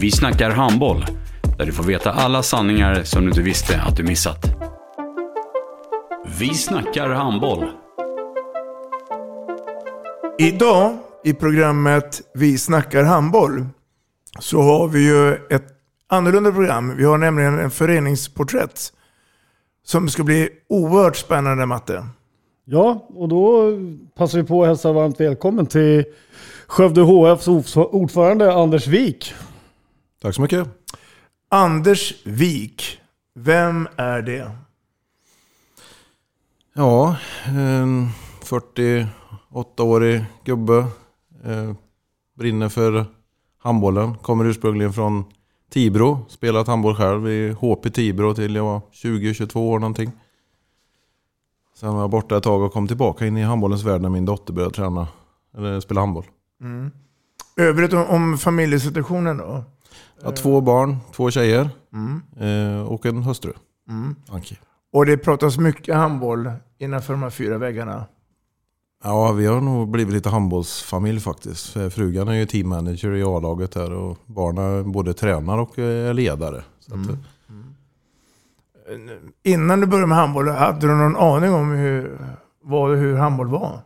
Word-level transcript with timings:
Vi 0.00 0.10
snackar 0.10 0.50
handboll, 0.50 1.04
där 1.58 1.66
du 1.66 1.72
får 1.72 1.84
veta 1.84 2.12
alla 2.12 2.42
sanningar 2.42 3.02
som 3.02 3.22
du 3.22 3.28
inte 3.28 3.42
visste 3.42 3.80
att 3.80 3.96
du 3.96 4.02
missat. 4.02 4.46
Vi 6.38 6.54
snackar 6.54 7.08
handboll. 7.08 7.64
Idag 10.38 10.98
i 11.24 11.34
programmet 11.34 12.20
Vi 12.34 12.58
snackar 12.58 13.04
handboll 13.04 13.66
så 14.38 14.62
har 14.62 14.88
vi 14.88 15.06
ju 15.06 15.34
ett 15.34 15.66
annorlunda 16.08 16.52
program. 16.52 16.96
Vi 16.96 17.04
har 17.04 17.18
nämligen 17.18 17.58
en 17.58 17.70
föreningsporträtt 17.70 18.92
som 19.84 20.08
ska 20.08 20.24
bli 20.24 20.48
oerhört 20.68 21.16
spännande, 21.16 21.66
Matte. 21.66 22.06
Ja, 22.64 23.06
och 23.08 23.28
då 23.28 23.72
passar 24.16 24.38
vi 24.38 24.44
på 24.44 24.62
att 24.62 24.68
hälsa 24.68 24.92
varmt 24.92 25.20
välkommen 25.20 25.66
till 25.66 26.04
Skövde 26.66 27.00
HFs 27.00 27.48
ordförande 27.76 28.54
Anders 28.54 28.86
Wik. 28.86 29.34
Tack 30.22 30.34
så 30.34 30.42
mycket. 30.42 30.68
Anders 31.48 32.26
Wik, 32.26 33.00
vem 33.34 33.88
är 33.96 34.22
det? 34.22 34.50
Ja, 36.74 37.16
en 37.44 38.08
48-årig 38.44 40.24
gubbe. 40.44 40.78
Eh, 41.44 41.72
brinner 42.38 42.68
för 42.68 43.06
handbollen. 43.58 44.14
Kommer 44.14 44.44
ursprungligen 44.44 44.92
från 44.92 45.24
Tibro. 45.70 46.26
Spelat 46.28 46.66
handboll 46.66 46.96
själv 46.96 47.28
i 47.28 47.50
HP 47.52 47.90
Tibro 47.90 48.34
till 48.34 48.54
jag 48.54 48.64
var 48.64 48.80
20-22 48.92 49.56
år 49.56 49.78
någonting. 49.78 50.12
Sen 51.74 51.94
var 51.94 52.00
jag 52.00 52.10
borta 52.10 52.36
ett 52.36 52.42
tag 52.42 52.62
och 52.62 52.72
kom 52.72 52.88
tillbaka 52.88 53.26
in 53.26 53.36
i 53.36 53.42
handbollens 53.42 53.82
värld 53.82 54.00
när 54.00 54.08
min 54.08 54.24
dotter 54.24 54.52
började 54.52 54.74
träna. 54.74 55.08
Eller 55.56 55.80
spela 55.80 56.00
handboll. 56.00 56.24
Mm. 56.60 56.90
Övrigt 57.56 57.92
om, 57.92 58.06
om 58.06 58.38
familjesituationen 58.38 59.36
då? 59.36 59.64
Har 60.22 60.32
två 60.32 60.60
barn, 60.60 60.96
två 61.16 61.30
tjejer 61.30 61.70
Mm. 61.92 62.22
eh, 62.76 62.82
och 62.86 63.06
en 63.06 63.22
hustru. 63.22 63.52
Mm. 63.88 64.14
Anki. 64.28 64.58
Och 64.92 65.06
det 65.06 65.16
pratas 65.16 65.58
mycket 65.58 65.94
handboll 65.96 66.50
innanför 66.78 67.12
de 67.12 67.22
här 67.22 67.30
fyra 67.30 67.58
väggarna. 67.58 68.04
Ja, 69.04 69.32
vi 69.32 69.46
har 69.46 69.60
nog 69.60 69.88
blivit 69.90 70.14
lite 70.14 70.28
handbollsfamilj 70.28 71.20
faktiskt. 71.20 71.72
Frugan 71.92 72.28
är 72.28 72.32
ju 72.32 72.46
teammanager 72.46 73.12
i 73.14 73.22
A-laget 73.22 73.74
här 73.74 73.92
och 73.92 74.18
barnen 74.26 74.92
både 74.92 75.14
tränar 75.14 75.58
och 75.58 75.78
är 75.78 76.14
ledare. 76.14 76.62
Så 76.80 76.94
att, 76.94 77.00
Mm. 77.08 77.16
Innan 79.42 79.80
du 79.80 79.86
började 79.86 80.06
med 80.06 80.18
handboll, 80.18 80.48
hade 80.48 80.86
du 80.86 80.94
någon 80.94 81.16
aning 81.16 81.52
om 81.54 81.70
hur, 81.70 82.18
vad, 82.62 82.96
hur 82.98 83.16
handboll 83.16 83.48
var? 83.48 83.80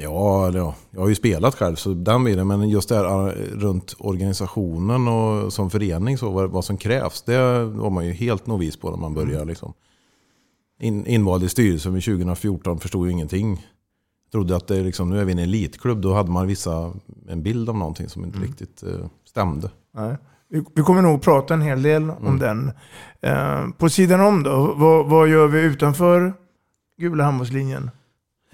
Ja, 0.00 0.50
ja, 0.54 0.74
jag 0.90 1.00
har 1.00 1.08
ju 1.08 1.14
spelat 1.14 1.54
själv 1.54 1.76
så 1.76 1.94
den 1.94 2.24
biten. 2.24 2.46
Men 2.46 2.68
just 2.68 2.88
det 2.88 2.96
här 2.96 3.28
eh, 3.28 3.32
runt 3.58 3.94
organisationen 3.98 5.08
och 5.08 5.52
som 5.52 5.70
förening, 5.70 6.18
så 6.18 6.30
vad, 6.30 6.50
vad 6.50 6.64
som 6.64 6.76
krävs. 6.76 7.22
Det 7.22 7.64
var 7.64 7.90
man 7.90 8.06
ju 8.06 8.12
helt 8.12 8.46
novis 8.46 8.76
på 8.76 8.90
när 8.90 8.96
man 8.98 9.14
började. 9.14 9.44
Liksom. 9.44 9.72
In, 10.80 11.06
invald 11.06 11.44
i 11.44 11.48
styrelsen 11.48 11.94
vid 11.94 12.04
2014 12.04 12.78
förstod 12.80 13.06
ju 13.06 13.12
ingenting. 13.12 13.66
Trodde 14.32 14.56
att 14.56 14.66
det 14.66 14.80
liksom, 14.82 15.10
nu 15.10 15.20
är 15.20 15.24
vi 15.24 15.32
en 15.32 15.38
elitklubb. 15.38 16.00
Då 16.00 16.14
hade 16.14 16.30
man 16.30 16.46
vissa, 16.46 16.92
en 17.28 17.42
bild 17.42 17.68
av 17.68 17.76
någonting 17.76 18.08
som 18.08 18.24
inte 18.24 18.38
riktigt 18.38 18.82
eh, 18.82 19.06
stämde. 19.24 19.70
Nej. 19.94 20.16
Vi, 20.50 20.64
vi 20.74 20.82
kommer 20.82 21.02
nog 21.02 21.22
prata 21.22 21.54
en 21.54 21.62
hel 21.62 21.82
del 21.82 22.10
om 22.10 22.26
Mm. 22.26 22.38
den. 22.38 22.70
Eh, 23.20 23.68
på 23.78 23.88
sidan 23.88 24.20
om 24.20 24.42
då, 24.42 24.74
vad, 24.76 25.06
vad 25.06 25.28
gör 25.28 25.46
vi 25.48 25.60
utanför 25.60 26.32
gula 27.00 27.24
handbollslinjen? 27.24 27.90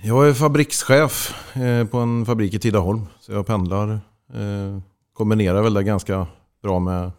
Jag 0.07 0.29
är 0.29 0.35
fabrikschef 0.35 1.35
eh, 1.57 1.87
på 1.87 1.99
en 1.99 2.27
fabrik 2.27 2.55
i 2.55 2.59
Tidaholm. 2.59 3.07
Så 3.21 3.33
jag 3.33 3.47
pendlar. 3.47 3.91
Eh, 4.35 4.79
kombinerar 5.13 5.63
väl 5.63 5.75
det 5.75 5.83
ganska 5.83 6.27
bra 6.63 6.79
med 6.79 7.11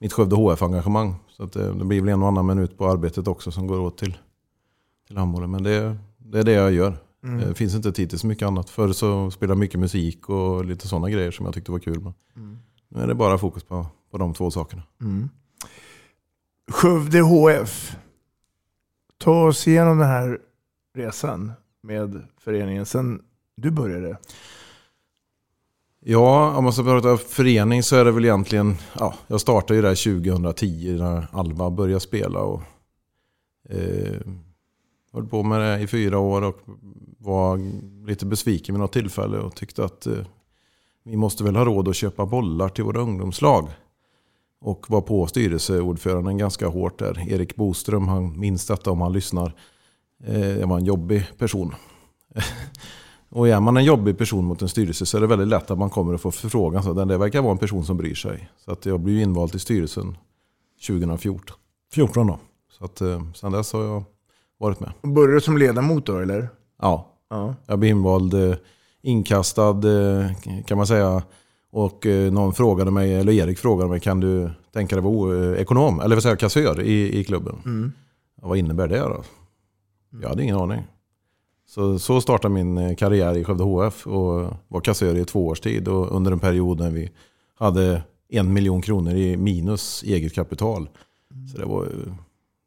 mitt 0.00 0.12
Skövde 0.12 0.36
HF-engagemang. 0.36 1.14
Så 1.28 1.42
att 1.42 1.52
det, 1.52 1.72
det 1.72 1.84
blir 1.84 2.00
väl 2.00 2.08
en 2.08 2.22
och 2.22 2.28
annan 2.28 2.46
minut 2.46 2.78
på 2.78 2.88
arbetet 2.88 3.28
också 3.28 3.50
som 3.50 3.66
går 3.66 3.80
åt 3.80 3.98
till, 3.98 4.18
till 5.06 5.16
handbollen. 5.16 5.50
Men 5.50 5.62
det, 5.62 5.96
det 6.18 6.38
är 6.38 6.42
det 6.42 6.52
jag 6.52 6.72
gör. 6.72 6.96
Mm. 7.24 7.48
Det 7.48 7.54
finns 7.54 7.74
inte 7.74 7.92
tid 7.92 8.10
till 8.10 8.18
så 8.18 8.26
mycket 8.26 8.46
annat. 8.46 8.70
Förr 8.70 8.92
så 8.92 9.30
spelade 9.30 9.52
jag 9.52 9.60
mycket 9.60 9.80
musik 9.80 10.28
och 10.28 10.64
lite 10.64 10.88
sådana 10.88 11.10
grejer 11.10 11.30
som 11.30 11.46
jag 11.46 11.54
tyckte 11.54 11.72
var 11.72 11.78
kul. 11.78 12.00
Men 12.00 12.14
Mm. 12.36 12.58
Nu 12.88 13.00
är 13.00 13.06
det 13.06 13.14
bara 13.14 13.38
fokus 13.38 13.64
på, 13.64 13.86
på 14.10 14.18
de 14.18 14.34
två 14.34 14.50
sakerna. 14.50 14.82
Mm. 15.00 15.28
Skövde 16.70 17.20
HF. 17.20 17.96
Ta 19.18 19.46
oss 19.46 19.68
igenom 19.68 19.98
den 19.98 20.08
här 20.08 20.38
resan 20.94 21.52
med 21.84 22.22
föreningen 22.38 22.86
sen 22.86 23.22
du 23.56 23.70
började. 23.70 24.18
Ja, 26.00 26.56
om 26.56 26.64
man 26.64 26.72
ska 26.72 26.82
prata 26.82 27.16
förening 27.16 27.82
så 27.82 27.96
är 27.96 28.04
det 28.04 28.12
väl 28.12 28.24
egentligen... 28.24 28.76
Ja, 28.98 29.14
jag 29.26 29.40
startade 29.40 29.74
ju 29.74 29.82
där 29.82 30.22
2010 30.22 30.96
när 30.98 31.26
Alva 31.32 31.70
började 31.70 32.00
spela. 32.00 32.40
Och, 32.40 32.62
eh, 33.68 34.20
höll 35.12 35.26
på 35.26 35.42
med 35.42 35.60
det 35.60 35.82
i 35.82 35.86
fyra 35.86 36.18
år 36.18 36.42
och 36.42 36.60
var 37.18 37.60
lite 38.06 38.26
besviken 38.26 38.74
vid 38.74 38.80
något 38.80 38.92
tillfälle 38.92 39.38
och 39.38 39.56
tyckte 39.56 39.84
att 39.84 40.06
eh, 40.06 40.26
vi 41.04 41.16
måste 41.16 41.44
väl 41.44 41.56
ha 41.56 41.64
råd 41.64 41.88
att 41.88 41.96
köpa 41.96 42.26
bollar 42.26 42.68
till 42.68 42.84
våra 42.84 43.00
ungdomslag. 43.00 43.68
Och 44.60 44.90
var 44.90 45.00
på 45.00 45.26
styrelseordföranden 45.26 46.38
ganska 46.38 46.68
hårt 46.68 46.98
där. 46.98 47.32
Erik 47.32 47.56
Boström, 47.56 48.08
han 48.08 48.40
minns 48.40 48.66
detta 48.66 48.90
om 48.90 49.00
han 49.00 49.12
lyssnar. 49.12 49.54
Eh, 50.26 50.40
det 50.40 50.66
var 50.66 50.78
en 50.78 50.84
jobbig 50.84 51.26
person. 51.38 51.74
Och 53.28 53.48
är 53.48 53.60
man 53.60 53.76
en 53.76 53.84
jobbig 53.84 54.18
person 54.18 54.44
mot 54.44 54.62
en 54.62 54.68
styrelse 54.68 55.06
så 55.06 55.16
är 55.16 55.20
det 55.20 55.26
väldigt 55.26 55.48
lätt 55.48 55.70
att 55.70 55.78
man 55.78 55.90
kommer 55.90 56.14
att 56.14 56.20
få 56.20 56.30
förfrågan. 56.30 56.82
Så 56.82 56.92
den 56.92 57.08
där 57.08 57.18
verkar 57.18 57.42
vara 57.42 57.52
en 57.52 57.58
person 57.58 57.84
som 57.84 57.96
bryr 57.96 58.14
sig. 58.14 58.50
Så 58.64 58.72
att 58.72 58.86
jag 58.86 59.00
blev 59.00 59.18
invald 59.18 59.50
till 59.50 59.60
styrelsen 59.60 60.16
2014. 60.86 61.56
14 61.92 62.26
då. 62.26 62.38
Så 62.78 62.84
att, 62.84 63.00
eh, 63.00 63.22
sen 63.34 63.52
dess 63.52 63.72
har 63.72 63.84
jag 63.84 64.04
varit 64.58 64.80
med. 64.80 64.92
Började 65.02 65.34
du 65.34 65.40
som 65.40 65.58
ledamot 65.58 66.06
då 66.06 66.18
eller? 66.18 66.48
Ja, 66.82 67.10
Ja. 67.30 67.54
jag 67.66 67.78
blev 67.78 67.90
invald, 67.90 68.34
eh, 68.34 68.54
inkastad 69.02 69.82
kan 70.66 70.76
man 70.76 70.86
säga. 70.86 71.22
Och 71.72 72.06
någon 72.32 72.54
frågade 72.54 72.90
mig, 72.90 73.14
eller 73.14 73.32
Erik 73.32 73.58
frågade 73.58 73.90
mig, 73.90 74.00
kan 74.00 74.20
du 74.20 74.50
tänka 74.72 74.96
dig 74.96 75.04
vara 75.04 75.44
eh, 75.54 75.60
ekonom, 75.60 76.00
eller 76.00 76.16
vad 76.16 76.22
säger 76.22 76.32
jag, 76.32 76.40
kassör 76.40 76.80
i, 76.80 77.18
i 77.18 77.24
klubben? 77.24 77.56
Mm. 77.64 77.92
Ja, 78.42 78.48
vad 78.48 78.58
innebär 78.58 78.88
det 78.88 78.98
då? 78.98 79.22
Jag 80.22 80.28
hade 80.28 80.42
ingen 80.42 80.56
aning. 80.56 80.82
Så, 81.66 81.98
så 81.98 82.20
startade 82.20 82.54
min 82.54 82.78
eh, 82.78 82.94
karriär 82.94 83.36
i 83.36 83.44
Skövde 83.44 83.64
HF 83.64 84.06
och 84.06 84.52
var 84.68 84.80
kassör 84.80 85.16
i 85.16 85.24
två 85.24 85.46
års 85.46 85.60
tid. 85.60 85.88
Och 85.88 86.16
under 86.16 86.32
en 86.32 86.38
period 86.38 86.80
när 86.80 86.90
vi 86.90 87.10
hade 87.54 88.02
en 88.28 88.52
miljon 88.52 88.82
kronor 88.82 89.12
i 89.12 89.36
minus 89.36 90.02
eget 90.02 90.34
kapital. 90.34 90.88
Så 91.52 91.58
det 91.58 91.64
var, 91.66 91.82
eh, 91.82 92.14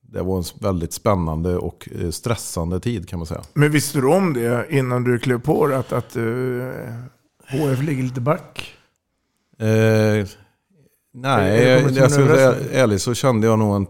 det 0.02 0.22
var 0.22 0.38
en 0.38 0.44
väldigt 0.60 0.94
spännande 0.94 1.58
och 1.58 1.90
eh, 2.02 2.10
stressande 2.10 2.80
tid 2.80 3.10
kan 3.10 3.20
man 3.20 3.26
säga. 3.26 3.42
Men 3.54 3.72
visste 3.72 4.00
du 4.00 4.08
om 4.08 4.34
det 4.34 4.68
innan 4.70 5.04
du 5.04 5.20
klev 5.20 5.42
på 5.42 5.68
det? 5.68 5.78
Att, 5.78 5.94
att 5.94 6.18
uh, 6.18 6.72
HF 7.48 7.82
ligger 7.82 8.04
lite 8.04 8.22
back? 8.22 8.74
Eh, 9.60 10.28
nej, 11.14 11.84
det 11.84 11.92
jag 11.96 12.12
som 12.12 12.26
ska 12.26 12.56
ärligt 12.72 13.02
så 13.02 13.14
kände 13.14 13.48
jag 13.48 13.60
nog 13.60 13.76
en... 13.76 13.88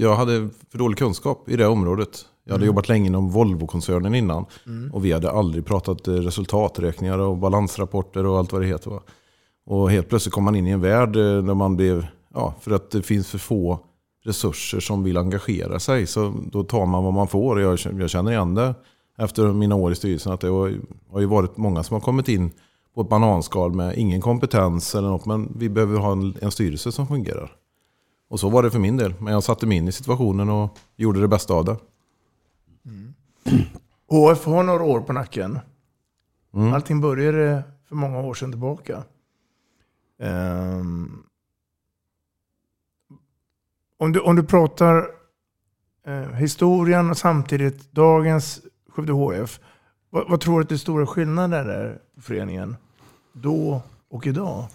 Jag, 0.00 0.16
hade 0.16 0.48
för 0.70 0.78
dålig 0.78 0.98
kunskap 0.98 1.48
i 1.48 1.56
det 1.56 1.66
området. 1.66 2.26
Jag 2.44 2.52
hade 2.52 2.62
Mm. 2.64 2.66
jobbat 2.66 2.88
länge 2.88 3.06
inom 3.06 3.30
Volvo-koncernen 3.30 4.14
innan. 4.14 4.44
Mm. 4.66 4.94
Och 4.94 5.04
vi 5.04 5.12
hade 5.12 5.30
aldrig 5.30 5.66
pratat 5.66 6.08
eh, 6.08 6.14
resultaträkningar 6.14 7.18
och 7.18 7.36
balansrapporter 7.36 8.26
och 8.26 8.38
allt 8.38 8.52
vad 8.52 8.60
det 8.62 8.66
heter. 8.66 8.90
va. 8.90 9.02
Och 9.66 9.90
helt 9.90 10.08
plötsligt 10.08 10.34
kom 10.34 10.44
man 10.44 10.56
in 10.56 10.66
i 10.66 10.70
en 10.70 10.80
värld 10.80 11.16
eh, 11.16 11.22
där 11.22 11.54
man 11.54 11.76
blev, 11.76 12.06
ja, 12.34 12.54
för 12.60 12.70
att 12.70 12.90
det 12.90 13.02
finns 13.02 13.28
för 13.28 13.38
få 13.38 13.80
resurser 14.24 14.80
som 14.80 15.04
vill 15.04 15.16
engagera 15.16 15.78
sig. 15.78 16.06
Så 16.06 16.34
då 16.52 16.62
tar 16.64 16.86
man 16.86 17.04
vad 17.04 17.12
man 17.12 17.28
får. 17.28 17.60
Jag, 17.60 17.78
jag 17.98 18.10
känner 18.10 18.30
igen 18.32 18.54
det 18.54 18.74
efter 19.18 19.52
mina 19.52 19.74
år 19.74 19.92
i 19.92 19.94
styrelsen. 19.94 20.32
Att 20.32 20.40
det 20.40 20.48
har, 20.48 20.74
har 21.12 21.20
ju 21.20 21.26
varit 21.26 21.56
många 21.56 21.82
som 21.82 21.94
har 21.94 22.00
kommit 22.00 22.28
in 22.28 22.50
på 22.94 23.00
ett 23.00 23.08
bananskal 23.08 23.74
med 23.74 23.98
ingen 23.98 24.20
kompetens 24.20 24.94
eller 24.94 25.08
något. 25.08 25.26
Men 25.26 25.52
vi 25.58 25.68
behöver 25.68 25.98
ha 25.98 26.12
en, 26.12 26.36
en 26.40 26.50
styrelse 26.50 26.92
som 26.92 27.06
fungerar. 27.06 27.52
Och 28.28 28.40
så 28.40 28.48
var 28.48 28.62
det 28.62 28.70
för 28.70 28.78
min 28.78 28.96
del. 28.96 29.14
Men 29.20 29.32
jag 29.32 29.42
satte 29.42 29.66
mig 29.66 29.78
in 29.78 29.88
i 29.88 29.92
situationen 29.92 30.48
och 30.48 30.78
gjorde 30.96 31.20
det 31.20 31.28
bästa 31.28 31.54
av 31.54 31.64
det. 31.64 31.76
HF 34.08 34.44
har 34.44 34.62
några 34.62 34.84
år 34.84 35.00
på 35.00 35.12
nacken. 35.12 35.58
Mm. 36.54 36.72
Allting 36.72 37.00
började 37.00 37.62
för 37.88 37.94
många 37.94 38.18
år 38.18 38.34
sedan 38.34 38.50
tillbaka. 38.50 39.04
Ehm, 40.18 41.22
om, 43.98 44.12
du, 44.12 44.20
om 44.20 44.36
du 44.36 44.42
pratar 44.42 45.10
eh, 46.06 46.32
historien 46.32 47.10
och 47.10 47.16
samtidigt 47.16 47.92
dagens 47.92 48.60
Skövde 48.88 49.12
HF. 49.12 49.60
Vad, 50.10 50.30
vad 50.30 50.40
tror 50.40 50.58
du 50.58 50.62
att 50.62 50.68
det 50.68 50.74
är 50.74 50.76
stora 50.76 51.06
skillnader 51.06 51.64
är 51.64 52.00
på 52.14 52.20
föreningen? 52.20 52.76
Då 53.32 53.82
och 54.08 54.26
idag? 54.26 54.66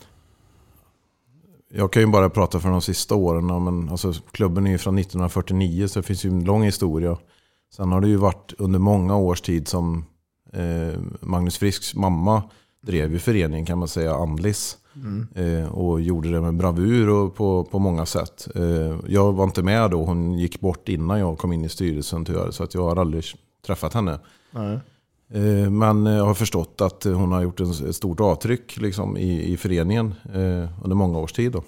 Jag 1.75 1.93
kan 1.93 2.01
ju 2.01 2.07
bara 2.07 2.29
prata 2.29 2.59
för 2.59 2.69
de 2.69 2.81
sista 2.81 3.15
åren. 3.15 3.63
Men 3.63 3.89
alltså, 3.89 4.13
klubben 4.31 4.67
är 4.67 4.71
ju 4.71 4.77
från 4.77 4.97
1949 4.97 5.87
så 5.87 5.99
det 5.99 6.03
finns 6.03 6.25
ju 6.25 6.29
en 6.29 6.43
lång 6.43 6.63
historia. 6.63 7.17
Sen 7.75 7.91
har 7.91 8.01
det 8.01 8.07
ju 8.07 8.15
varit 8.15 8.53
under 8.57 8.79
många 8.79 9.17
års 9.17 9.41
tid 9.41 9.67
som 9.67 10.05
eh, 10.53 10.99
Magnus 11.21 11.57
Frisks 11.57 11.95
mamma 11.95 12.43
drev 12.81 13.11
ju 13.11 13.19
föreningen 13.19 13.65
kan 13.65 13.77
man 13.77 13.87
säga, 13.87 14.13
Andlis. 14.13 14.77
Mm. 14.95 15.27
Eh, 15.35 15.73
och 15.73 16.01
gjorde 16.01 16.31
det 16.31 16.41
med 16.41 16.55
bravur 16.55 17.09
och 17.09 17.35
på, 17.35 17.63
på 17.63 17.79
många 17.79 18.05
sätt. 18.05 18.47
Eh, 18.55 18.95
jag 19.07 19.33
var 19.33 19.43
inte 19.43 19.63
med 19.63 19.91
då, 19.91 20.05
hon 20.05 20.33
gick 20.33 20.59
bort 20.59 20.89
innan 20.89 21.19
jag 21.19 21.37
kom 21.37 21.53
in 21.53 21.65
i 21.65 21.69
styrelsen 21.69 22.25
tyvärr. 22.25 22.51
Så 22.51 22.63
att 22.63 22.73
jag 22.73 22.83
har 22.83 22.95
aldrig 22.95 23.23
träffat 23.65 23.93
henne. 23.93 24.19
Nej. 24.51 24.79
Eh, 25.33 25.69
Men 25.69 26.06
jag 26.06 26.25
har 26.25 26.33
förstått 26.33 26.81
att 26.81 27.03
hon 27.03 27.31
har 27.31 27.41
gjort 27.41 27.59
ett 27.59 27.95
stort 27.95 28.19
avtryck 28.19 28.77
liksom, 28.77 29.18
i, 29.18 29.53
i 29.53 29.57
föreningen 29.57 30.13
eh, 30.33 30.83
under 30.83 30.95
många 30.95 31.19
års 31.19 31.33
tid. 31.33 31.51
Då. 31.51 31.63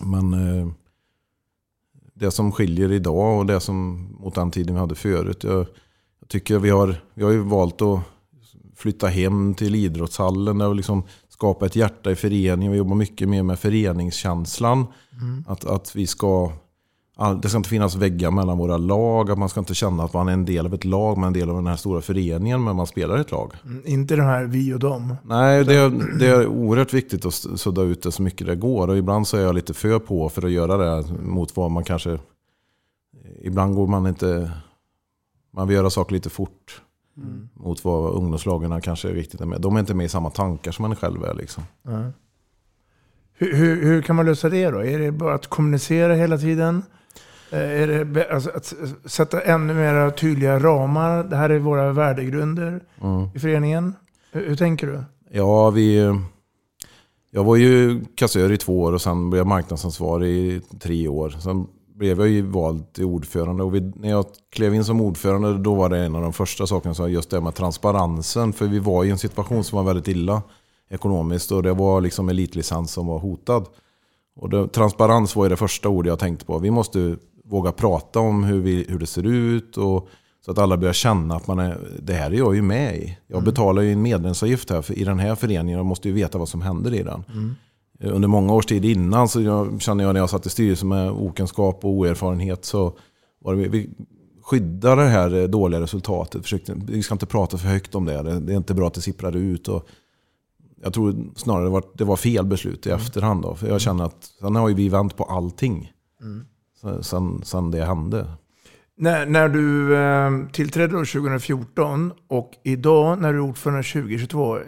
Men 0.00 0.32
eh, 0.34 0.68
det 2.14 2.30
som 2.30 2.52
skiljer 2.52 2.92
idag 2.92 3.38
och 3.38 3.46
det 3.46 3.60
som 3.60 4.08
mot 4.20 4.34
den 4.34 4.50
tiden 4.50 4.74
vi 4.74 4.80
hade 4.80 4.94
förut. 4.94 5.44
Jag, 5.44 5.66
jag 6.20 6.28
tycker 6.28 6.58
vi 6.58 6.70
har, 6.70 7.02
vi 7.14 7.24
har 7.24 7.30
ju 7.30 7.38
valt 7.38 7.82
att 7.82 8.00
flytta 8.76 9.06
hem 9.06 9.54
till 9.54 9.74
idrottshallen 9.74 10.60
och 10.60 10.74
liksom 10.74 11.02
skapa 11.28 11.66
ett 11.66 11.76
hjärta 11.76 12.10
i 12.10 12.16
föreningen. 12.16 12.72
Vi 12.72 12.78
jobbar 12.78 12.96
mycket 12.96 13.28
mer 13.28 13.42
med 13.42 13.58
föreningskänslan. 13.58 14.86
Mm. 15.20 15.44
Att, 15.48 15.64
att 15.64 15.96
vi 15.96 16.06
ska, 16.06 16.52
det 17.42 17.48
ska 17.48 17.56
inte 17.56 17.68
finnas 17.68 17.96
väggar 17.96 18.30
mellan 18.30 18.58
våra 18.58 18.76
lag. 18.76 19.30
Att 19.30 19.38
man 19.38 19.48
ska 19.48 19.60
inte 19.60 19.74
känna 19.74 20.04
att 20.04 20.12
man 20.12 20.28
är 20.28 20.32
en 20.32 20.44
del 20.44 20.66
av 20.66 20.74
ett 20.74 20.84
lag, 20.84 21.18
man 21.18 21.24
är 21.24 21.26
en 21.26 21.32
del 21.32 21.50
av 21.50 21.56
den 21.56 21.66
här 21.66 21.76
stora 21.76 22.00
föreningen, 22.00 22.64
men 22.64 22.76
man 22.76 22.86
spelar 22.86 23.18
i 23.18 23.20
ett 23.20 23.30
lag. 23.30 23.52
Mm, 23.64 23.82
Inte 23.86 24.16
de 24.16 24.22
här 24.22 24.44
vi 24.44 24.74
och 24.74 24.78
dem. 24.78 25.16
Nej, 25.24 25.64
det 25.64 25.74
är, 25.74 26.18
det 26.18 26.26
är 26.26 26.46
oerhört 26.46 26.94
viktigt 26.94 27.24
att 27.26 27.34
sudda 27.34 27.82
ut 27.82 28.02
det 28.02 28.12
så 28.12 28.22
mycket 28.22 28.46
det 28.46 28.56
går. 28.56 28.88
Och 28.88 28.96
ibland 28.96 29.28
så 29.28 29.36
är 29.36 29.40
jag 29.40 29.54
lite 29.54 29.74
för 29.74 29.98
på 29.98 30.28
för 30.28 30.46
att 30.46 30.50
göra 30.50 30.76
det 30.76 31.12
mot 31.22 31.56
vad 31.56 31.70
man 31.70 31.84
kanske... 31.84 32.18
Ibland 33.42 33.74
går 33.74 33.86
man 33.86 34.06
inte... 34.06 34.50
Man 35.52 35.68
vill 35.68 35.76
göra 35.76 35.90
saker 35.90 36.12
lite 36.12 36.30
fort. 36.30 36.82
Mm. 37.16 37.48
Mot 37.54 37.84
vad 37.84 38.14
ungdomslagen 38.14 38.80
kanske 38.80 39.08
är 39.08 39.14
riktigt 39.14 39.40
är 39.40 39.46
med. 39.46 39.60
De 39.60 39.76
är 39.76 39.80
inte 39.80 39.94
med 39.94 40.06
i 40.06 40.08
samma 40.08 40.30
tankar 40.30 40.72
som 40.72 40.82
man 40.82 40.96
själv 40.96 41.24
är. 41.24 41.34
Liksom. 41.34 41.62
Nej. 41.82 42.10
Hur, 43.32 43.54
hur, 43.54 43.82
hur 43.82 44.02
kan 44.02 44.16
man 44.16 44.26
lösa 44.26 44.48
det 44.48 44.70
då? 44.70 44.84
Är 44.84 44.98
det 44.98 45.12
bara 45.12 45.34
att 45.34 45.46
kommunicera 45.46 46.14
hela 46.14 46.38
tiden? 46.38 46.82
Eh, 47.54 47.82
Är 47.82 48.04
det 48.04 48.30
alltså, 48.30 48.50
att 48.50 48.74
sätta 49.04 49.40
ännu 49.40 49.74
mer 49.74 50.10
tydliga 50.10 50.58
ramar? 50.58 51.24
Det 51.24 51.36
här 51.36 51.50
är 51.50 51.58
våra 51.58 51.92
värdegrunder 51.92 52.80
Mm. 53.02 53.28
i 53.34 53.38
föreningen. 53.38 53.94
Hur, 54.32 54.48
hur 54.48 54.56
tänker 54.56 54.86
du? 54.86 55.02
Ja, 55.30 55.70
vi... 55.70 56.14
Jag 57.30 57.44
var 57.44 57.56
ju 57.56 58.00
kassör 58.14 58.52
i 58.52 58.56
två 58.56 58.80
år 58.80 58.92
och 58.92 59.02
sen 59.02 59.30
blev 59.30 59.38
jag 59.40 59.46
marknadsansvarig 59.46 60.30
i 60.36 60.60
tre 60.80 61.08
år. 61.08 61.30
Sen 61.30 61.66
blev 61.94 62.18
jag 62.18 62.28
ju 62.28 62.42
vald 62.42 62.92
till 62.92 63.04
ordförande 63.04 63.62
och 63.62 63.74
vi, 63.74 63.80
när 63.96 64.10
jag 64.10 64.26
klev 64.52 64.74
in 64.74 64.84
som 64.84 65.00
ordförande 65.00 65.58
då 65.58 65.74
var 65.74 65.88
det 65.88 65.98
en 65.98 66.14
av 66.16 66.22
de 66.22 66.32
första 66.32 66.66
sakerna 66.66 66.94
som 66.94 67.12
just 67.12 67.30
det 67.30 67.40
med 67.40 67.54
transparensen. 67.54 68.52
För 68.52 68.66
vi 68.66 68.78
var 68.78 69.04
i 69.04 69.10
en 69.10 69.18
situation 69.18 69.64
som 69.64 69.76
var 69.76 69.84
väldigt 69.84 70.08
illa 70.08 70.42
ekonomiskt 70.90 71.52
och 71.52 71.62
det 71.62 71.72
var 71.72 72.00
liksom 72.00 72.28
elitlicens 72.28 72.92
som 72.92 73.06
var 73.06 73.18
hotad. 73.18 73.66
Och 74.36 74.50
det, 74.50 74.68
transparens 74.68 75.36
var 75.36 75.48
det 75.48 75.56
första 75.56 75.88
ordet 75.88 76.08
jag 76.10 76.18
tänkte 76.18 76.44
på. 76.44 76.58
Vi 76.58 76.70
måste 76.70 77.16
våga 77.46 77.72
prata 77.72 78.20
om 78.20 78.44
hur, 78.44 78.60
vi, 78.60 78.86
hur 78.88 78.98
det 78.98 79.06
ser 79.06 79.26
ut 79.26 79.76
och 79.76 80.08
så 80.44 80.50
att 80.50 80.58
alla 80.58 80.76
börjar 80.76 80.92
känna 80.92 81.36
att 81.36 81.46
man 81.46 81.58
är, 81.58 81.78
det 82.02 82.12
här 82.12 82.30
är 82.30 82.34
jag 82.34 82.54
ju 82.54 82.62
med 82.62 82.96
i. 82.96 83.18
Jag 83.26 83.44
betalar 83.44 83.82
ju 83.82 83.92
en 83.92 84.02
medlemsavgift 84.02 84.70
här 84.70 84.82
för, 84.82 84.98
i 84.98 85.04
den 85.04 85.18
här 85.18 85.34
föreningen 85.34 85.80
och 85.80 85.86
måste 85.86 86.08
ju 86.08 86.14
veta 86.14 86.38
vad 86.38 86.48
som 86.48 86.62
händer 86.62 86.94
i 86.94 87.02
den. 87.02 87.24
Eh, 88.00 88.14
Under 88.14 88.28
många 88.28 88.52
års 88.54 88.66
tid 88.66 88.84
innan 88.84 89.28
så 89.28 89.40
jag, 89.40 89.80
kände 89.82 90.04
jag 90.04 90.12
när 90.12 90.20
jag 90.20 90.30
satt 90.30 90.46
i 90.46 90.50
styrelsen 90.50 90.88
med 90.88 91.10
okunskap 91.10 91.84
och 91.84 91.90
oerfarenhet 91.90 92.64
så 92.64 92.96
var 93.40 93.54
det, 93.54 93.68
vi- 93.68 93.90
skyddar 94.42 94.96
det 94.96 95.08
här 95.08 95.34
eh, 95.34 95.44
dåliga 95.48 95.80
resultatet. 95.80 96.42
Försökte, 96.42 96.74
vi 96.86 97.02
ska 97.02 97.14
inte 97.14 97.26
prata 97.26 97.58
för 97.58 97.68
högt 97.68 97.94
om 97.94 98.04
det. 98.04 98.22
Det, 98.22 98.40
det 98.40 98.52
är 98.52 98.56
inte 98.56 98.74
bra 98.74 98.86
att 98.86 98.94
det 98.94 99.00
sipprar 99.00 99.36
ut. 99.36 99.68
Och 99.68 99.86
jag 100.82 100.92
tror 100.92 101.16
snarare 101.36 101.64
det 101.64 101.70
var, 101.70 101.84
det 101.94 102.04
var 102.04 102.16
fel 102.16 102.46
beslut 102.46 102.86
i 102.86 102.90
efterhand. 102.90 103.42
Då, 103.42 103.54
för 103.54 103.68
jag 103.68 103.80
känner 103.80 104.04
att 104.04 104.24
sen 104.40 104.56
har 104.56 104.68
ju 104.68 104.74
vi 104.74 104.88
vänt 104.88 105.16
på 105.16 105.24
allting. 105.24 105.92
Mm. 106.22 106.44
Sen, 107.02 107.40
sen, 107.44 107.70
det 107.70 107.84
hände. 107.84 108.26
När, 108.96 109.26
när 109.26 109.48
du 109.48 109.96
eh, 109.96 110.50
tillträdde 110.52 110.96
år 110.96 111.04
2014 111.04 112.12
och 112.28 112.50
idag 112.64 113.20
när 113.20 113.32
du 113.32 113.38
är 113.38 113.42
ordförande 113.42 113.82
2022, 113.82 114.56
eh, 114.56 114.62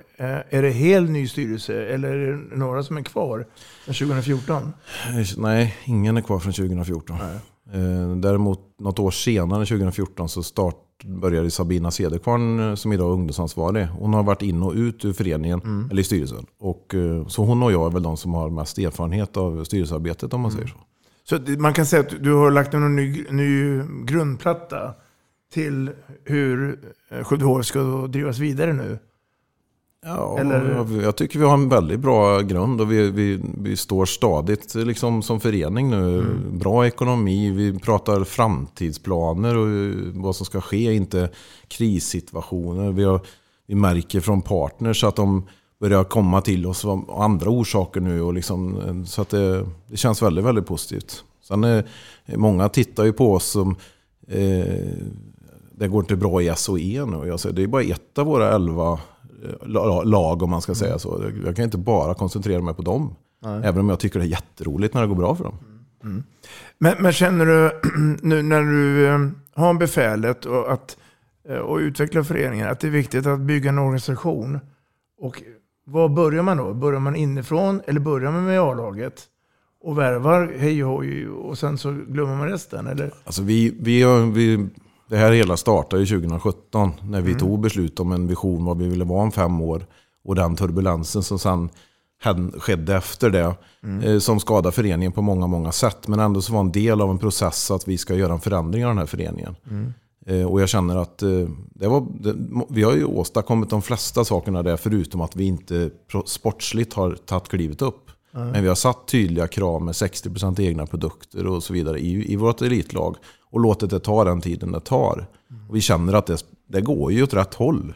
är 0.51 0.63
det 0.63 0.71
helt 0.71 1.11
ny 1.11 1.29
styrelse 1.29 1.87
eller 1.87 2.09
är 2.09 2.33
det 2.33 2.57
några 2.57 2.83
som 2.83 2.97
är 2.97 3.03
kvar 3.03 3.39
än 3.87 3.95
2014? 3.95 4.73
Nej, 5.37 5.77
ingen 5.85 6.17
är 6.17 6.21
kvar 6.21 6.39
från 6.39 6.53
2014. 6.53 7.17
Eh, 7.73 8.17
Däremot 8.17 8.61
något 8.79 8.99
år 8.99 9.11
senare, 9.11 9.67
2014, 9.67 10.29
så 10.29 10.43
start 10.43 10.77
började 11.05 11.51
Sabina 11.51 11.91
Cederkvarn 11.91 12.61
eh, 12.71 12.75
som 12.75 12.93
idag 12.93 13.09
är 13.09 13.13
ungdomsansvarig. 13.13 13.87
Hon 13.87 14.15
har 14.15 14.23
varit 14.23 14.43
in 14.43 14.63
och 14.63 14.73
ut 14.73 15.05
ur 15.05 15.13
föreningen, 15.13 15.89
eller 15.91 16.01
i 16.01 16.05
styrelsen. 16.05 16.47
Och, 16.59 16.95
eh, 16.95 17.27
så 17.27 17.45
hon 17.45 17.63
och 17.63 17.73
jag 17.73 17.87
är 17.87 17.91
väl 17.91 18.03
de 18.03 18.17
som 18.17 18.35
har 18.35 18.51
mest 18.51 18.79
erfarenhet 18.79 19.37
av 19.37 19.65
styrelsearbetet 19.65 20.35
om 20.35 20.41
man 20.41 20.51
säger 20.53 20.67
så. 20.67 20.77
Så 21.29 21.39
man 21.59 21.75
kan 21.75 21.87
säga 21.87 22.01
att 22.01 22.23
du 22.23 22.33
har 22.33 22.51
lagt 22.51 22.75
en 22.75 22.97
ny, 22.97 23.25
ny 23.31 23.83
grundplatta 24.05 24.95
till 25.53 25.91
hur 26.25 26.79
eh, 27.09 27.33
HF 27.43 27.67
ska 27.67 27.81
drivas 28.07 28.39
vidare 28.39 28.73
nu. 28.73 28.99
Ja, 30.05 30.39
Eller- 30.39 31.03
jag, 31.03 31.17
tycker 31.17 31.39
vi 31.39 31.45
har 31.45 31.55
en 31.55 31.69
väldigt 31.69 32.01
bra 32.01 32.41
grund 32.41 32.81
och 32.81 32.93
vi, 32.93 33.11
vi, 33.11 33.41
vi 33.59 33.77
står 33.77 34.07
stadigt 34.07 34.75
liksom, 34.75 35.23
som 35.23 35.41
förening 35.41 35.91
nu. 35.91 36.25
Bra 36.53 36.87
ekonomi, 36.87 37.51
vi 37.51 37.79
pratar 37.79 38.25
framtidsplaner 38.25 39.57
och 39.57 39.69
eh, 39.69 39.95
vad 40.15 40.37
som 40.37 40.47
ska 40.47 40.61
ske, 40.61 40.95
inte 40.95 41.31
krissituationer. 41.69 42.93
Vi, 42.93 43.05
har, 43.05 43.21
vi 43.67 43.75
märker 43.75 44.21
från 44.21 44.43
partners 44.43 45.05
att 45.05 45.17
de 45.17 45.49
börjar 45.81 46.05
komma 46.05 46.41
till 46.41 46.67
oss 46.67 46.85
av 46.85 47.11
andra 47.21 47.51
orsaker 47.51 48.01
nu. 48.01 48.23
Och 48.23 48.35
liksom, 48.35 48.81
eh, 48.81 49.05
så 49.05 49.23
att 49.23 49.29
det, 49.29 49.67
det 49.87 49.97
känns 49.97 50.23
väldigt, 50.23 50.45
väldigt 50.45 50.67
positivt. 50.67 51.25
Sen 51.43 51.65
är, 51.65 51.87
många 52.37 52.69
tittar 52.69 53.05
ju 53.05 53.13
på 53.13 53.35
oss 53.35 53.45
som 53.45 53.77
eh, 54.29 54.67
det 55.73 55.89
går 55.89 56.01
inte 56.01 56.17
bra 56.17 56.43
i 56.43 56.53
SOE 56.57 57.05
nu. 57.05 57.27
Jag 57.29 57.41
säger, 57.41 57.57
det 57.57 57.63
är 57.63 57.67
bara 57.67 57.83
ett 57.83 58.19
av 58.19 58.27
våra 58.27 58.55
elva 58.55 58.93
eh, 58.93 59.67
la- 59.69 60.03
lag 60.03 60.43
om 60.43 60.51
man 60.51 60.63
ska 60.63 60.75
säga 60.75 60.99
så. 60.99 61.25
Jag 61.45 61.57
kan 61.57 61.65
inte 61.65 61.79
bara 61.79 62.15
koncentrera 62.15 62.63
mig 62.63 62.75
på 62.75 62.83
dem. 62.83 63.15
Nej. 63.43 63.61
Även 63.65 63.81
om 63.81 63.89
jag 63.89 64.01
tycker 64.01 64.19
det 64.19 64.25
är 64.25 64.29
jätteroligt 64.29 64.95
när 64.95 65.01
det 65.03 65.09
går 65.09 65.15
bra 65.15 65.35
för 65.35 65.45
dem. 65.45 65.55
Men, 66.79 66.95
men 66.99 67.13
känner 67.13 67.47
du 67.47 67.81
nu 68.23 68.43
när 68.43 68.63
du 68.63 69.07
eh, 69.07 69.19
har 69.55 69.75
befälet 69.75 70.45
och, 70.45 70.73
att, 70.73 70.97
eh, 71.49 71.57
och 71.57 71.77
utvecklar 71.77 72.23
föreningen 72.23 72.69
att 72.69 72.81
det 72.81 72.87
är 72.87 72.91
viktigt 72.91 73.27
att 73.27 73.41
bygga 73.41 73.69
en 73.69 73.79
organisation? 73.79 74.59
Och 75.19 75.43
var 75.87 76.09
börjar 76.09 76.43
man 76.43 76.57
då? 76.57 76.75
Börjar 76.75 77.01
man 77.01 77.17
inifrån 77.17 77.81
eller 77.87 78.01
börjar 78.01 78.33
man 78.33 78.45
med 78.45 78.61
A-laget? 78.61 79.23
Och 79.85 79.99
värvar 79.99 80.55
hej 80.59 80.85
och 80.85 80.91
hoj 80.91 81.29
och 81.29 81.59
sen 81.59 81.79
så 81.79 81.91
glömmer 82.09 82.37
man 82.37 82.49
resten? 82.49 82.87
Eller? 82.87 83.11
Alltså 83.25 83.43
vi, 83.43 83.77
vi, 83.81 84.03
har- 84.03 84.33
vi, 84.33 84.69
det 85.09 85.17
här 85.17 85.33
hela 85.33 85.57
startade 85.57 86.03
ju 86.03 86.07
2017 86.21 86.91
när 87.03 87.21
vi 87.21 87.31
Mm. 87.31 87.41
tog 87.41 87.61
beslut 87.61 88.01
om 88.01 88.13
en 88.13 88.27
vision 88.27 88.65
vad 88.65 88.79
vi 88.79 88.89
ville 88.89 89.05
vara 89.05 89.23
om 89.23 89.33
fem 89.33 89.61
år. 89.61 89.87
Och 90.25 90.35
den 90.35 90.57
turbulensen 90.57 91.23
som 91.23 91.39
sen 91.39 91.69
skedde 92.59 92.97
efter 92.97 93.31
det. 93.31 93.55
Mm. 93.83 94.03
Eh, 94.05 94.19
som 94.19 94.41
skadar 94.41 94.71
föreningen 94.71 95.13
på 95.13 95.23
många, 95.23 95.47
många 95.47 95.73
sätt. 95.73 96.09
Men 96.09 96.21
ändå 96.21 96.43
så 96.43 96.53
var 96.53 96.61
en 96.61 96.73
del 96.73 97.01
av 97.01 97.11
en 97.11 97.19
process 97.19 97.71
att 97.71 97.89
vi 97.89 97.99
ska 97.99 98.15
göra 98.15 98.33
en 98.33 98.41
förändring 98.41 98.85
av 98.85 98.91
den 98.91 98.99
här 98.99 99.07
föreningen. 99.07 99.57
Mm. 99.71 99.93
Eh, 100.27 100.43
och 100.43 100.61
jag 100.61 100.69
känner 100.69 100.97
att 100.97 101.23
eh, 101.23 101.49
det 101.75 101.89
var, 101.89 102.07
det, 102.21 102.35
vi 102.69 102.83
har 102.83 102.93
ju 102.95 103.05
åstadkommit 103.05 103.71
de 103.71 103.83
flesta 103.83 104.25
sakerna 104.25 104.63
där 104.63 104.77
förutom 104.77 105.21
att 105.21 105.37
vi 105.37 105.45
inte 105.45 105.91
sportsligt 106.27 106.93
har 106.93 107.13
tagit 107.13 107.49
klivet 107.49 107.83
upp. 107.83 108.11
Nej. 108.31 108.45
Men 108.53 108.63
vi 108.63 108.69
har 108.69 108.75
satt 108.75 109.09
tydliga 109.09 109.47
krav 109.49 109.83
med 109.83 109.93
60% 109.93 110.61
egna 110.61 110.87
produkter 110.87 111.47
och 111.47 111.63
så 111.63 111.73
vidare 111.73 111.99
i, 111.99 112.33
i 112.33 112.37
vårt 112.37 112.63
elitlag. 112.63 113.17
Och 113.51 113.61
låtit 113.61 113.91
det 113.91 114.01
ta 114.01 114.25
den 114.25 114.41
tiden 114.41 114.73
det 114.73 114.81
tar. 114.81 115.27
Och 115.69 115.77
vi 115.77 115.81
känner 115.81 116.13
att 116.13 116.27
det, 116.27 116.45
det 116.67 116.81
går 116.81 117.13
ju 117.13 117.23
åt 117.23 117.35
rätt 117.35 117.55
håll. 117.55 117.95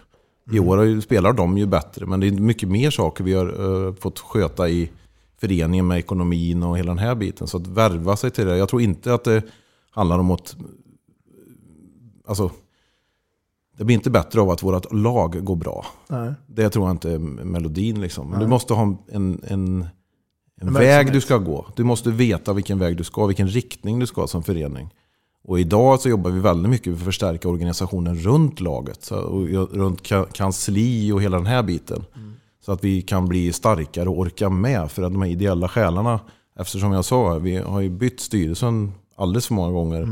I 0.53 0.59
år 0.59 0.77
har 0.77 0.85
ju, 0.85 1.01
spelar 1.01 1.33
de 1.33 1.59
ju 1.59 1.67
bättre, 1.67 2.07
men 2.07 2.21
det 2.21 2.27
är 2.27 2.33
mycket 2.33 2.69
mer 2.69 2.91
saker 2.91 3.25
vi 3.25 3.35
har 3.35 3.47
eh, 3.87 3.95
fått 3.95 4.19
sköta 4.19 4.69
i 4.69 4.91
föreningen 5.41 5.87
med 5.87 5.99
ekonomin 5.99 6.63
och 6.63 6.79
hela 6.79 6.91
den 6.91 6.99
här 6.99 7.15
biten. 7.15 7.47
Så 7.47 7.57
att 7.57 7.67
värva 7.67 8.17
sig 8.17 8.31
till 8.31 8.47
det. 8.47 8.57
Jag 8.57 8.69
tror 8.69 8.83
inte 8.83 9.15
att 9.15 9.25
det 9.25 9.43
handlar 9.91 10.19
om 10.19 10.31
att... 10.31 10.57
Alltså, 12.31 12.51
det 13.79 13.85
blir 13.85 13.97
inte 13.97 14.11
bättre 14.11 14.41
av 14.41 14.51
att 14.51 14.63
vårt 14.63 14.93
lag 14.93 15.45
går 15.45 15.57
bra. 15.57 15.87
Nej. 16.09 16.33
Det 16.47 16.71
tror 16.71 16.87
jag 16.87 16.95
inte 16.95 17.11
är 17.11 17.19
melodin. 17.19 18.01
Liksom. 18.01 18.31
Men 18.31 18.41
du 18.41 18.47
måste 18.47 18.75
ha 18.75 18.83
en, 18.83 18.99
en, 19.09 19.41
en, 19.45 19.87
En 20.61 20.73
väg 20.73 21.13
du 21.13 21.21
ska 21.21 21.39
gå. 21.39 21.67
Du 21.77 21.85
måste 21.85 22.11
veta 22.11 22.53
vilken 22.53 22.79
väg 22.79 22.97
du 22.97 23.05
ska, 23.05 23.27
vilken 23.27 23.49
riktning 23.49 23.99
du 23.99 24.07
ska 24.07 24.27
som 24.27 24.43
förening. 24.43 24.95
Och 25.45 25.61
idag 25.61 26.01
så 26.01 26.09
jobbar 26.09 26.31
vi 26.31 26.41
väldigt 26.41 26.71
mycket 26.71 26.85
för 26.85 26.93
att 26.93 27.05
förstärka 27.05 27.49
organisationen 27.49 28.17
runt 28.17 28.61
laget. 28.61 29.05
Så, 29.05 29.17
och 29.21 29.47
runt 29.73 30.03
ka- 30.03 30.33
kansli 30.33 31.13
och 31.13 31.23
hela 31.23 31.37
den 31.37 31.47
här 31.47 31.63
biten. 31.63 32.05
Så 32.65 32.73
att 32.73 32.85
vi 32.85 33.03
kan 33.03 33.29
bli 33.29 33.53
starkare 33.53 34.09
och 34.09 34.19
orka 34.19 34.51
med. 34.51 34.91
För 34.91 35.03
att 35.03 35.13
de 35.13 35.23
här 35.23 35.29
ideella 35.31 35.69
själarna, 35.69 36.21
eftersom 36.59 36.93
jag 36.93 37.05
sa, 37.05 37.39
vi 37.39 37.57
har 37.57 37.81
ju 37.81 37.91
bytt 37.91 38.21
styrelsen 38.21 38.93
alldeles 39.17 39.47
för 39.47 39.55
många 39.55 39.73
gånger. 39.73 40.03
Eh, 40.03 40.09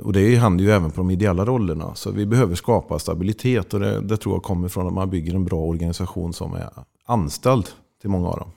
och 0.00 0.12
det 0.12 0.36
händer 0.36 0.64
ju 0.64 0.70
även 0.70 0.90
på 0.90 0.96
de 0.96 1.10
ideella 1.10 1.44
rollerna. 1.44 1.94
Så 1.94 2.10
vi 2.10 2.26
behöver 2.26 2.54
skapa 2.54 2.98
stabilitet 2.98 3.74
och 3.74 3.80
det, 3.80 4.00
det 4.00 4.16
tror 4.16 4.34
jag 4.34 4.42
kommer 4.42 4.68
från 4.68 4.86
att 4.86 4.92
man 4.92 5.10
bygger 5.10 5.34
en 5.34 5.44
bra 5.44 5.60
organisation 5.60 6.32
som 6.32 6.54
är 6.54 6.70
anställd 7.06 7.68
till 8.00 8.10
många 8.10 8.28
av 8.28 8.38
dem. 8.38 8.50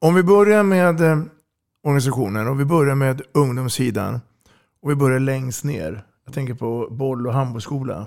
Om 0.00 0.14
vi 0.14 0.22
börjar 0.22 0.62
med 0.62 1.00
eh, 1.00 1.22
organisationen 1.82 2.48
och 2.48 2.60
vi 2.60 2.64
börjar 2.64 2.94
med 2.94 3.22
ungdomssidan 3.32 4.20
och 4.82 4.90
vi 4.90 4.94
börjar 4.94 5.20
längst 5.20 5.64
ner. 5.64 6.04
Jag 6.24 6.34
tänker 6.34 6.54
på 6.54 6.88
boll 6.90 7.26
och 7.26 7.32
handbollsskola. 7.32 8.06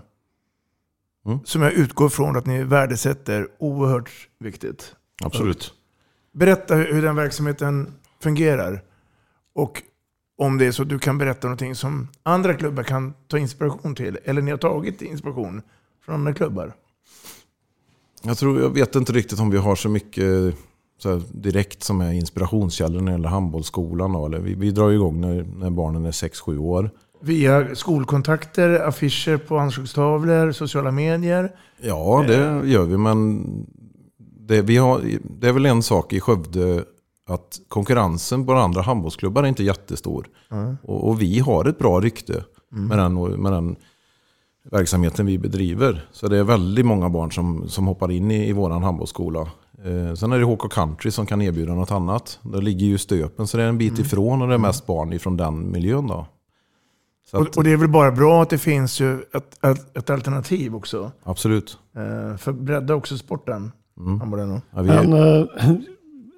Mm. 1.26 1.40
Som 1.44 1.62
jag 1.62 1.74
utgår 1.74 2.10
från 2.10 2.38
att 2.38 2.46
ni 2.46 2.64
värdesätter 2.64 3.48
oerhört 3.60 4.12
viktigt. 4.40 4.96
Absolut. 5.24 5.74
Berätta 6.34 6.76
hur 6.76 7.02
den 7.02 7.16
verksamheten 7.16 7.94
fungerar. 8.24 8.84
Och 9.56 9.84
om 10.38 10.58
det 10.58 10.66
är 10.66 10.72
så 10.72 10.82
att 10.82 10.90
du 10.90 11.00
kan 11.00 11.18
berätta 11.18 11.48
någonting 11.48 11.76
som 11.76 12.08
andra 12.24 12.54
klubbar 12.54 12.84
kan 12.84 13.14
ta 13.28 13.38
inspiration 13.38 13.96
till. 13.96 14.18
Eller 14.24 14.42
ni 14.42 14.52
har 14.52 14.58
tagit 14.58 15.02
inspiration 15.02 15.62
från 16.06 16.16
andra 16.16 16.34
klubbar. 16.34 16.74
Jag, 18.24 18.38
tror, 18.38 18.62
jag 18.62 18.70
vet 18.70 18.96
inte 18.96 19.14
riktigt 19.14 19.40
om 19.40 19.50
vi 19.50 19.58
har 19.58 19.76
så 19.76 19.90
mycket 19.90 20.56
så 20.98 21.22
direkt 21.32 21.84
som 21.84 22.02
är 22.02 22.14
inspirationskällor 22.14 23.02
när 23.02 23.12
det 23.12 23.12
gäller 23.12 23.30
handbollsskolan. 23.30 24.16
Eller 24.16 24.40
vi, 24.40 24.54
vi 24.54 24.72
drar 24.72 24.92
igång 24.92 25.22
när, 25.22 25.44
när 25.44 25.70
barnen 25.70 26.06
är 26.06 26.12
6-7 26.12 26.58
år. 26.58 26.90
Via 27.22 27.76
skolkontakter, 27.76 28.80
affischer 28.80 29.38
på 29.38 29.58
anslagstavlor, 29.58 30.52
sociala 30.52 30.92
medier. 30.92 31.52
Ja, 31.82 32.24
det 32.28 32.68
gör 32.68 32.86
vi. 32.86 32.98
Men 32.98 33.46
det, 34.18 34.62
vi 34.62 34.78
har, 34.78 35.02
det 35.40 35.48
är 35.48 35.54
väl 35.54 35.66
en 35.66 35.84
sak 35.84 36.14
i 36.14 36.20
Skövde 36.20 36.84
att 37.28 37.60
konkurrensen 37.68 38.46
på 38.46 38.54
andra 38.54 38.82
handbollsklubbar 38.82 39.44
är 39.44 39.48
inte 39.48 39.64
jättestor. 39.64 40.28
Mm. 40.52 40.78
Och, 40.84 41.08
och 41.10 41.22
vi 41.22 41.40
har 41.40 41.66
ett 41.66 41.80
bra 41.80 42.00
rykte 42.02 42.44
Mm. 42.74 42.88
med, 42.88 42.98
den, 42.98 43.42
med 43.42 43.52
den 43.52 43.76
verksamheten 44.72 45.26
vi 45.26 45.38
bedriver. 45.40 46.08
Så 46.12 46.28
det 46.28 46.38
är 46.38 46.44
väldigt 46.44 46.86
många 46.86 47.10
barn 47.10 47.32
som, 47.32 47.70
som 47.70 47.88
hoppar 47.88 48.12
in 48.12 48.32
i, 48.32 48.50
i 48.50 48.54
vår 48.54 48.70
handbollsskola. 48.70 49.42
Eh, 49.84 50.14
sen 50.16 50.32
är 50.32 50.40
det 50.40 50.46
HK 50.46 50.72
Country 50.72 51.12
som 51.12 51.26
kan 51.26 51.42
erbjuda 51.42 51.74
något 51.74 51.92
annat. 51.92 52.40
Där 52.42 52.62
ligger 52.62 52.86
ju 52.86 52.98
Stöpen 52.98 53.48
så 53.48 53.58
det 53.58 53.64
är 53.64 53.68
en 53.68 53.78
bit 53.78 53.92
Mm. 53.94 54.02
ifrån 54.06 54.42
och 54.42 54.48
det 54.48 54.54
är 54.54 54.58
mest 54.58 54.86
barn 54.86 55.14
ifrån 55.14 55.38
den 55.38 55.72
miljön. 55.72 56.08
Då. 56.08 56.28
Att, 57.32 57.58
och 57.58 57.64
det 57.64 57.72
är 57.72 57.78
väl 57.78 57.90
bara 57.90 58.12
bra 58.12 58.42
att 58.42 58.50
det 58.50 58.58
finns 58.58 59.00
ju 59.02 59.22
ett, 59.34 59.66
ett, 59.66 59.98
ett 59.98 60.10
alternativ 60.10 60.76
också. 60.76 61.12
absolut. 61.24 61.78
Eh, 61.96 62.38
för 62.38 62.52
bredda 62.52 62.96
också 62.96 63.18
sporten. 63.18 63.72
Mm. 63.98 64.20
Ja, 64.72 64.82
vi, 64.82 64.88
Men, 64.88 65.14
eh, 65.14 65.46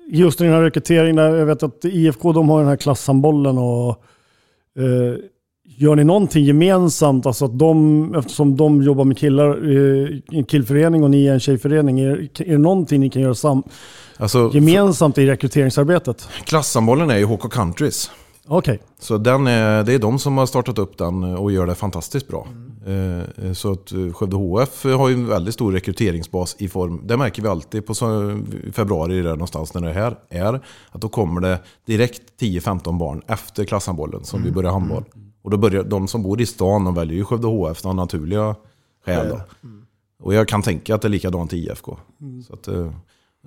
just 0.10 0.40
den 0.40 0.50
här 0.50 0.62
rekryteringen, 0.62 1.16
där, 1.16 1.36
jag 1.36 1.46
vet 1.46 1.64
att 1.64 1.86
IFK 1.86 2.34
de 2.34 2.50
har 2.50 2.60
den 2.60 2.68
här 2.68 2.78
klasshandbollen 2.78 3.58
och 3.58 3.90
eh, 4.80 5.18
Gör 5.80 5.96
ni 5.96 6.04
någonting 6.04 6.46
gemensamt? 6.46 7.26
Alltså 7.26 7.46
att 7.46 7.60
de, 7.60 8.16
eftersom 8.16 8.58
de 8.58 8.84
jobbar 8.84 9.04
med 9.04 9.18
killar 9.18 9.50
eh, 9.64 10.10
i 10.10 10.24
en 10.32 10.44
killförening 10.44 11.04
och 11.04 11.10
ni 11.10 11.28
är 11.28 11.34
en 11.34 11.40
tjejförening. 11.40 12.00
Är, 12.00 12.30
är 12.42 12.52
det 12.52 12.58
någonting 12.58 13.00
ni 13.00 13.10
kan 13.10 13.22
göra 13.22 13.36
sam, 13.36 13.64
alltså, 14.18 14.52
gemensamt 14.54 15.18
i 15.18 15.26
rekryteringsarbetet? 15.26 16.30
Klassambollen 16.44 17.10
är 17.10 17.18
ju 17.18 17.26
HK 17.26 17.52
Countries. 17.52 18.12
Okej. 18.48 18.80
Så 19.00 19.18
den 19.18 19.48
är, 19.48 19.84
det 19.84 19.94
är 19.94 20.00
de 20.00 20.20
som 20.20 20.38
har 20.38 20.46
startat 20.46 20.78
upp 20.78 20.98
den 20.98 21.24
och 21.24 21.52
gör 21.52 21.68
det 21.68 21.76
fantastiskt 21.76 22.28
bra. 22.28 22.48
Eh, 22.86 23.54
Så 23.54 23.72
att 23.72 23.92
Skövde 24.14 24.36
HF 24.36 24.84
har 24.84 25.08
ju 25.10 25.14
en 25.14 25.28
väldigt 25.28 25.54
stor 25.54 25.72
rekryteringsbas 25.72 26.56
i 26.60 26.68
form, 26.70 27.02
det 27.04 27.18
märker 27.18 27.42
vi 27.42 27.48
alltid 27.48 27.86
på 27.86 27.94
februari 28.74 29.22
där 29.22 29.30
någonstans 29.30 29.74
när 29.74 29.82
det 29.82 29.94
här 29.94 30.18
är, 30.30 30.54
att 30.92 31.02
då 31.02 31.10
kommer 31.10 31.42
det 31.42 31.60
direkt 31.86 32.22
10-15 32.42 32.98
barn 32.98 33.22
efter 33.28 33.66
klasshandbollen 33.66 34.24
som 34.24 34.44
vi 34.44 34.52
börjar 34.52 34.72
handboll. 34.72 35.04
Och 35.42 35.52
då 35.52 35.58
börjar 35.58 35.84
de 35.84 36.08
som 36.08 36.24
bor 36.24 36.42
i 36.42 36.46
stan, 36.46 36.84
de 36.84 36.94
väljer 36.96 37.18
ju 37.18 37.24
Skövde 37.26 37.48
HF 37.48 37.86
av 37.86 37.96
naturliga 37.96 38.56
skäl. 39.06 39.30
Då. 39.30 39.42
Och 40.24 40.34
jag 40.34 40.48
kan 40.48 40.62
tänka 40.62 40.96
att 40.96 41.02
det 41.02 41.08
är 41.08 41.10
likadant 41.10 41.54
i 41.54 41.58
IFK. 41.58 41.98
Så 42.48 42.54
att, 42.54 42.68
eh, 42.68 42.92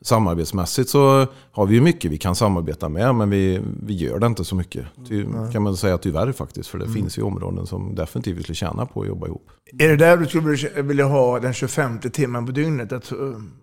samarbetsmässigt 0.03 0.91
så 0.91 1.27
har 1.51 1.67
vi 1.67 1.75
ju 1.75 1.81
mycket 1.81 2.11
vi 2.11 2.19
kan 2.19 2.35
samarbeta 2.35 2.89
med, 2.89 3.15
men 3.15 3.31
vi, 3.31 3.61
vi 3.83 3.95
gör 3.95 4.19
det 4.19 4.27
inte 4.27 4.45
så 4.45 4.55
mycket. 4.55 4.87
Ty, 5.09 5.27
kan 5.53 5.63
man 5.63 5.77
säga 5.77 5.99
tyvärr 5.99 6.33
faktiskt, 6.33 6.69
för 6.69 6.79
det 6.79 6.89
finns 6.89 7.19
ju 7.19 7.23
områden 7.23 7.67
som 7.67 7.95
definitivt 7.95 8.39
vi 8.39 8.43
skulle 8.43 8.57
tjäna 8.57 8.87
på 8.87 9.01
att 9.01 9.09
jobba 9.09 9.27
ihop. 9.27 9.51
Är 9.79 9.89
det 9.89 9.97
där 9.97 10.17
du 10.17 10.27
skulle 10.27 10.83
vilja 10.83 11.05
ha 11.05 11.41
den 11.41 11.53
25 11.53 12.01
timmen 12.01 12.47
på 12.47 12.53
dygnet? 12.53 12.93
Att, 12.93 13.13
eh, 13.13 13.19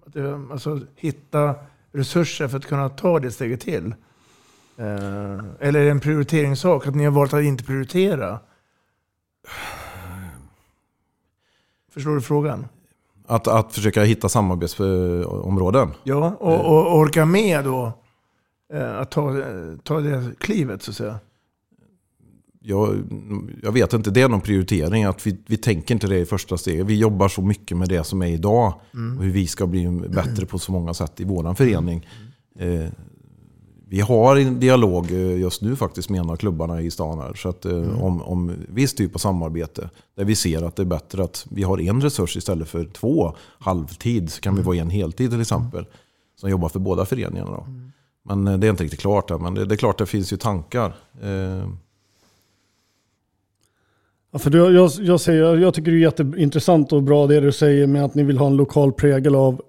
att 0.06 0.16
eh, 0.16 0.40
alltså, 0.52 0.80
hitta 0.96 1.56
resurser 1.92 2.48
för 2.48 2.58
att 2.58 2.66
kunna 2.66 2.90
ta 2.90 3.20
det 3.20 3.32
steget 3.32 3.62
till? 3.62 3.96
Eh, 4.78 4.86
eller 5.60 5.80
är 5.80 5.86
det 5.86 5.92
en 5.92 6.00
prioriteringssak? 6.00 6.88
Att 6.88 6.96
ni 6.96 7.04
har 7.04 7.12
valt 7.12 7.34
att 7.34 7.44
inte 7.44 7.64
prioritera? 7.64 8.40
Förstår 11.94 12.16
du 12.16 12.22
frågan? 12.22 12.68
Att, 13.28 13.48
att 13.48 13.74
försöka 13.74 14.04
hitta 14.04 14.30
samarbetsområden. 14.30 15.90
Ja, 16.04 16.36
och, 16.40 16.66
och 16.66 16.98
orka 16.98 17.26
med 17.26 17.64
då 17.64 17.92
eh, 18.74 18.98
att 18.98 19.12
ta, 19.12 19.36
ta 19.84 20.00
det 20.00 20.24
klivet 20.40 20.82
så 20.82 20.92
att 20.92 20.98
säga. 20.98 21.20
Jag, 22.62 23.04
jag 23.64 23.72
vet 23.72 23.94
inte, 23.94 24.12
det 24.12 24.22
är 24.22 24.30
någon 24.30 24.42
prioritering. 24.42 25.04
Att 25.04 25.28
vi, 25.28 25.38
vi 25.48 25.58
tänker 25.58 25.94
inte 25.94 26.08
det 26.08 26.20
i 26.20 26.26
första 26.26 26.58
steget. 26.58 26.86
Vi 26.86 27.00
jobbar 27.00 27.28
så 27.28 27.42
mycket 27.42 27.78
med 27.78 27.90
det 27.90 28.04
som 28.04 28.22
är 28.22 28.28
idag. 28.28 28.74
Och 29.18 29.24
hur 29.24 29.32
vi 29.32 29.48
ska 29.48 29.68
bli 29.68 29.90
bättre 30.10 30.46
på 30.46 30.60
så 30.60 30.72
många 30.72 30.94
sätt 30.94 31.20
i 31.20 31.24
vår 31.24 31.54
förening. 31.54 32.08
Eh, 32.60 32.90
vi 33.90 34.00
har 34.00 34.36
en 34.36 34.60
dialog 34.60 35.12
eh, 35.12 35.40
just 35.40 35.62
nu 35.62 35.76
faktiskt 35.76 36.10
med 36.10 36.20
en 36.20 36.30
av 36.30 36.36
klubbarna 36.36 36.82
i 36.82 36.92
stan 36.92 37.20
här. 37.20 37.34
Så 37.34 37.50
att, 37.50 37.66
eh, 37.66 38.04
om, 38.04 38.22
om 38.22 38.54
viss 38.68 38.94
typ 38.94 39.16
av 39.16 39.20
samarbete. 39.20 39.90
Där 40.16 40.26
vi 40.26 40.36
ser 40.36 40.64
att 40.64 40.76
det 40.76 40.84
är 40.84 40.86
bättre 40.86 41.24
att 41.24 41.46
vi 41.50 41.64
har 41.64 41.82
en 41.82 42.02
resurs 42.02 42.38
istället 42.38 42.68
för 42.68 42.86
två 42.86 43.36
halvtid. 43.60 44.32
Så 44.32 44.42
kan 44.42 44.56
vi 44.56 44.62
vara 44.62 44.78
en 44.78 44.90
heltid 44.90 45.32
till 45.32 45.42
exempel. 45.42 45.86
Som 46.36 46.50
jobbar 46.50 46.70
för 46.70 46.80
båda 46.80 47.06
föreningarna. 47.06 47.52
Då. 47.52 47.66
Men 48.24 48.48
eh, 48.48 48.58
det 48.58 48.68
är 48.68 48.70
inte 48.72 48.84
riktigt 48.84 49.00
klart 49.00 49.32
än. 49.32 49.42
Men 49.42 49.54
det, 49.54 49.66
det 49.66 49.76
är 49.76 49.78
klart 49.78 49.98
det 49.98 50.06
finns 50.06 50.34
ju 50.34 50.38
tankar. 50.38 50.96
Eh, 51.22 51.70
Ja, 54.32 54.40
för 54.40 54.50
du, 54.50 54.58
jag, 54.58 54.92
jag, 55.00 55.22
säger, 55.22 55.58
jag 55.58 55.74
tycker 55.74 55.92
det 55.92 55.98
är 55.98 56.02
jätteintressant 56.02 56.94
och 56.94 57.04
bra 57.04 57.28
det 57.28 57.40
du 57.40 57.52
säger 57.52 57.88
med 57.88 58.06
att 58.06 58.16
ni 58.16 58.24
vill 58.24 58.38
ha 58.38 58.48
en 58.48 58.56
lokal 58.56 58.94
prägel 58.94 59.36
av 59.36 59.62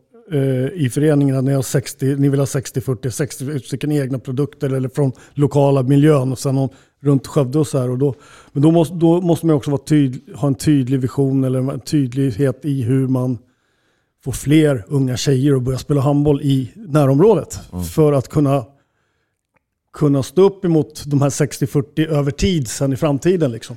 i 0.75 0.91
föreningen. 0.93 1.37
Att 1.37 1.45
ni, 1.45 1.53
har 1.53 1.63
60, 1.63 2.17
ni 2.17 2.29
vill 2.29 2.41
ha 2.41 2.47
60-40, 2.47 3.11
60 3.11 3.59
stycken 3.59 3.93
egna 3.93 4.19
produkter 4.19 4.75
eller 4.75 4.89
från 4.89 5.13
lokala 5.35 5.83
miljön 5.83 6.33
och 6.33 6.39
sen 6.39 6.59
om, 6.59 6.69
runt 7.01 7.27
Skövde 7.27 7.59
och 7.59 7.67
så 7.67 7.79
här. 7.79 7.91
Och 7.91 7.99
då, 7.99 8.15
men 8.53 8.63
då 8.63 8.71
måste, 8.71 8.95
då 8.95 9.21
måste 9.21 9.47
man 9.47 9.57
också 9.57 9.71
vara 9.71 9.83
tydlig, 9.83 10.35
ha 10.35 10.49
en 10.49 10.55
tydlig 10.55 11.01
vision 11.01 11.45
eller 11.45 11.59
en 11.73 11.81
tydlighet 11.81 12.65
i 12.65 12.83
hur 12.83 13.09
man 13.09 13.39
får 14.25 14.33
fler 14.33 14.85
unga 14.89 15.17
tjejer 15.17 15.57
att 15.57 15.63
börja 15.63 15.79
spela 15.79 16.01
handboll 16.01 16.43
i 16.43 16.73
närområdet. 16.75 17.61
För 17.95 18.13
att 18.13 18.29
kunna, 18.29 18.65
kunna 19.93 20.23
stå 20.23 20.43
upp 20.43 20.65
emot 20.65 21.05
de 21.07 21.23
här 21.23 21.31
60-40 21.31 22.07
över 22.07 22.31
tid 22.31 22.69
sen 22.69 22.93
i 22.93 22.97
framtiden. 22.97 23.53
Liksom. 23.53 23.77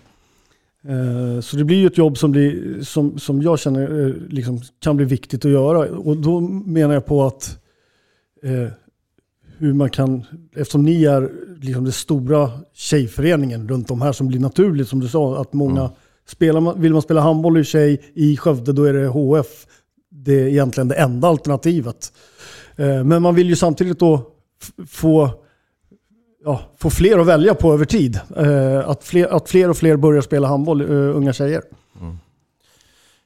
Eh, 0.88 1.42
Så 1.42 1.58
det 1.58 1.64
blir 1.64 1.78
ju 1.78 1.88
ett 1.88 1.98
jobb 1.98 2.18
som, 2.18 2.32
blir, 2.32 2.82
som, 2.84 3.18
som 3.20 3.42
jag 3.42 3.60
känner 3.60 4.08
eh, 4.08 4.14
liksom, 4.30 4.62
kan 4.80 4.98
bli 4.98 5.06
viktigt 5.06 5.46
att 5.46 5.52
göra. 5.52 5.80
Och 5.80 6.18
då 6.18 6.40
menar 6.40 6.94
jag 6.94 7.06
på 7.06 7.24
att 7.24 7.60
eh, 8.44 8.68
hur 9.58 9.74
man 9.74 9.90
kan, 9.90 10.24
eftersom 10.56 10.84
ni 10.84 11.04
är 11.06 11.30
liksom 11.62 11.84
den 11.84 11.94
stora 11.94 12.52
tjejföreningen 12.74 13.70
runt 13.70 13.92
om 13.92 14.02
här 14.02 14.12
som 14.12 14.28
blir 14.28 14.40
naturligt 14.40 14.88
som 14.88 15.00
du 15.00 15.08
sa. 15.08 15.42
Att 15.42 15.54
många 15.54 15.92
spelar, 16.28 16.62
man- 16.62 16.82
vill 16.82 16.94
man 16.94 17.02
spela 17.02 17.22
handboll 17.22 17.58
i 17.58 17.64
tjej 17.64 18.02
i 18.14 18.38
Skövde 18.38 18.74
då 18.74 18.84
är 18.84 18.94
det 18.94 19.08
HF. 19.08 19.68
Det 20.10 20.34
är 20.34 20.48
egentligen 20.48 20.88
det 20.88 20.96
enda 20.96 21.28
alternativet. 21.28 22.14
Eh, 22.76 23.04
Men 23.04 23.22
man 23.22 23.36
vill 23.36 23.48
ju 23.50 23.56
samtidigt 23.56 24.00
då 24.00 24.22
få, 24.88 25.30
ja, 26.46 26.62
få 26.78 26.90
fler 26.90 27.20
att 27.20 27.28
välja 27.28 27.56
på 27.56 27.74
över 27.74 27.86
tid. 27.86 28.20
Eh, 28.38 28.90
Att 28.90 29.04
fler, 29.04 29.28
att 29.28 29.50
fler 29.50 29.70
och 29.70 29.78
fler 29.78 29.96
börjar 29.98 30.22
spela 30.22 30.48
handboll, 30.48 30.82
eh, 30.82 30.88
unga 31.18 31.34
tjejer. 31.34 31.62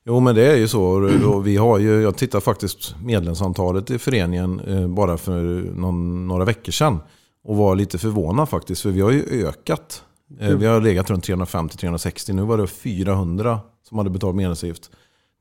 Jo 0.07 0.19
men 0.19 0.35
det 0.35 0.51
är 0.51 0.55
ju 0.55 0.67
så. 0.67 0.99
Vi 1.43 1.57
har 1.57 1.79
ju, 1.79 2.01
jag 2.01 2.17
tittar 2.17 2.39
faktiskt 2.39 2.95
medlemsantalet 3.03 3.91
i 3.91 3.97
föreningen 3.97 4.59
eh, 4.59 4.87
bara 4.87 5.17
för 5.17 5.41
någon, 5.75 6.27
några 6.27 6.45
veckor 6.45 6.71
sedan. 6.71 6.99
Och 7.43 7.55
var 7.57 7.75
lite 7.75 7.97
förvånad 7.97 8.49
faktiskt. 8.49 8.81
För 8.81 8.89
vi 8.89 9.01
har 9.01 9.11
ju 9.11 9.47
ökat. 9.47 10.03
Eh, 10.39 10.49
Vi 10.57 10.65
har 10.65 10.81
legat 10.81 11.09
runt 11.09 11.27
350-360. 11.27 12.33
Nu 12.33 12.41
var 12.41 12.57
det 12.57 12.67
400 12.67 13.59
som 13.89 13.97
hade 13.97 14.09
betalat 14.09 14.35
medlemsavgift 14.35 14.91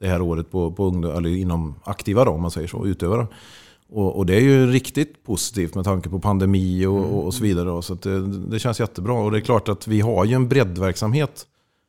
det 0.01 0.09
här 0.09 0.23
året 0.23 0.51
på, 0.51 0.73
på 0.73 0.85
ungdom, 0.85 1.17
eller 1.17 1.29
inom 1.31 1.75
aktiva 1.85 2.25
då, 2.25 2.31
om 2.31 2.43
man 2.43 2.51
säger 2.51 2.69
så, 2.69 2.87
utövare. 2.87 3.27
Och, 3.89 4.17
och 4.17 4.27
det 4.27 4.37
är 4.37 4.41
ju 4.41 4.67
riktigt 4.67 5.25
positivt 5.25 5.75
med 5.75 5.85
tanke 5.85 6.09
på 6.09 6.21
pandemi 6.21 6.87
och, 6.87 6.99
och, 6.99 7.25
och 7.25 7.35
så 7.35 7.43
vidare. 7.43 7.83
Så 7.83 7.95
det, 7.95 8.27
det 8.27 8.59
känns 8.59 8.81
jättebra. 8.81 9.13
Och 9.13 9.31
det 9.31 9.39
är 9.39 9.41
klart 9.41 9.69
att 9.69 9.87
vi 9.87 10.01
har 10.01 10.25
ju 10.25 10.35
en 10.35 10.49
breddverksamhet 10.49 11.47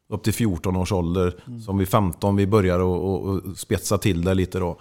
upp 0.10 0.24
till 0.24 0.34
14 0.34 0.76
års 0.76 0.92
ålder. 0.92 1.36
Som 1.66 1.78
vid 1.78 1.88
15 1.88 2.36
vi 2.36 2.48
börjar 2.48 2.80
och, 2.80 3.24
och, 3.24 3.42
spetsa 3.58 3.98
till 3.98 4.24
det 4.24 4.34
lite 4.34 4.60
då. 4.60 4.80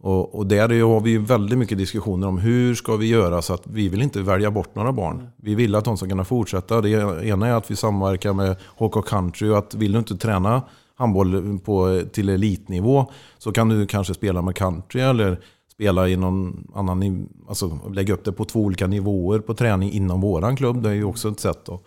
Och, 0.00 0.34
och 0.34 0.46
där 0.46 0.82
har 0.82 1.00
vi 1.00 1.18
väldigt 1.18 1.58
mycket 1.58 1.78
diskussioner 1.78 2.28
om 2.28 2.38
hur 2.38 2.74
ska 2.74 2.96
vi 2.96 3.06
göra 3.06 3.42
så 3.42 3.54
att 3.54 3.66
vi 3.66 3.88
vill 3.88 4.02
inte 4.02 4.22
välja 4.22 4.50
bort 4.50 4.74
några 4.74 4.92
barn. 4.92 5.28
Vi 5.36 5.54
vill 5.54 5.74
att 5.74 5.84
de 5.84 5.96
ska 5.96 6.08
kunna 6.08 6.24
fortsätta. 6.24 6.80
Det 6.80 6.90
ena 7.26 7.46
är 7.46 7.52
att 7.52 7.70
vi 7.70 7.76
samverkar 7.76 8.32
med 8.32 8.56
HK 8.76 9.06
Country 9.06 9.48
och 9.48 9.58
att 9.58 9.74
vill 9.74 9.92
du 9.92 9.98
inte 9.98 10.16
träna 10.16 10.62
handboll 10.94 11.58
på, 11.58 12.02
till 12.12 12.28
elitnivå 12.28 13.12
så 13.38 13.52
kan 13.52 13.68
du 13.68 13.86
kanske 13.86 14.14
spela 14.14 14.42
med 14.42 14.54
country 14.54 15.00
eller 15.00 15.40
spela 15.78 16.08
i 16.08 16.16
någon 16.16 16.70
annan, 16.74 17.28
alltså 17.48 17.80
lägga 17.92 18.14
upp 18.14 18.24
det 18.24 18.32
på 18.32 18.44
två 18.44 18.60
olika 18.60 18.86
nivåer 18.86 19.38
på 19.38 19.54
träning 19.54 19.92
inom 19.92 20.20
våran 20.20 20.56
klubb. 20.56 20.82
Det 20.82 20.90
är 20.90 20.94
ju 20.94 21.04
också 21.04 21.28
ett 21.28 21.40
sätt 21.40 21.64
då. 21.64 21.80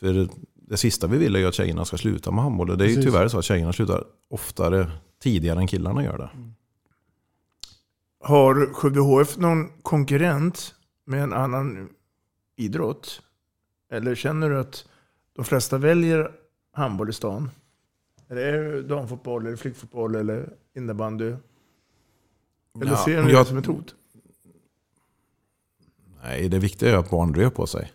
För 0.00 0.28
det 0.54 0.76
sista 0.76 1.06
vi 1.06 1.18
vill 1.18 1.36
är 1.36 1.40
ju 1.40 1.46
att 1.46 1.54
tjejerna 1.54 1.84
ska 1.84 1.96
sluta 1.96 2.30
med 2.30 2.44
handboll. 2.44 2.70
Och 2.70 2.78
det 2.78 2.84
är 2.84 2.88
ju 2.88 3.02
tyvärr 3.02 3.28
så 3.28 3.38
att 3.38 3.44
tjejerna 3.44 3.72
slutar 3.72 4.04
oftare 4.30 4.90
tidigare 5.22 5.58
än 5.58 5.66
killarna 5.66 6.04
gör 6.04 6.18
det. 6.18 6.30
Har 8.20 8.72
Skövde 8.72 9.00
HF 9.00 9.36
någon 9.36 9.68
konkurrent 9.82 10.74
med 11.04 11.22
en 11.22 11.32
annan 11.32 11.88
idrott? 12.56 13.22
Eller 13.90 14.14
känner 14.14 14.50
du 14.50 14.58
att 14.58 14.88
de 15.36 15.44
flesta 15.44 15.78
väljer 15.78 16.30
handboll 16.72 17.10
i 17.10 17.12
stan? 17.12 17.50
Är 18.28 18.34
det 18.34 18.82
damfotboll, 18.82 19.46
eller 19.46 19.56
flickfotboll 19.56 20.14
eller 20.14 20.48
innebandy? 20.76 21.34
Eller 22.80 22.92
Ja, 22.92 23.04
ser 23.04 23.20
ni 23.22 23.26
det 23.26 23.32
jag- 23.32 23.46
som 23.46 23.56
ett 23.58 23.66
hot? 23.66 23.94
Nej, 26.22 26.48
det 26.48 26.58
viktiga 26.58 26.90
är 26.92 26.96
att 26.96 27.10
barn 27.10 27.34
rör 27.34 27.50
på 27.50 27.66
sig. 27.66 27.92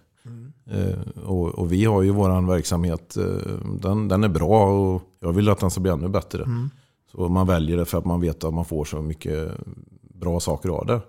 Eh, 0.72 1.20
och, 1.24 1.48
och 1.60 1.72
vi 1.72 1.86
har 1.86 2.02
ju 2.02 2.12
våran 2.12 2.48
verksamhet, 2.48 3.18
eh, 3.18 3.26
den, 3.80 4.08
den 4.08 4.24
är 4.24 4.30
bra 4.30 4.66
och 4.72 5.02
jag 5.20 5.34
vill 5.34 5.50
att 5.50 5.60
den 5.60 5.72
ska 5.72 5.82
bli 5.82 5.92
ännu 5.92 6.08
bättre. 6.10 6.44
Mm. 6.44 6.70
Så 7.12 7.30
man 7.30 7.48
väljer 7.48 7.78
det 7.78 7.86
för 7.86 7.98
att 7.98 8.06
man 8.06 8.22
vet 8.22 8.44
att 8.44 8.54
man 8.54 8.66
får 8.66 8.86
så 8.86 9.02
mycket 9.02 9.52
bra 10.02 10.40
saker 10.40 10.70
av 10.70 10.86
det. 10.86 11.02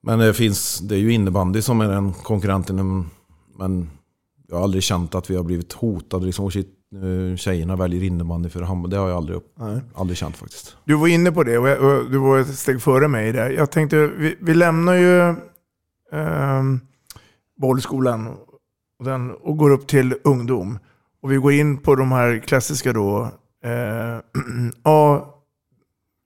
Men 0.00 0.18
det, 0.18 0.34
finns, 0.34 0.78
det 0.78 0.94
är 0.94 0.98
ju 0.98 1.12
innebandy 1.12 1.62
som 1.62 1.80
är 1.80 1.88
den 1.88 2.12
konkurrenten. 2.12 3.06
Men 3.56 3.90
jag 4.48 4.56
har 4.56 4.62
aldrig 4.62 4.82
känt 4.82 5.14
att 5.14 5.30
vi 5.30 5.36
har 5.36 5.42
blivit 5.44 5.72
hotade. 5.72 6.26
Liksom, 6.26 6.50
shit, 6.50 6.77
eh, 6.94 7.36
tjejerna 7.36 7.76
väljer 7.76 8.02
innebandy 8.02 8.48
för 8.48 8.62
handboll. 8.62 8.90
Det 8.90 8.96
har 8.96 9.08
jag 9.08 9.16
aldrig, 9.16 9.40
Nej. 9.54 9.80
aldrig 9.94 10.16
känt 10.16 10.36
faktiskt. 10.36 10.76
Du 10.84 10.94
var 10.94 11.08
inne 11.08 11.32
på 11.32 11.42
det 11.44 11.58
och 11.58 11.68
jag- 11.68 11.80
och 11.80 12.10
du 12.10 12.18
var 12.18 12.38
ett 12.38 12.58
steg 12.58 12.82
före 12.82 13.08
mig 13.08 13.32
där. 13.32 13.50
Jag 13.50 13.70
tänkte, 13.70 14.06
vi, 14.06 14.36
vi 14.40 14.54
lämnar 14.54 14.94
ju 14.94 15.34
um, 16.12 16.80
bollskolan 17.60 18.26
och, 18.98 19.04
den, 19.04 19.30
och 19.30 19.56
går 19.56 19.70
upp 19.70 19.86
till 19.86 20.14
ungdom. 20.24 20.78
Och 21.22 21.32
vi 21.32 21.36
går 21.36 21.52
in 21.52 21.78
på 21.78 21.94
de 21.94 22.12
här 22.12 22.38
klassiska 22.38 22.92
då, 22.92 23.22
eh, 23.64 24.18
A, 24.82 25.20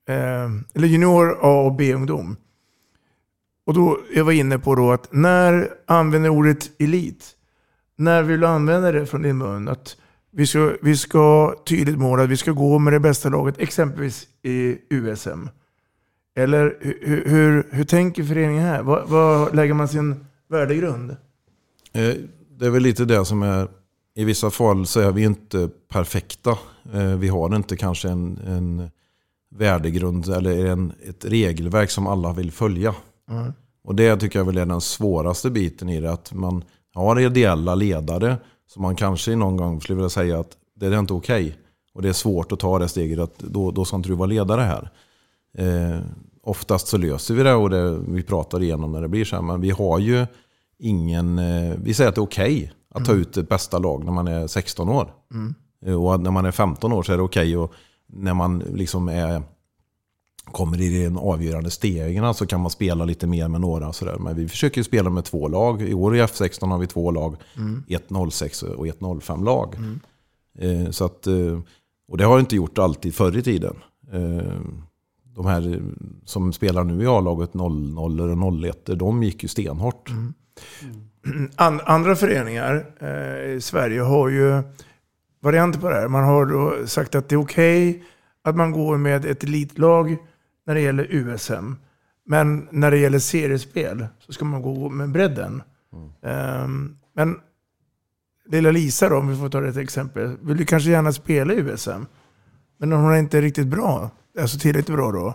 eh, 0.09 0.49
eller 0.73 0.87
junior 0.87 1.37
A 1.41 1.61
och 1.65 1.75
B-ungdom. 1.75 2.35
Och 3.65 3.73
då, 3.73 3.99
jag 4.15 4.23
var 4.25 4.31
inne 4.31 4.59
på 4.59 4.75
då 4.75 4.91
att 4.91 5.07
när 5.13 5.69
använder 5.87 6.29
ordet 6.29 6.81
elit, 6.81 7.31
när 7.95 8.23
vill 8.23 8.39
du 8.39 8.47
använda 8.47 8.91
det 8.91 9.05
från 9.05 9.21
din 9.21 9.37
mun? 9.37 9.67
Att 9.67 9.97
vi 10.35 10.47
ska, 10.47 10.75
vi 10.81 10.97
ska 10.97 11.55
tydligt 11.65 11.97
måla 11.97 12.23
att 12.23 12.29
vi 12.29 12.37
ska 12.37 12.51
gå 12.51 12.79
med 12.79 12.93
det 12.93 12.99
bästa 12.99 13.29
laget, 13.29 13.55
exempelvis 13.59 14.27
i 14.43 14.77
USM. 14.89 15.49
Eller 16.35 16.77
hur, 16.81 17.23
hur, 17.25 17.67
hur 17.71 17.83
tänker 17.83 18.23
föreningen 18.23 18.63
här? 18.63 18.83
Vad, 18.83 19.09
vad 19.09 19.55
lägger 19.55 19.73
man 19.73 19.87
sin 19.87 20.25
värdegrund? 20.49 21.11
Eh, 21.93 22.13
Det 22.59 22.65
är 22.65 22.69
väl 22.69 22.83
lite 22.83 23.05
det 23.05 23.25
som 23.25 23.43
är, 23.43 23.67
i 24.15 24.23
vissa 24.23 24.49
fall 24.51 24.85
så 24.85 24.99
är 24.99 25.11
vi 25.11 25.23
inte 25.23 25.69
perfekta. 25.89 26.51
Eh, 26.93 27.15
Vi 27.17 27.27
har 27.27 27.55
inte 27.55 27.77
kanske 27.77 28.09
en, 28.09 28.37
en 28.47 28.89
värdegrund 29.55 30.29
eller 30.29 30.65
en, 30.65 30.93
ett 31.09 31.25
regelverk 31.25 31.89
som 31.91 32.07
alla 32.07 32.33
vill 32.33 32.51
följa. 32.51 32.95
Mm. 33.29 33.53
Och 33.83 33.95
det 33.95 34.17
tycker 34.17 34.39
jag 34.39 34.45
väl 34.45 34.57
är 34.57 34.65
den 34.65 34.81
svåraste 34.81 35.49
biten 35.49 35.89
i 35.89 36.01
det. 36.01 36.11
Att 36.11 36.33
man 36.33 36.63
har 36.93 37.19
ideella 37.19 37.75
ledare 37.75 38.37
som 38.73 38.81
man 38.81 38.95
kanske 38.95 39.35
någon 39.35 39.57
gång 39.57 39.81
skulle 39.81 39.95
vilja 39.95 40.09
säga 40.09 40.39
att 40.39 40.57
det 40.75 40.85
är 40.85 40.99
inte 40.99 41.13
okej. 41.13 41.57
Och 41.93 42.01
det 42.01 42.09
är 42.09 42.13
svårt 42.13 42.51
att 42.51 42.59
ta 42.59 42.79
det 42.79 42.87
steget 42.87 43.19
att 43.19 43.39
då, 43.39 43.71
då 43.71 43.85
ska 43.85 43.95
inte 43.95 44.09
du 44.09 44.15
vara 44.15 44.27
ledare 44.27 44.61
här. 44.61 44.89
Eh, 45.57 45.99
oftast 46.43 46.87
så 46.87 46.97
löser 46.97 47.33
vi 47.33 47.43
det 47.43 47.53
och 47.53 47.69
det, 47.69 47.97
vi 48.07 48.23
pratar 48.23 48.63
igenom 48.63 48.91
när 48.91 49.01
det 49.01 49.07
blir 49.07 49.25
så 49.25 49.35
här. 49.35 49.43
Men 49.43 49.61
vi 49.61 49.69
har 49.69 49.99
ju 49.99 50.25
ingen, 50.79 51.39
eh, 51.39 51.75
vi 51.83 51.93
säger 51.93 52.09
att 52.09 52.15
det 52.15 52.19
är 52.19 52.23
okej 52.23 52.73
att 52.93 53.05
ta 53.05 53.11
Mm. 53.11 53.21
ut 53.21 53.37
ett 53.37 53.49
bästa 53.49 53.77
lag 53.79 54.03
när 54.05 54.11
man 54.11 54.27
är 54.27 54.47
16 54.47 54.89
år. 54.89 55.13
Mm. 55.33 55.55
Eh, 55.85 56.03
Och 56.03 56.19
när 56.19 56.31
man 56.31 56.45
är 56.45 56.51
15 56.51 56.93
år 56.93 57.03
så 57.03 57.13
är 57.13 57.17
det 57.17 57.23
okej. 57.23 57.57
Och 57.57 57.73
när 58.07 58.33
man 58.33 58.59
liksom 58.59 59.07
är, 59.09 59.43
kommer 60.51 60.81
i 60.81 61.03
de 61.03 61.17
avgörande 61.17 61.69
stegen 61.71 62.33
så 62.33 62.45
kan 62.45 62.61
man 62.61 62.71
spela 62.71 63.05
lite 63.05 63.27
mer 63.27 63.47
med 63.47 63.61
några. 63.61 63.93
sådär. 63.93 64.17
Men 64.19 64.35
vi 64.35 64.47
försöker 64.47 64.83
spela 64.83 65.09
med 65.09 65.25
två 65.25 65.47
lag. 65.47 65.81
I 65.81 65.93
år 65.93 66.15
i 66.15 66.21
F16 66.21 66.71
har 66.71 66.77
vi 66.77 66.87
två 66.87 67.11
lag. 67.11 67.35
Mm. 67.57 67.83
Ett 67.87 68.31
06 68.31 68.63
och 68.63 68.87
ett 68.87 68.99
05 69.21 69.43
lag. 69.43 69.75
Mm. 69.77 69.99
Eh, 70.85 70.91
Så 70.91 71.05
att, 71.05 71.27
eh, 71.27 71.59
och 72.07 72.17
det 72.17 72.23
har 72.25 72.39
inte 72.39 72.55
gjort 72.55 72.77
alltid 72.77 73.15
förr 73.15 73.37
i 73.37 73.41
tiden. 73.43 73.75
Eh, 74.11 74.51
De 75.35 75.45
här 75.45 75.81
som 76.25 76.53
spelar 76.53 76.83
nu 76.83 77.03
i 77.03 77.07
A-laget 77.07 77.53
00 77.53 77.99
och 77.99 78.11
01, 78.65 78.85
de 78.99 79.23
gick 79.23 79.43
ju 79.43 79.49
stenhårt. 79.49 80.09
An, 81.55 81.81
andra 81.85 82.15
föreningar 82.15 82.85
eh, 82.99 83.53
i 83.53 83.61
Sverige 83.61 84.01
har 84.01 84.29
ju 84.29 84.63
varianter 85.41 85.79
på 85.79 85.89
det 85.89 85.95
här. 85.95 86.07
Man 86.07 86.23
har 86.23 86.45
då 86.45 86.87
sagt 86.87 87.15
att 87.15 87.29
det 87.29 87.35
är 87.35 87.41
okej 87.41 88.03
att 88.43 88.55
man 88.55 88.71
går 88.71 88.97
med 88.97 89.25
ett 89.25 89.43
elitlag 89.43 90.17
när 90.65 90.75
det 90.75 90.81
gäller 90.81 91.07
USM. 91.09 91.73
Men 92.25 92.67
när 92.71 92.91
det 92.91 92.97
gäller 92.97 93.19
seriespel 93.19 94.07
så 94.19 94.33
ska 94.33 94.45
man 94.45 94.61
gå 94.61 94.89
med 94.89 95.11
bredden. 95.11 95.61
Ehm, 96.21 96.97
men 97.13 97.39
lilla 98.45 98.71
Lisa 98.71 99.09
då, 99.09 99.17
om 99.17 99.27
vi 99.27 99.35
får 99.35 99.49
ta 99.49 99.59
det 99.59 99.69
ett 99.69 99.77
exempel, 99.77 100.37
vill 100.41 100.59
ju 100.59 100.65
kanske 100.65 100.89
gärna 100.89 101.13
spela 101.13 101.53
i 101.53 101.57
USM. 101.57 102.05
Men 102.77 102.91
hon 102.91 103.13
är 103.13 103.17
inte 103.17 103.41
riktigt 103.41 103.67
bra, 103.67 104.09
alltså 104.39 104.59
tillräckligt 104.59 104.97
bra 104.97 105.11
då. 105.11 105.33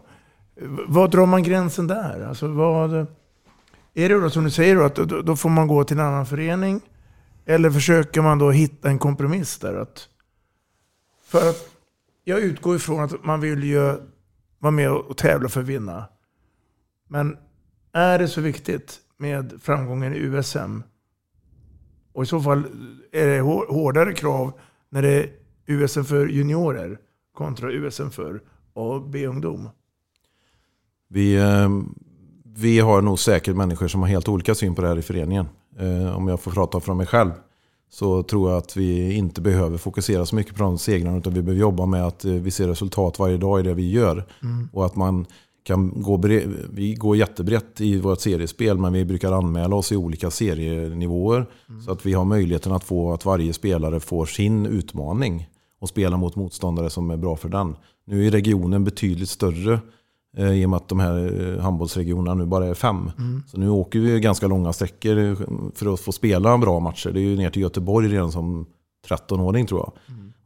Var 0.60 0.84
Vad 0.88 1.10
drar 1.10 1.26
man 1.26 1.42
gränsen 1.42 1.86
där? 1.86 2.26
Alltså 2.28 2.48
vad... 2.48 3.06
Är 3.94 4.08
det 4.08 4.20
då 4.20 4.30
som 4.30 4.44
du 4.44 4.50
säger 4.50 4.76
då, 4.76 4.84
att 4.84 4.94
då, 4.94 5.22
då 5.22 5.36
får 5.36 5.48
man 5.48 5.68
gå 5.68 5.84
till 5.84 5.98
en 5.98 6.06
annan 6.06 6.26
förening? 6.26 6.80
Eller 7.46 7.70
försöker 7.70 8.22
man 8.22 8.38
då 8.38 8.50
hitta 8.50 8.88
en 8.88 8.98
kompromiss 8.98 9.58
där? 9.58 9.74
Att, 9.74 10.08
för 11.24 11.50
att 11.50 11.68
jag 12.24 12.40
utgår 12.40 12.76
ifrån 12.76 13.00
att 13.00 13.24
man 13.24 13.40
vill 13.40 13.64
ju 13.64 13.96
vara 14.58 14.70
med 14.70 14.90
och 14.90 15.16
tävla 15.16 15.48
för 15.48 15.60
att 15.60 15.66
vinna. 15.66 16.04
Men 17.08 17.36
är 17.92 18.18
det 18.18 18.28
så 18.28 18.40
viktigt 18.40 19.00
med 19.16 19.52
framgången 19.62 20.14
i 20.14 20.18
USM? 20.18 20.82
Och 22.12 22.22
i 22.22 22.26
så 22.26 22.40
fall 22.40 22.64
är 23.12 23.26
det 23.26 23.40
hårdare 23.40 24.12
krav 24.12 24.52
när 24.90 25.02
det 25.02 25.08
är 25.08 25.30
USM 25.66 26.04
för 26.04 26.26
juniorer 26.26 26.98
kontra 27.34 27.72
USM 27.72 28.10
för 28.10 28.42
A 28.74 28.80
och 28.80 29.08
B-ungdom. 29.08 29.68
Vi, 31.08 31.36
eh, 31.36 31.68
vi 32.44 32.80
har 32.80 33.02
nog 33.02 33.18
säkert 33.18 33.56
människor 33.56 33.88
som 33.88 34.00
har 34.00 34.08
helt 34.08 34.28
olika 34.28 34.54
syn 34.54 34.74
på 34.74 34.82
det 34.82 34.88
här 34.88 34.98
i 34.98 35.02
föreningen. 35.02 35.48
Eh, 35.78 36.16
om 36.16 36.28
jag 36.28 36.40
får 36.40 36.50
prata 36.50 36.80
från 36.80 36.96
mig 36.96 37.06
själv 37.06 37.30
så 37.90 38.22
tror 38.22 38.50
jag 38.50 38.58
att 38.58 38.76
vi 38.76 39.12
inte 39.12 39.40
behöver 39.40 39.78
fokusera 39.78 40.26
så 40.26 40.36
mycket 40.36 40.56
på 40.56 40.62
de 40.62 40.78
segrarna 40.78 41.18
utan 41.18 41.34
vi 41.34 41.42
behöver 41.42 41.60
jobba 41.60 41.86
med 41.86 42.06
att 42.06 42.24
eh, 42.24 42.32
vi 42.32 42.50
ser 42.50 42.68
resultat 42.68 43.18
varje 43.18 43.36
dag 43.36 43.60
i 43.60 43.62
det 43.62 43.74
vi 43.74 43.90
gör. 43.90 44.24
Mm. 44.42 44.68
Och 44.72 44.86
att 44.86 44.96
man 44.96 45.26
kan 45.62 46.02
gå 46.02 46.16
vi 46.70 46.94
går 46.98 47.16
jättebrett 47.16 47.80
i 47.80 48.00
vårt 48.00 48.20
seriespel 48.20 48.78
men 48.78 48.92
vi 48.92 49.04
brukar 49.04 49.32
anmäla 49.32 49.76
oss 49.76 49.92
i 49.92 49.96
olika 49.96 50.30
serienivåer. 50.30 51.46
Så 51.84 51.92
att 51.92 52.06
vi 52.06 52.12
har 52.12 52.24
möjligheten 52.24 52.72
att 52.72 52.84
få 52.84 53.12
att 53.12 53.24
varje 53.24 53.52
spelare 53.52 54.00
får 54.00 54.26
sin 54.26 54.66
utmaning 54.66 55.48
och 55.80 55.88
spela 55.88 56.16
mot 56.16 56.36
motståndare 56.36 56.90
som 56.90 57.10
är 57.10 57.16
bra 57.16 57.36
för 57.36 57.48
den. 57.48 57.76
Nu 58.04 58.26
är 58.26 58.30
regionen 58.30 58.84
betydligt 58.84 59.28
större 59.28 59.80
i 60.36 60.66
och 60.66 60.70
med 60.70 60.76
att 60.76 60.88
de 60.88 61.00
här 61.00 61.40
eh, 61.56 61.62
handbollsregionerna 61.62 62.34
nu 62.34 62.46
bara 62.46 62.66
är 62.66 62.74
fem. 62.74 63.10
Mm. 63.18 63.42
Så 63.46 63.58
nu 63.58 63.68
åker 63.70 63.98
vi 63.98 64.20
ganska 64.20 64.46
långa 64.46 64.72
sträckor 64.72 65.18
eh, 65.18 65.34
för 65.74 65.94
att 65.94 66.00
få 66.00 66.12
spela 66.12 66.58
bra 66.58 66.80
matcher. 66.80 67.10
Det 67.10 67.20
är 67.20 67.22
ju 67.22 67.36
ner 67.36 67.50
till 67.50 67.62
Göteborg 67.62 68.08
redan 68.08 68.32
som 68.32 68.66
13-åring 69.08 69.66
tror 69.66 69.80
jag. 69.80 69.92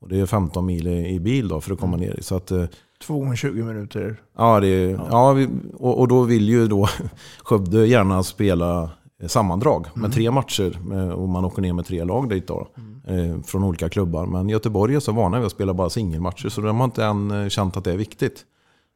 Och 0.00 0.08
det 0.08 0.20
är 0.20 0.26
15 0.26 0.66
mil 0.66 0.86
i 0.88 1.20
bil 1.20 1.48
då 1.48 1.60
för 1.60 1.72
att 1.72 1.80
komma 1.80 1.96
ner. 1.96 2.18
Så 2.20 2.36
att, 2.36 2.50
eh, 2.50 2.64
Två 3.06 3.18
gånger 3.18 3.36
20 3.36 3.62
minuter. 3.62 4.20
Ja, 4.38 4.60
det, 4.60 4.90
ja. 5.10 5.32
vi, 5.32 5.48
och, 5.78 6.00
och 6.00 6.08
då 6.08 6.22
vill 6.22 6.48
ju 6.48 6.66
då 6.68 6.88
Skövde 7.44 7.86
gärna 7.86 8.22
spela 8.22 8.90
eh, 9.22 9.28
sammandrag 9.28 9.86
med 9.94 9.98
Mm. 10.04 10.10
tre 10.10 10.30
matcher. 10.30 10.78
Med, 10.84 11.12
och 11.12 11.28
man 11.28 11.44
åker 11.44 11.62
ner 11.62 11.72
med 11.72 11.86
tre 11.86 12.04
lag 12.04 12.28
dit 12.28 12.46
då. 12.46 12.68
Eh, 13.06 13.40
från 13.42 13.64
olika 13.64 13.88
klubbar. 13.88 14.26
Men 14.26 14.48
Göteborg 14.48 14.94
är 14.94 15.00
så 15.00 15.12
vana 15.12 15.36
vid 15.38 15.46
att 15.46 15.52
spela 15.52 15.74
bara 15.74 15.90
singelmatcher 15.90 16.48
så 16.48 16.60
de 16.60 16.76
har 16.76 16.84
inte 16.84 17.04
än 17.04 17.30
eh, 17.30 17.48
känt 17.48 17.76
att 17.76 17.84
det 17.84 17.92
är 17.92 17.96
viktigt. 17.96 18.44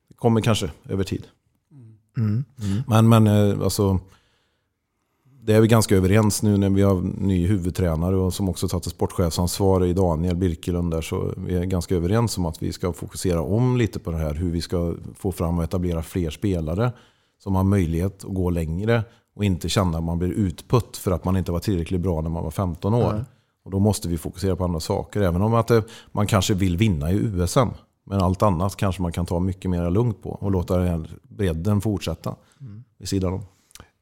Det 0.09 0.15
kommer 0.15 0.41
kanske 0.41 0.71
över 0.89 1.05
tid. 1.05 1.27
Mm. 2.17 2.45
Men, 2.87 3.09
men 3.09 3.27
eh, 3.27 3.65
alltså, 3.65 3.99
det 5.43 5.55
är 5.55 5.61
vi 5.61 5.69
ganska 5.69 5.97
överens 5.97 6.43
nu 6.43 6.57
när 6.57 6.71
vi 6.71 6.83
har 6.83 7.01
ny 7.19 7.47
huvudtränare 7.47 8.17
och 8.17 8.35
som 8.35 8.49
också 8.49 8.69
tagit 8.69 8.85
sportchefsansvar 8.85 9.85
i 9.85 9.93
Daniel 9.93 10.37
Birkelund 10.37 10.91
där. 10.91 11.01
Så 11.01 11.35
vi 11.37 11.55
är 11.55 11.65
ganska 11.65 11.97
överens 11.97 12.39
om 12.39 12.47
att 12.47 12.63
vi 12.63 12.73
ska 12.73 12.93
fokusera 12.93 13.43
om 13.43 13.77
lite 13.77 13.99
på 13.99 14.11
det 14.11 14.19
här. 14.19 14.35
Hur 14.35 14.51
vi 14.51 14.61
ska 14.61 14.95
få 15.15 15.33
fram 15.33 15.59
och 15.59 15.65
etablera 15.65 16.03
fler 16.03 16.31
spelare 16.31 16.93
som 17.39 17.55
har 17.55 17.65
möjlighet 17.65 18.25
att 18.25 18.35
gå 18.35 18.51
längre 18.51 19.03
och 19.37 19.45
inte 19.45 19.69
känna 19.69 19.99
att 19.99 20.05
man 20.05 20.19
blir 20.19 20.33
utputt 20.33 20.97
för 20.97 21.11
att 21.11 21.25
man 21.25 21.37
inte 21.37 21.53
var 21.53 21.59
tillräckligt 21.59 22.01
bra 22.01 22.21
när 22.21 22.31
man 22.31 22.45
var 22.45 22.51
15 22.51 22.95
år. 22.95 23.13
Nej. 23.13 23.25
Och 23.65 23.71
då 23.71 23.79
måste 23.79 24.09
vi 24.09 24.19
fokusera 24.19 24.57
på 24.57 24.65
andra 24.65 24.81
saker. 24.81 25.21
Även 25.21 25.43
om 25.43 25.55
att 25.55 25.69
det, 25.69 25.83
man 26.13 26.27
kanske 26.27 26.55
vill 26.55 26.77
vinna 26.77 27.13
i 27.13 27.15
USM. 27.15 27.69
Men 28.09 28.21
allt 28.21 28.43
annat 28.43 28.77
kanske 28.77 29.03
man 29.03 29.13
kan 29.13 29.27
ta 29.27 29.41
mycket 29.41 29.71
mer 29.71 29.91
lugnt 29.91 30.23
på 30.23 30.31
och 30.31 30.51
låta 30.51 30.79
den 30.79 30.89
här 30.89 31.11
bredden 31.23 31.81
fortsätta 31.81 32.37
vid 32.99 33.09
sidan 33.09 33.33
om. 33.33 33.47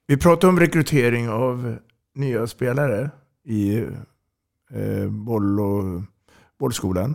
Vi 0.07 0.17
pratar 0.17 0.49
om 0.49 0.61
rekrytering 0.61 1.29
av 1.29 1.77
nya 2.15 2.47
spelare 2.47 3.11
i 3.45 3.79
eh, 4.71 5.09
boll 5.11 5.61
och 5.61 6.03
bollskolan. 6.59 7.15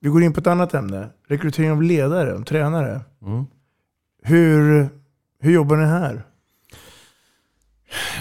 Vi 0.00 0.08
går 0.08 0.22
in 0.22 0.32
på 0.32 0.40
ett 0.40 0.46
annat 0.46 0.74
ämne. 0.74 1.08
Rekrytering 1.28 1.70
av 1.70 1.82
ledare, 1.82 2.44
tränare. 2.44 3.00
Mm. 3.22 3.44
Hur, 4.22 4.88
hur 5.40 5.52
jobbar 5.52 5.76
ni 5.76 5.86
här? 5.86 6.22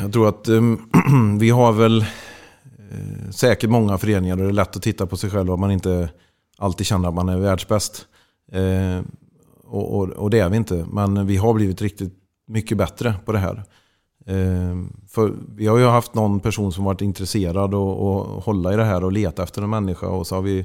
Jag 0.01 0.13
tror 0.13 0.29
att 0.29 0.49
um, 0.49 0.89
vi 1.39 1.49
har 1.49 1.71
väl 1.73 2.01
eh, 2.01 3.29
säkert 3.31 3.69
många 3.69 3.97
föreningar 3.97 4.35
där 4.35 4.43
det 4.43 4.49
är 4.49 4.53
lätt 4.53 4.75
att 4.75 4.81
titta 4.81 5.07
på 5.07 5.17
sig 5.17 5.29
själv 5.29 5.51
och 5.51 5.59
man 5.59 5.71
inte 5.71 6.09
alltid 6.59 6.85
känner 6.87 7.09
att 7.09 7.15
man 7.15 7.29
är 7.29 7.37
världsbäst. 7.37 8.05
Eh, 8.51 9.01
och, 9.63 9.97
och, 9.97 10.09
och 10.09 10.29
det 10.29 10.39
är 10.39 10.49
vi 10.49 10.57
inte. 10.57 10.85
Men 10.91 11.27
vi 11.27 11.37
har 11.37 11.53
blivit 11.53 11.81
riktigt 11.81 12.13
mycket 12.47 12.77
bättre 12.77 13.15
på 13.25 13.31
det 13.31 13.39
här. 13.39 13.63
Eh, 14.25 14.77
för 15.07 15.33
vi 15.55 15.67
har 15.67 15.77
ju 15.77 15.85
haft 15.85 16.13
någon 16.13 16.39
person 16.39 16.71
som 16.71 16.83
varit 16.83 17.01
intresserad 17.01 17.73
och, 17.73 18.07
och 18.07 18.43
hålla 18.43 18.73
i 18.73 18.77
det 18.77 18.83
här 18.83 19.03
och 19.03 19.11
leta 19.11 19.43
efter 19.43 19.61
en 19.61 19.69
människa. 19.69 20.07
Och 20.07 20.27
så 20.27 20.35
har 20.35 20.41
vi 20.41 20.59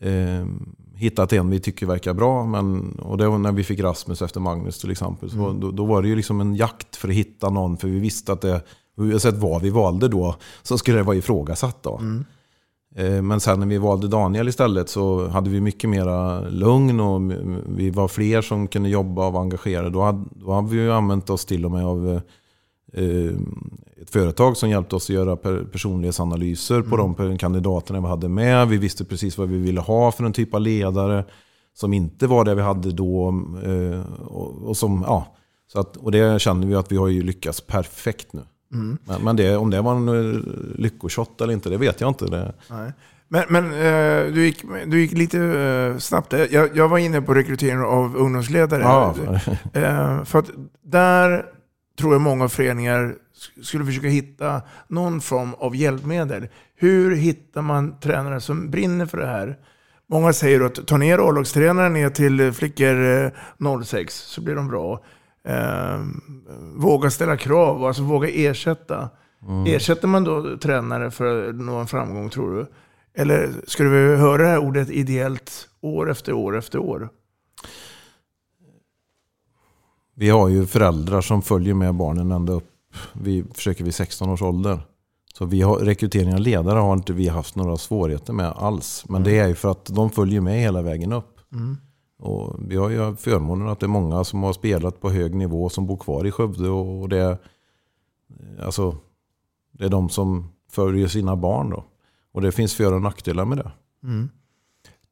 eh, 0.00 0.46
hittat 0.94 1.32
en 1.32 1.50
vi 1.50 1.60
tycker 1.60 1.86
verkar 1.86 2.14
bra. 2.14 2.44
Men, 2.46 2.98
och 2.98 3.18
det 3.18 3.28
var 3.28 3.38
när 3.38 3.52
vi 3.52 3.64
fick 3.64 3.80
Rasmus 3.80 4.22
efter 4.22 4.40
Magnus 4.40 4.78
till 4.78 4.90
exempel. 4.90 5.30
Så 5.30 5.36
Mm. 5.48 5.60
då, 5.60 5.70
då 5.70 5.84
var 5.84 6.02
det 6.02 6.08
ju 6.08 6.16
liksom 6.16 6.40
en 6.40 6.54
jakt 6.54 6.96
för 6.96 7.08
att 7.08 7.14
hitta 7.14 7.50
någon. 7.50 7.76
För 7.76 7.88
vi 7.88 7.98
visste 7.98 8.32
att 8.32 8.40
det, 8.40 8.62
oavsett 8.96 9.34
vad 9.34 9.62
vi 9.62 9.70
valde 9.70 10.08
då, 10.08 10.34
så 10.62 10.78
skulle 10.78 10.96
det 10.96 11.02
vara 11.02 11.16
ifrågasatt. 11.16 11.82
Då. 11.82 11.94
Eh, 11.94 12.20
Men 13.22 13.40
sen 13.40 13.60
när 13.60 13.66
vi 13.66 13.78
valde 13.78 14.08
Daniel 14.08 14.48
istället 14.48 14.88
så 14.88 15.26
hade 15.28 15.50
vi 15.50 15.60
mycket 15.60 15.90
mera 15.90 16.40
lugn 16.40 17.00
och 17.00 17.20
vi 17.66 17.90
var 17.90 18.08
fler 18.08 18.42
som 18.42 18.68
kunde 18.68 18.88
jobba 18.88 19.26
och 19.26 19.32
vara 19.32 19.42
engagerade. 19.42 19.90
Då 19.90 20.02
hade, 20.02 20.24
då 20.30 20.52
hade 20.52 20.68
vi 20.68 20.90
använt 20.90 21.30
oss 21.30 21.44
till 21.44 21.64
och 21.64 21.70
med 21.70 21.84
av 21.86 22.08
eh, 22.08 23.04
eh, 23.04 23.30
ett 24.02 24.10
företag 24.10 24.56
som 24.56 24.70
hjälpte 24.70 24.96
oss 24.96 25.04
att 25.10 25.14
göra 25.14 25.36
per, 25.36 25.64
personlighetsanalyser 25.72 26.82
på 26.82 26.96
de 26.96 27.14
per- 27.14 27.36
kandidaterna 27.38 28.00
vi 28.00 28.06
hade 28.06 28.28
med. 28.28 28.68
Vi 28.68 28.76
visste 28.76 29.04
precis 29.04 29.38
vad 29.38 29.48
vi 29.48 29.58
ville 29.58 29.80
ha 29.80 30.12
för 30.12 30.24
en 30.24 30.32
typ 30.32 30.54
av 30.54 30.60
ledare 30.60 31.24
som 31.74 31.92
inte 31.92 32.26
var 32.26 32.44
det 32.44 32.54
vi 32.54 32.62
hade 32.62 32.92
då. 32.92 33.28
eh, 33.64 34.26
Och, 34.26 34.76
som, 34.76 35.04
ja, 35.06 35.26
så 35.72 35.80
att, 35.80 35.96
och 35.96 36.12
det 36.12 36.40
känner 36.40 36.66
vi 36.66 36.74
att 36.74 36.92
vi 36.92 36.96
har 36.96 37.08
lyckats 37.08 37.60
perfekt 37.60 38.32
nu. 38.32 38.40
Mm. 38.76 38.98
Men, 39.04 39.22
men 39.24 39.36
det, 39.36 39.56
om 39.56 39.70
det 39.70 39.80
var 39.80 39.92
en 39.96 40.08
eh, 40.08 40.40
lyckoshot 40.78 41.40
eller 41.40 41.52
inte, 41.52 41.68
det 41.68 41.76
vet 41.78 42.00
jag 42.00 42.10
inte. 42.10 42.24
Det, 42.26 42.52
Nej. 42.70 42.92
Men, 43.28 43.44
men 43.48 43.64
eh, 43.64 44.32
du, 44.34 44.44
gick, 44.44 44.64
du 44.86 45.00
gick 45.00 45.12
lite 45.12 45.38
eh, 45.40 45.98
snabbt. 45.98 46.32
Jag, 46.50 46.76
jag 46.76 46.88
var 46.88 46.98
inne 46.98 47.22
på 47.22 47.34
rekrytering 47.34 47.78
av 47.80 48.16
ungdomsledare. 48.16 48.82
Ja. 48.82 49.14
För 50.24 50.38
att 50.38 50.50
där 50.82 51.44
tror 51.98 52.12
jag 52.12 52.20
många 52.20 52.48
föreningar 52.48 53.02
sk- 53.36 53.62
skulle 53.62 53.84
försöka 53.84 54.08
hitta 54.08 54.62
någon 54.88 55.20
form 55.20 55.54
av 55.54 55.76
hjälpmedel. 55.76 56.48
Hur 56.76 57.16
hittar 57.16 57.62
man 57.62 58.00
tränare 58.00 58.40
som 58.40 58.70
brinner 58.70 59.06
för 59.06 59.18
det 59.18 59.26
här? 59.26 59.56
Många 60.08 60.32
säger 60.32 60.60
att 60.60 60.86
ta 60.86 60.96
ner 60.96 61.18
A-lagstränare 61.28 61.88
ner 61.88 62.10
till 62.10 62.52
flickor 62.52 63.24
eh, 63.60 63.82
06 63.84 64.14
så 64.14 64.40
blir 64.40 64.54
de 64.54 64.68
bra. 64.68 65.02
Eh, 65.46 66.00
våga 66.74 67.10
ställa 67.10 67.36
krav, 67.36 67.84
alltså 67.84 68.02
våga 68.02 68.28
ersätta. 68.28 69.08
Mm. 69.42 69.66
Ersätter 69.66 70.08
man 70.08 70.24
då 70.24 70.58
tränare 70.58 71.10
för 71.10 71.48
att 71.48 71.54
nå 71.54 71.76
en 71.76 71.86
framgång 71.86 72.30
tror 72.30 72.54
du? 72.54 72.66
Eller 73.22 73.52
ska 73.66 73.84
vi 73.84 74.16
höra 74.16 74.42
det 74.42 74.48
här 74.48 74.58
ordet 74.58 74.90
ideellt 74.90 75.68
år 75.80 76.10
efter 76.10 76.32
år 76.32 76.56
efter 76.56 76.78
år? 76.78 77.08
Vi 80.14 80.28
har 80.28 80.48
ju 80.48 80.66
föräldrar 80.66 81.20
som 81.20 81.42
följer 81.42 81.74
med 81.74 81.94
barnen 81.94 82.32
ända 82.32 82.52
upp, 82.52 82.70
vi 83.12 83.44
försöker 83.54 83.84
vid 83.84 83.94
16 83.94 84.30
års 84.30 84.42
ålder. 84.42 84.80
Så 85.34 85.44
vi 85.44 85.62
har, 85.62 85.78
rekrytering 85.78 86.34
av 86.34 86.40
ledare 86.40 86.78
har 86.78 86.92
inte 86.92 87.12
vi 87.12 87.28
haft 87.28 87.56
några 87.56 87.76
svårigheter 87.76 88.32
med 88.32 88.46
alls. 88.46 89.04
Men 89.08 89.22
det 89.22 89.38
är 89.38 89.48
ju 89.48 89.54
för 89.54 89.70
att 89.70 89.86
de 89.86 90.10
följer 90.10 90.40
med 90.40 90.60
hela 90.60 90.82
vägen 90.82 91.12
upp. 91.12 91.40
Mm. 91.52 91.76
Och 92.18 92.56
vi 92.68 92.76
har 92.76 92.90
ju 92.90 93.16
förmånen 93.16 93.68
att 93.68 93.80
det 93.80 93.86
är 93.86 93.88
många 93.88 94.24
som 94.24 94.42
har 94.42 94.52
spelat 94.52 95.00
på 95.00 95.10
hög 95.10 95.34
nivå 95.34 95.68
som 95.68 95.86
bor 95.86 95.96
kvar 95.96 96.24
i 96.24 96.30
Skövde. 96.30 96.68
Och 96.68 97.08
det, 97.08 97.18
är, 97.18 97.38
alltså, 98.62 98.96
det 99.72 99.84
är 99.84 99.88
de 99.88 100.08
som 100.08 100.52
följer 100.70 101.08
sina 101.08 101.36
barn. 101.36 101.70
Då. 101.70 101.84
Och 102.32 102.42
det 102.42 102.52
finns 102.52 102.74
för 102.74 102.94
och 102.94 103.02
nackdelar 103.02 103.44
med 103.44 103.58
det. 103.58 103.70
Mm. 104.04 104.28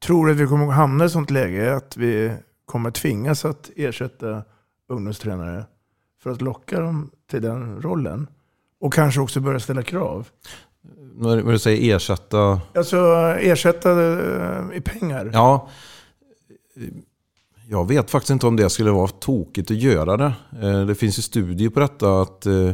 Tror 0.04 0.26
du 0.26 0.32
att 0.32 0.38
vi 0.38 0.46
kommer 0.46 0.68
att 0.68 0.74
hamna 0.74 1.04
i 1.04 1.06
ett 1.06 1.12
sånt 1.12 1.30
läge 1.30 1.76
att 1.76 1.96
vi 1.96 2.32
kommer 2.66 2.90
tvingas 2.90 3.44
att 3.44 3.70
ersätta 3.76 4.42
ungdomstränare 4.88 5.64
för 6.22 6.30
att 6.30 6.42
locka 6.42 6.80
dem 6.80 7.10
till 7.30 7.42
den 7.42 7.82
rollen? 7.82 8.26
Och 8.80 8.92
kanske 8.92 9.20
också 9.20 9.40
börja 9.40 9.60
ställa 9.60 9.82
krav? 9.82 10.28
När 11.14 11.42
när 11.42 11.52
du 11.52 11.58
säger 11.58 11.96
ersätta... 11.96 12.60
Alltså 12.74 12.96
ersätta 13.40 13.90
eh, 13.90 14.76
i 14.76 14.80
pengar? 14.80 15.30
Ja, 15.32 15.68
jag 17.68 17.88
vet 17.88 18.10
faktiskt 18.10 18.30
inte 18.30 18.46
om 18.46 18.56
det 18.56 18.70
skulle 18.70 18.90
vara 18.90 19.08
tokigt 19.08 19.70
att 19.70 19.76
göra 19.76 20.16
det. 20.16 20.32
Eh, 20.62 20.86
Det 20.86 20.94
finns 20.94 21.18
ju 21.18 21.22
studier 21.22 21.70
på 21.70 21.80
detta 21.80 22.20
att 22.20 22.46
eh, 22.46 22.70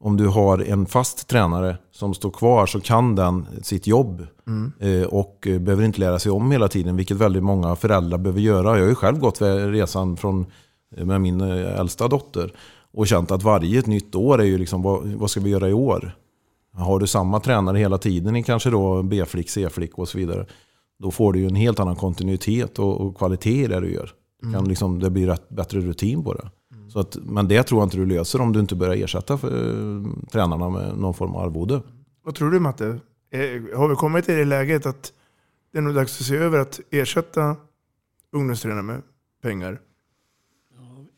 om 0.00 0.16
du 0.16 0.26
har 0.26 0.58
en 0.58 0.86
fast 0.86 1.28
tränare 1.28 1.76
som 1.92 2.14
står 2.14 2.30
kvar 2.30 2.66
så 2.66 2.80
kan 2.80 3.14
den 3.14 3.46
sitt 3.62 3.86
jobb. 3.86 4.26
Mm. 4.46 4.72
Eh, 4.80 5.08
Och 5.08 5.46
eh, 5.46 5.58
behöver 5.58 5.84
inte 5.84 6.00
lära 6.00 6.18
sig 6.18 6.32
om 6.32 6.50
hela 6.52 6.68
tiden, 6.68 6.96
vilket 6.96 7.16
väldigt 7.16 7.42
många 7.42 7.76
föräldrar 7.76 8.18
behöver 8.18 8.40
göra. 8.40 8.76
Jag 8.76 8.84
har 8.84 8.88
ju 8.88 8.94
själv 8.94 9.18
gått 9.18 9.42
resan 9.42 10.16
från, 10.16 10.46
med 10.96 11.20
min 11.20 11.40
äldsta 11.40 12.08
dotter 12.08 12.52
och 12.92 13.06
känt 13.06 13.30
att 13.30 13.42
varje 13.42 13.78
ett 13.78 13.86
nytt 13.86 14.14
år 14.14 14.40
är 14.40 14.44
ju 14.44 14.58
liksom, 14.58 14.82
vad, 14.82 15.06
vad 15.06 15.30
ska 15.30 15.40
vi 15.40 15.50
göra 15.50 15.68
i 15.68 15.72
år? 15.72 16.16
Har 16.72 16.98
du 16.98 17.06
samma 17.06 17.40
tränare 17.40 17.78
hela 17.78 17.98
tiden 17.98 18.36
i 18.36 18.42
kanske 18.42 18.70
då 18.70 19.02
B-flick, 19.02 19.50
C-flick 19.50 19.98
och 19.98 20.08
så 20.08 20.18
vidare. 20.18 20.46
Då 21.00 21.10
får 21.10 21.32
du 21.32 21.38
ju 21.38 21.46
en 21.46 21.54
helt 21.54 21.80
annan 21.80 21.96
kontinuitet 21.96 22.78
och, 22.78 23.00
och 23.00 23.16
kvalitet 23.16 23.64
i 23.64 23.66
det 23.66 23.80
du 23.80 23.92
gör. 23.92 24.10
Mm. 24.42 24.54
Kan 24.54 24.68
liksom, 24.68 24.98
det 24.98 25.10
blir 25.10 25.26
rätt, 25.26 25.48
bättre 25.48 25.80
rutin 25.80 26.24
på 26.24 26.34
det. 26.34 26.50
Så 26.88 27.00
att, 27.00 27.16
men 27.22 27.48
det 27.48 27.62
tror 27.62 27.80
jag 27.80 27.86
inte 27.86 27.96
du 27.96 28.06
löser 28.06 28.40
om 28.40 28.52
du 28.52 28.60
inte 28.60 28.74
börjar 28.74 29.04
ersätta 29.04 29.38
för, 29.38 29.48
eh, 29.48 30.02
tränarna 30.32 30.70
med 30.70 30.98
någon 30.98 31.14
form 31.14 31.34
av 31.34 31.42
arvode. 31.42 31.82
Vad 32.24 32.34
tror 32.34 32.50
du 32.50 32.60
Matte? 32.60 32.86
Eh, 33.30 33.78
Har 33.78 33.88
vi 33.88 33.94
kommit 33.94 34.24
till 34.24 34.34
det 34.34 34.44
läget 34.44 34.86
att 34.86 35.12
det 35.72 35.78
är 35.78 35.82
nog 35.82 35.94
dags 35.94 36.20
att 36.20 36.26
se 36.26 36.36
över 36.36 36.58
att 36.58 36.80
ersätta 36.90 37.56
ungdomstränare 38.32 38.82
med 38.82 39.02
pengar? 39.42 39.80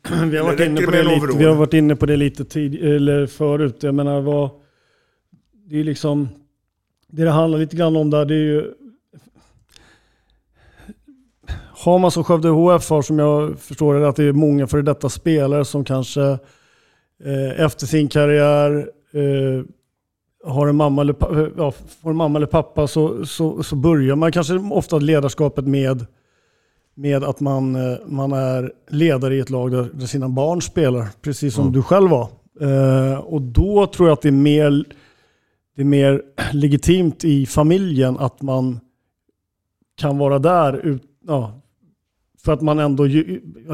Vi 0.31 0.37
har, 0.37 0.45
varit 0.45 0.59
inne 0.59 0.81
på 0.81 0.91
det 0.91 1.03
lite, 1.03 1.37
vi 1.37 1.45
har 1.45 1.55
varit 1.55 1.73
inne 1.73 1.95
på 1.95 2.05
det 2.05 2.17
lite 2.17 2.45
tid, 2.45 2.75
eller 2.75 3.27
förut. 3.27 3.83
Jag 3.83 3.95
menar, 3.95 4.21
vad, 4.21 4.49
det 5.69 5.79
är 5.79 5.83
liksom, 5.83 6.27
det 7.07 7.23
det 7.23 7.31
handlar 7.31 7.59
lite 7.59 7.75
grann 7.75 7.95
om 7.95 8.09
där, 8.09 8.25
det 8.25 8.33
är 8.35 8.37
ju 8.37 8.73
har 11.85 11.99
man 11.99 12.11
som 12.11 12.23
Skövde 12.23 12.49
HF 12.49 12.89
har, 12.89 13.01
som 13.01 13.19
jag 13.19 13.59
förstår 13.59 13.93
det, 13.93 14.07
att 14.07 14.15
det 14.15 14.23
är 14.23 14.33
många 14.33 14.67
före 14.67 14.81
detta 14.81 15.09
spelare 15.09 15.65
som 15.65 15.83
kanske 15.85 16.21
eh, 17.23 17.59
efter 17.65 17.85
sin 17.87 18.07
karriär 18.07 18.89
eh, 19.13 19.65
har 20.51 20.67
en 20.67 20.75
mamma 20.75 21.01
eller, 21.01 21.13
pa- 21.13 21.47
ja, 21.57 21.71
får 22.01 22.09
en 22.09 22.15
mamma 22.15 22.39
eller 22.39 22.47
pappa 22.47 22.87
så, 22.87 23.25
så, 23.25 23.63
så 23.63 23.75
börjar 23.75 24.15
man 24.15 24.31
kanske 24.31 24.53
ofta 24.55 24.97
ledarskapet 24.99 25.67
med, 25.67 26.05
med 26.95 27.23
att 27.23 27.39
man, 27.39 27.75
eh, 27.75 27.97
man 28.05 28.31
är 28.31 28.71
ledare 28.89 29.35
i 29.35 29.39
ett 29.39 29.49
lag 29.49 29.71
där, 29.71 29.89
där 29.93 30.05
sina 30.05 30.29
barn 30.29 30.61
spelar, 30.61 31.07
precis 31.21 31.53
som 31.53 31.61
Mm. 31.63 31.73
du 31.73 31.81
själv 31.83 32.09
var. 32.09 32.27
Eh, 32.61 33.19
och 33.19 33.41
då 33.41 33.87
tror 33.87 34.07
jag 34.09 34.13
att 34.13 34.21
det 34.21 34.29
är 34.29 34.31
mer 34.31 34.85
det 35.75 35.81
är 35.81 35.85
mer 35.85 36.21
legitimt 36.53 37.23
i 37.23 37.45
familjen 37.45 38.17
att 38.19 38.41
man 38.41 38.79
kan 39.97 40.17
vara 40.17 40.39
där 40.39 40.73
ut, 40.85 41.03
ja, 41.27 41.61
för 42.45 42.53
att 42.53 42.61
man 42.61 42.79
ändå 42.79 43.07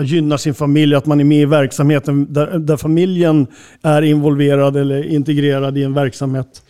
gynnar 0.04 0.38
sin 0.38 0.54
familj, 0.54 0.96
att 0.96 1.06
man 1.06 1.20
är 1.20 1.24
med 1.24 1.42
i 1.42 1.46
verksamheten 1.46 2.34
där, 2.34 2.60
där 2.60 2.78
familjen 2.78 3.48
är 3.82 4.02
involverad 4.02 4.78
eller 4.78 5.04
integrerad 5.04 5.78
i 5.78 5.84
en 5.84 5.94
verksamhet. 5.94 6.64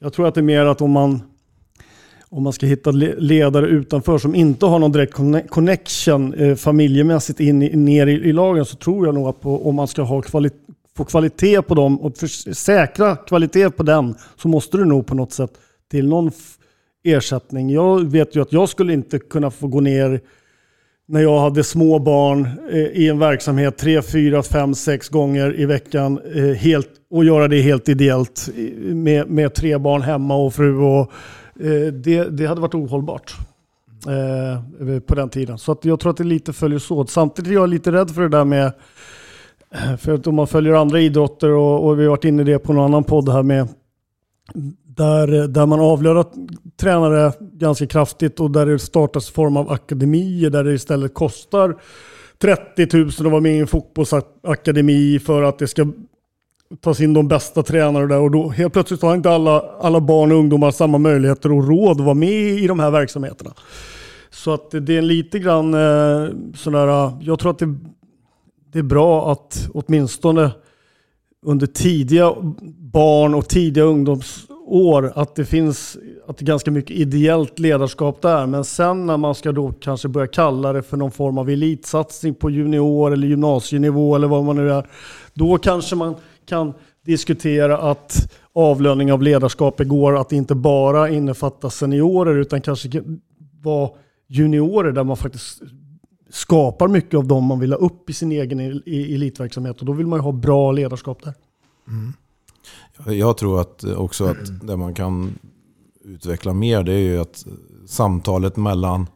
Jag 0.00 0.12
tror 0.12 0.28
att 0.28 0.34
det 0.34 0.40
är 0.40 0.42
mer 0.42 0.64
att 0.64 0.80
om 0.80 0.90
man, 0.90 1.22
om 2.28 2.42
man 2.42 2.52
ska 2.52 2.66
hitta 2.66 2.90
ledare 2.90 3.66
utanför 3.66 4.18
som 4.18 4.34
inte 4.34 4.66
har 4.66 4.78
någon 4.78 4.92
direkt 4.92 5.14
connection 5.48 6.34
eh, 6.34 6.54
familjemässigt 6.54 7.40
in 7.40 7.58
ner 7.58 8.06
i, 8.06 8.12
i 8.12 8.32
lagen 8.32 8.64
så 8.64 8.76
tror 8.76 9.06
jag 9.06 9.14
nog 9.14 9.28
att 9.28 9.40
på, 9.40 9.68
om 9.68 9.74
man 9.74 9.88
ska 9.88 10.02
ha 10.02 10.20
kvali- 10.20 10.50
få 10.96 11.04
kvalitet 11.04 11.62
på 11.62 11.74
dem 11.74 12.00
och 12.00 12.18
för, 12.18 12.52
säkra 12.54 13.16
kvalitet 13.16 13.70
på 13.70 13.82
den 13.82 14.14
så 14.36 14.48
måste 14.48 14.76
du 14.76 14.84
nog 14.84 15.06
på 15.06 15.14
något 15.14 15.32
sätt 15.32 15.50
till 15.90 16.08
någon 16.08 16.30
ersättning. 17.04 17.70
Jag 17.70 18.10
vet 18.10 18.36
ju 18.36 18.42
att 18.42 18.52
jag 18.52 18.68
skulle 18.68 18.92
inte 18.92 19.18
kunna 19.18 19.50
få 19.50 19.66
gå 19.66 19.80
ner 19.80 20.20
när 21.08 21.20
jag 21.20 21.40
hade 21.40 21.64
små 21.64 21.98
barn 21.98 22.48
eh, 22.70 22.78
i 22.78 23.08
en 23.08 23.18
verksamhet 23.18 23.76
tre, 23.78 24.02
fyra, 24.02 24.42
fem, 24.42 24.74
sex 24.74 25.08
gånger 25.08 25.60
i 25.60 25.66
veckan 25.66 26.20
eh, 26.34 26.44
helt, 26.44 26.88
och 27.10 27.24
göra 27.24 27.48
det 27.48 27.60
helt 27.60 27.88
ideellt 27.88 28.48
med, 28.78 29.30
med 29.30 29.54
tre 29.54 29.78
barn 29.78 30.02
hemma 30.02 30.36
och 30.36 30.54
fru. 30.54 30.78
Och, 30.78 31.12
eh, 31.60 31.92
det, 31.92 32.24
det 32.24 32.46
hade 32.46 32.60
varit 32.60 32.74
ohållbart 32.74 33.36
eh, 34.06 34.98
på 35.00 35.14
den 35.14 35.28
tiden. 35.28 35.58
Så 35.58 35.72
att 35.72 35.84
jag 35.84 36.00
tror 36.00 36.10
att 36.10 36.16
det 36.16 36.24
lite 36.24 36.52
följer 36.52 36.92
åt. 36.92 37.10
Samtidigt 37.10 37.50
är 37.50 37.54
jag 37.54 37.68
lite 37.68 37.92
rädd 37.92 38.10
för 38.10 38.22
det 38.22 38.28
där 38.28 38.44
med 38.44 38.72
för 39.98 40.14
att 40.14 40.26
om 40.26 40.34
man 40.34 40.46
följer 40.46 40.72
andra 40.72 41.00
idrotter 41.00 41.50
och, 41.50 41.86
och 41.86 41.98
vi 41.98 42.02
har 42.02 42.10
varit 42.10 42.24
inne 42.24 42.42
i 42.42 42.44
det 42.44 42.58
på 42.58 42.72
någon 42.72 42.84
annan 42.84 43.04
podd 43.04 43.28
här 43.28 43.42
med 43.42 43.68
där, 44.98 45.48
där 45.48 45.66
man 45.66 45.80
avlönar 45.80 46.26
tränare 46.80 47.32
ganska 47.40 47.86
kraftigt 47.86 48.40
och 48.40 48.50
där 48.50 48.66
det 48.66 48.78
startas 48.78 49.30
form 49.30 49.56
av 49.56 49.70
akademier 49.70 50.50
där 50.50 50.64
det 50.64 50.72
istället 50.72 51.14
kostar 51.14 51.76
30 52.38 52.96
000 52.96 53.08
att 53.08 53.20
vara 53.20 53.40
med 53.40 53.56
i 53.56 53.58
en 53.58 53.66
fotbollsakademi 53.66 55.18
för 55.18 55.42
att 55.42 55.58
det 55.58 55.68
ska 55.68 55.86
tas 56.80 57.00
in 57.00 57.14
de 57.14 57.28
bästa 57.28 57.62
tränare 57.62 58.06
där 58.06 58.18
och 58.18 58.30
då 58.30 58.48
helt 58.48 58.72
plötsligt 58.72 59.02
har 59.02 59.14
inte 59.14 59.30
alla, 59.30 59.60
alla 59.80 60.00
barn 60.00 60.32
och 60.32 60.38
ungdomar 60.38 60.70
samma 60.70 60.98
möjligheter 60.98 61.52
och 61.52 61.68
råd 61.68 62.00
att 62.00 62.04
vara 62.04 62.14
med 62.14 62.58
i 62.58 62.66
de 62.66 62.80
här 62.80 62.90
verksamheterna. 62.90 63.52
Så 64.30 64.54
att 64.54 64.70
det 64.70 64.96
är 64.96 65.02
lite 65.02 65.38
grann 65.38 65.74
eh, 65.74 66.28
sådär, 66.54 66.88
eh, 66.88 67.18
jag 67.20 67.38
tror 67.38 67.50
att 67.50 67.58
det, 67.58 67.74
det 68.72 68.78
är 68.78 68.82
bra 68.82 69.32
att 69.32 69.68
åtminstone 69.74 70.50
under 71.46 71.66
tidiga 71.66 72.34
barn 72.92 73.34
och 73.34 73.48
tidiga 73.48 73.84
ungdoms 73.84 74.47
år, 74.68 75.12
att 75.14 75.34
det 75.34 75.44
finns 75.44 75.96
att 76.26 76.38
det 76.38 76.42
är 76.42 76.46
ganska 76.46 76.70
mycket 76.70 76.96
ideellt 76.96 77.58
ledarskap 77.58 78.22
där. 78.22 78.46
Men 78.46 78.64
sen 78.64 79.06
när 79.06 79.16
man 79.16 79.34
ska 79.34 79.52
då 79.52 79.72
kanske 79.80 80.08
börja 80.08 80.26
kalla 80.26 80.72
det 80.72 80.82
för 80.82 80.96
någon 80.96 81.10
form 81.10 81.38
av 81.38 81.50
elitsatsning 81.50 82.34
på 82.34 82.50
junior 82.50 83.12
eller 83.12 83.28
gymnasienivå 83.28 84.16
eller 84.16 84.28
vad 84.28 84.44
man 84.44 84.56
nu 84.56 84.72
är. 84.72 84.86
Då 85.34 85.58
kanske 85.58 85.96
man 85.96 86.14
kan 86.46 86.74
diskutera 87.04 87.78
att 87.78 88.34
avlöning 88.52 89.12
av 89.12 89.22
ledarskapet 89.22 89.88
går 89.88 90.16
att 90.16 90.32
inte 90.32 90.54
bara 90.54 91.08
innefatta 91.08 91.70
seniorer 91.70 92.38
utan 92.38 92.60
kanske 92.60 93.02
vara 93.62 93.90
juniorer 94.28 94.92
där 94.92 95.04
man 95.04 95.16
faktiskt 95.16 95.62
skapar 96.30 96.88
mycket 96.88 97.18
av 97.18 97.26
dem 97.26 97.44
man 97.44 97.60
vill 97.60 97.72
ha 97.72 97.78
upp 97.78 98.10
i 98.10 98.12
sin 98.12 98.32
egen 98.32 98.60
elitverksamhet. 98.86 99.80
Och 99.80 99.86
då 99.86 99.92
vill 99.92 100.06
man 100.06 100.18
ju 100.18 100.22
ha 100.22 100.32
bra 100.32 100.72
ledarskap 100.72 101.22
där. 101.24 101.34
Mm. 101.88 102.12
Jag 103.06 103.36
tror 103.36 103.60
att 103.60 103.84
också 103.84 104.24
att 104.24 104.66
det 104.66 104.76
man 104.76 104.94
kan 104.94 105.38
utveckla 106.04 106.52
mer 106.52 106.82
det 106.82 106.92
är 106.92 106.98
ju 106.98 107.20
att 107.20 107.46
samtalet 107.86 108.56
mellan 108.56 109.06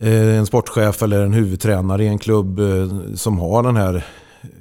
eh, 0.00 0.38
en 0.38 0.46
sportchef 0.46 1.02
eller 1.02 1.24
en 1.24 1.32
huvudtränare 1.32 2.04
i 2.04 2.08
en 2.08 2.18
klubb 2.18 2.58
eh, 2.58 3.14
som 3.14 3.38
har 3.38 3.62
den 3.62 3.76
här 3.76 4.06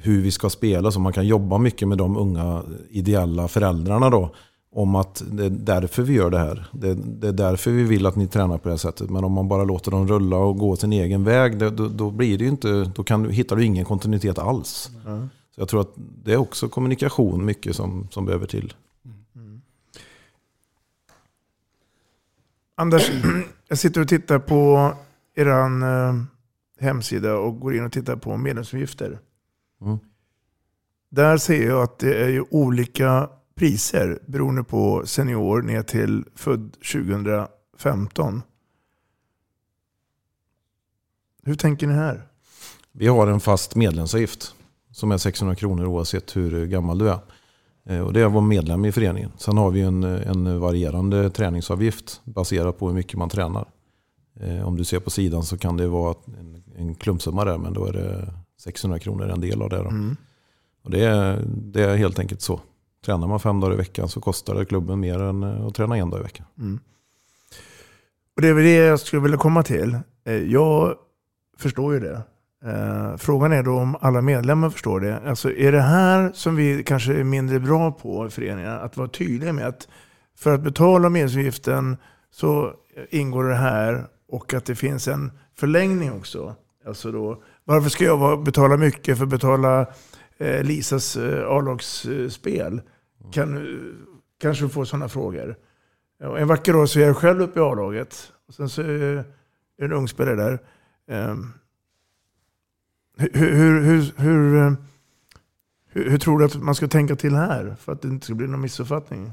hur 0.01 0.21
vi 0.21 0.31
ska 0.31 0.49
spela 0.49 0.91
så 0.91 0.99
man 0.99 1.13
kan 1.13 1.27
jobba 1.27 1.57
mycket 1.57 1.87
med 1.87 1.97
de 1.97 2.17
unga 2.17 2.63
ideella 2.89 3.47
föräldrarna 3.47 4.09
då. 4.09 4.35
Om 4.75 4.95
att 4.95 5.23
det 5.31 5.45
är 5.45 5.49
därför 5.49 6.03
vi 6.03 6.13
gör 6.13 6.29
det 6.29 6.39
här. 6.39 6.67
Det, 6.71 6.93
det 6.93 7.27
är 7.27 7.31
därför 7.31 7.71
vi 7.71 7.83
vill 7.83 8.05
att 8.05 8.15
ni 8.15 8.27
tränar 8.27 8.57
på 8.57 8.63
det 8.63 8.73
här 8.73 8.77
sättet. 8.77 9.09
Men 9.09 9.23
om 9.23 9.31
man 9.31 9.47
bara 9.47 9.63
låter 9.63 9.91
dem 9.91 10.07
rulla 10.07 10.37
och 10.37 10.57
gå 10.57 10.75
sin 10.75 10.93
egen 10.93 11.23
väg, 11.23 11.59
det, 11.59 11.69
då, 11.69 11.87
då 11.87 12.11
blir 12.11 12.37
det 12.37 12.43
ju 12.43 12.49
inte, 12.49 12.91
då 12.95 13.03
kan, 13.03 13.29
hittar 13.29 13.55
du 13.55 13.65
ingen 13.65 13.85
kontinuitet 13.85 14.39
alls. 14.39 14.91
Mm. 15.05 15.29
Så 15.55 15.61
jag 15.61 15.69
tror 15.69 15.81
att 15.81 15.93
det 15.95 16.33
är 16.33 16.37
också 16.37 16.69
kommunikation 16.69 17.45
mycket 17.45 17.75
som, 17.75 18.07
som 18.11 18.25
behöver 18.25 18.47
till. 18.47 18.73
Anders, 22.75 23.11
jag 23.67 23.77
sitter 23.77 24.01
och 24.01 24.07
tittar 24.07 24.39
på 24.39 24.93
er 25.35 25.47
eh, 25.47 26.15
hemsida 26.79 27.37
och 27.37 27.59
går 27.59 27.75
in 27.75 27.85
och 27.85 27.91
tittar 27.91 28.15
på 28.15 28.37
medlemsavgifter. 28.37 29.19
Mm. 29.81 29.99
Där 31.09 31.37
ser 31.37 31.67
jag 31.67 31.83
att 31.83 31.99
det 31.99 32.23
är 32.23 32.29
ju 32.29 32.45
olika 32.49 33.29
priser 33.55 34.19
beroende 34.25 34.63
på 34.63 35.05
senior 35.05 35.61
ner 35.61 35.83
till 35.83 36.25
född 36.35 36.73
2015. 36.73 38.41
Hur 41.43 41.55
tänker 41.55 41.87
ni 41.87 41.93
här? 41.93 42.27
Vi 42.91 43.07
har 43.07 43.27
en 43.27 43.39
fast 43.39 43.75
medlemsavgift 43.75 44.55
som 44.91 45.11
är 45.11 45.17
600 45.17 45.55
kronor 45.55 45.85
oavsett 45.85 46.35
hur 46.35 46.65
gammal 46.65 46.97
du 46.97 47.09
är. 47.09 47.19
Eh, 47.85 47.99
Och 47.99 48.13
det 48.13 48.21
är 48.21 48.25
att 48.25 48.31
vara 48.31 48.43
medlem 48.43 48.85
i 48.85 48.91
föreningen. 48.91 49.31
Sen 49.37 49.57
har 49.57 49.71
vi 49.71 49.81
en, 49.81 50.03
en 50.03 50.59
varierande 50.59 51.29
träningsavgift 51.29 52.21
baserat 52.23 52.79
på 52.79 52.87
hur 52.87 52.95
mycket 52.95 53.17
man 53.17 53.29
tränar. 53.29 53.67
Eh, 54.39 54.67
Om 54.67 54.77
du 54.77 54.83
ser 54.83 54.99
på 54.99 55.09
sidan 55.09 55.43
så 55.43 55.57
kan 55.57 55.77
det 55.77 55.87
vara 55.87 56.15
en, 56.39 56.63
en 56.77 56.95
klumpsumma 56.95 57.45
där 57.45 57.57
men 57.57 57.73
då 57.73 57.85
är 57.85 57.93
det 57.93 58.33
600 58.59 58.99
kronor 58.99 59.29
en 59.29 59.41
del 59.41 59.61
av 59.61 59.69
det. 59.69 59.77
Mm. 59.79 60.15
Och 60.83 60.91
det, 60.91 61.05
är, 61.05 61.43
det 61.47 61.83
är 61.83 61.95
helt 61.95 62.19
enkelt 62.19 62.41
så. 62.41 62.59
Tränar 63.05 63.27
man 63.27 63.39
fem 63.39 63.59
dagar 63.59 63.73
i 63.73 63.77
veckan 63.77 64.09
så 64.09 64.21
kostar 64.21 64.55
det 64.55 64.65
klubben 64.65 64.99
mer 64.99 65.19
än 65.21 65.43
eh, 65.43 65.65
att 65.65 65.75
träna 65.75 65.97
en 65.97 66.09
dag 66.09 66.19
i 66.19 66.23
veckan. 66.23 66.45
Mm. 66.59 66.79
Och 68.35 68.41
det 68.41 68.47
är 68.47 68.53
väl 68.53 68.63
det 68.63 68.73
jag 68.75 68.99
skulle 68.99 69.21
vilja 69.21 69.37
komma 69.37 69.63
till. 69.63 69.97
Jag 70.47 70.95
förstår 71.57 71.93
ju 71.93 71.99
det. 71.99 72.21
Eh, 72.65 73.17
Frågan 73.17 73.51
är 73.51 73.63
då 73.63 73.77
om 73.77 73.97
alla 74.01 74.21
medlemmar 74.21 74.69
förstår 74.69 74.99
det. 74.99 75.19
Alltså 75.25 75.51
är 75.51 75.71
det 75.71 75.81
här 75.81 76.31
som 76.33 76.55
vi 76.55 76.83
kanske 76.83 77.13
är 77.13 77.23
mindre 77.23 77.59
bra 77.59 77.91
på 77.91 78.27
i 78.27 78.29
föreningar, 78.29 78.79
att 78.79 78.97
vara 78.97 79.07
tydliga 79.07 79.53
med 79.53 79.67
att 79.67 79.87
för 80.37 80.53
att 80.53 80.61
betala 80.61 81.09
medlemsavgiften 81.09 81.97
så 82.31 82.73
ingår 83.09 83.43
det 83.43 83.55
här 83.55 84.05
och 84.27 84.53
att 84.53 84.65
det 84.65 84.75
finns 84.75 85.07
en 85.07 85.31
förlängning 85.55 86.11
också. 86.11 86.55
Alltså 86.85 87.11
då, 87.11 87.43
varför 87.63 87.89
ska 87.89 88.03
jag 88.05 88.43
betala 88.43 88.77
mycket 88.77 89.17
för 89.17 89.23
att 89.23 89.29
betala 89.29 89.85
eh, 90.37 90.63
Lisas 90.63 91.17
eh, 91.17 91.47
A-lagsspel? 91.47 92.81
Kan, 93.33 93.79
kanske 94.41 94.69
få 94.69 94.85
sådana 94.85 95.09
frågor. 95.09 95.55
En 96.37 96.47
vacker 96.47 96.73
dag 96.73 96.89
så 96.89 96.99
är 96.99 97.03
jag 97.03 97.17
själv 97.17 97.41
uppe 97.41 97.59
i 97.59 97.63
A-laget. 97.63 98.31
Sen 98.49 98.69
så 98.69 98.81
eh, 98.81 98.87
är 98.87 99.23
det 99.77 99.85
en 99.85 99.93
ung 99.93 100.07
spelare 100.07 100.35
där. 100.35 100.59
Ehm, 101.11 101.53
hur, 103.33 103.83
hur, 103.83 104.13
hur, 104.17 104.75
hur, 105.89 106.17
tror 106.17 106.39
du 106.39 106.45
att 106.45 106.55
man 106.55 106.75
ska 106.75 106.87
tänka 106.87 107.15
till 107.15 107.35
här? 107.35 107.75
För 107.79 107.91
att 107.91 108.01
det 108.01 108.07
inte 108.07 108.25
ska 108.25 108.35
bli 108.35 108.47
någon 108.47 108.61
missuppfattning. 108.61 109.31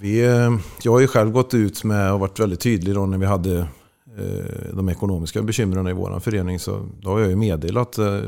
Vi, 0.00 0.26
eh, 0.26 0.58
jag 0.82 0.92
har 0.92 1.00
ju 1.00 1.06
själv 1.06 1.30
gått 1.30 1.54
ut 1.54 1.84
med 1.84 2.12
och 2.12 2.20
varit 2.20 2.40
väldigt 2.40 2.60
tydlig 2.60 2.94
då 2.94 3.06
när 3.06 3.18
vi 3.18 3.26
hade 3.26 3.58
eh, 4.18 4.74
de 4.74 4.88
ekonomiska 4.88 5.42
bekymren 5.42 5.86
i 5.88 5.92
vår 5.92 6.20
förening. 6.20 6.58
Så 6.58 6.88
då 7.00 7.10
har 7.10 7.20
jag 7.20 7.30
ju 7.30 7.36
meddelat 7.36 7.98
eh, 7.98 8.20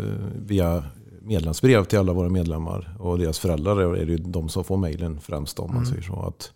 via 0.47 0.85
medlemsbrev 1.23 1.85
till 1.85 1.99
alla 1.99 2.13
våra 2.13 2.29
medlemmar 2.29 2.97
och 2.99 3.19
deras 3.19 3.39
föräldrar 3.39 3.95
är 3.97 4.07
det 4.07 4.13
ju 4.13 4.19
de 4.19 4.49
som 4.49 4.65
får 4.65 4.77
mejlen 4.77 5.21
främst 5.21 5.59
om 5.59 5.67
man 5.67 5.77
Mm. 5.77 5.89
säger 5.91 6.03
så. 6.03 6.23
Att 6.23 6.53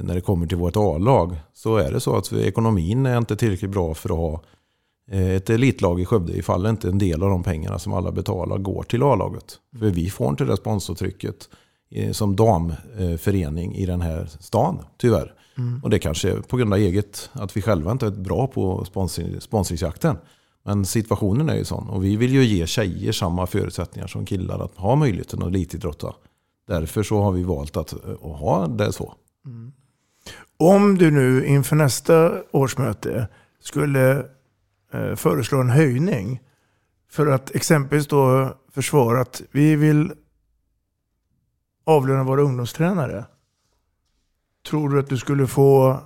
när 0.00 0.14
det 0.14 0.20
kommer 0.20 0.46
till 0.46 0.56
vårt 0.56 0.76
A-lag 0.76 1.36
så 1.54 1.76
är 1.76 1.92
det 1.92 2.00
så 2.00 2.16
att 2.16 2.32
ekonomin 2.32 3.06
är 3.06 3.18
inte 3.18 3.36
tillräckligt 3.36 3.70
bra 3.70 3.94
för 3.94 4.08
att 4.08 4.16
ha 4.16 4.42
ett 5.10 5.50
elitlag 5.50 6.00
i 6.00 6.04
Skövde 6.04 6.32
ifall 6.32 6.66
inte 6.66 6.88
en 6.88 6.98
del 6.98 7.22
av 7.22 7.30
de 7.30 7.42
pengarna 7.42 7.78
som 7.78 7.92
alla 7.92 8.12
betalar 8.12 8.58
går 8.58 8.82
till 8.82 9.02
A-laget. 9.02 9.58
För 9.78 9.86
vi 9.86 10.10
får 10.10 10.28
inte 10.28 10.44
det 10.44 10.56
sponsortrycket 10.56 11.48
eh, 11.90 12.12
som 12.12 12.36
damförening 12.36 13.74
i 13.74 13.86
den 13.86 14.00
här 14.00 14.28
stan, 14.40 14.78
tyvärr. 14.98 15.34
Mm. 15.58 15.80
Och 15.82 15.90
det 15.90 15.98
kanske 15.98 16.30
är 16.30 16.36
på 16.36 16.56
grund 16.56 16.72
av 16.72 16.78
eget, 16.78 17.30
att 17.32 17.56
vi 17.56 17.62
själva 17.62 17.92
inte 17.92 18.06
är 18.06 18.10
bra 18.10 18.46
på 18.46 18.84
sponsring, 18.84 19.40
sponsringsjakten. 19.40 20.16
Men 20.64 20.86
situationen 20.86 21.48
är 21.48 21.56
ju 21.56 21.64
sån. 21.64 21.88
Och 21.88 22.04
vi 22.04 22.16
vill 22.16 22.32
ju 22.32 22.44
ge 22.44 22.66
tjejer 22.66 23.12
samma 23.12 23.46
förutsättningar 23.46 24.06
som 24.06 24.26
killar 24.26 24.58
att 24.58 24.76
ha 24.76 24.96
möjligheten 24.96 25.42
att 25.42 25.48
elitidrotta. 25.48 26.14
Därför 26.68 27.02
så 27.02 27.22
har 27.22 27.32
vi 27.32 27.42
valt 27.42 27.76
att, 27.76 27.94
att 28.22 28.38
ha 28.40 28.66
det 28.66 28.92
så. 28.92 29.14
Om 30.56 30.98
du 30.98 31.10
nu 31.10 31.46
inför 31.46 31.76
nästa 31.76 32.32
årsmöte 32.50 33.28
skulle 33.60 34.24
Eh, 34.92 35.14
föreslår 35.14 35.60
en 35.60 35.70
höjning 35.70 36.40
för 37.10 37.26
att 37.26 37.54
exempelvis 37.54 38.06
då 38.06 38.54
försvara 38.72 39.20
att 39.20 39.42
vi 39.50 39.76
vill 39.76 40.12
avlöna 41.86 42.24
våra 42.24 42.42
ungdomstränare. 42.42 43.24
Tror 44.68 44.88
du 44.88 45.00
att 45.00 45.08
du 45.08 45.18
skulle 45.18 45.46
få 45.46 46.00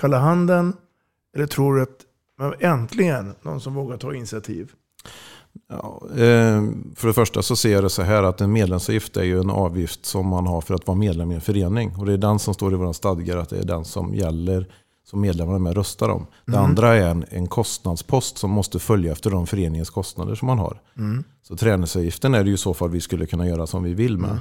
kalla 0.00 0.18
handen? 0.18 0.76
Eller 1.34 1.46
tror 1.46 1.76
du 1.76 1.82
att 1.82 2.06
men 2.38 2.54
äntligen 2.60 3.34
någon 3.42 3.60
som 3.60 3.74
vågar 3.74 3.96
ta 3.96 4.14
initiativ? 4.14 4.72
Ja, 5.68 6.02
eh, 6.10 6.62
för 6.96 7.06
det 7.06 7.14
första 7.14 7.42
så 7.42 7.56
ser 7.56 7.72
jag 7.72 7.84
det 7.84 7.90
så 7.90 8.02
här 8.02 8.22
att 8.22 8.40
en 8.40 8.52
medlemsavgift 8.52 9.16
är 9.16 9.22
ju 9.22 9.40
en 9.40 9.50
avgift 9.50 10.06
som 10.06 10.26
man 10.26 10.46
har 10.46 10.60
för 10.60 10.74
att 10.74 10.86
vara 10.86 10.98
medlem 10.98 11.32
i 11.32 11.34
en 11.34 11.40
förening. 11.40 11.94
Och 11.96 12.06
det 12.06 12.12
är 12.12 12.18
den 12.18 12.38
som 12.38 12.54
står 12.54 12.72
i 12.72 12.76
våra 12.76 12.92
stadgar 12.92 13.36
att 13.36 13.48
det 13.48 13.58
är 13.58 13.64
den 13.64 13.84
som 13.84 14.14
gäller 14.14 14.68
som 15.10 15.20
medlemmarna 15.20 15.58
med 15.58 15.76
röstar 15.76 16.08
om. 16.08 16.26
Det 16.44 16.52
Mm. 16.52 16.64
andra 16.64 16.94
är 16.94 17.08
en, 17.10 17.24
en 17.28 17.46
kostnadspost 17.46 18.38
som 18.38 18.50
måste 18.50 18.78
följa 18.78 19.12
efter 19.12 19.30
de 19.30 19.46
föreningens 19.46 19.90
kostnader 19.90 20.34
som 20.34 20.46
man 20.46 20.58
har. 20.58 20.80
Mm. 20.96 21.24
Så 21.42 21.56
träningsavgiften 21.56 22.34
är 22.34 22.44
det 22.44 22.48
ju 22.48 22.54
i 22.54 22.58
så 22.58 22.74
fall 22.74 22.90
vi 22.90 23.00
skulle 23.00 23.26
kunna 23.26 23.46
göra 23.46 23.66
som 23.66 23.82
vi 23.82 23.94
vill 23.94 24.18
med. 24.18 24.38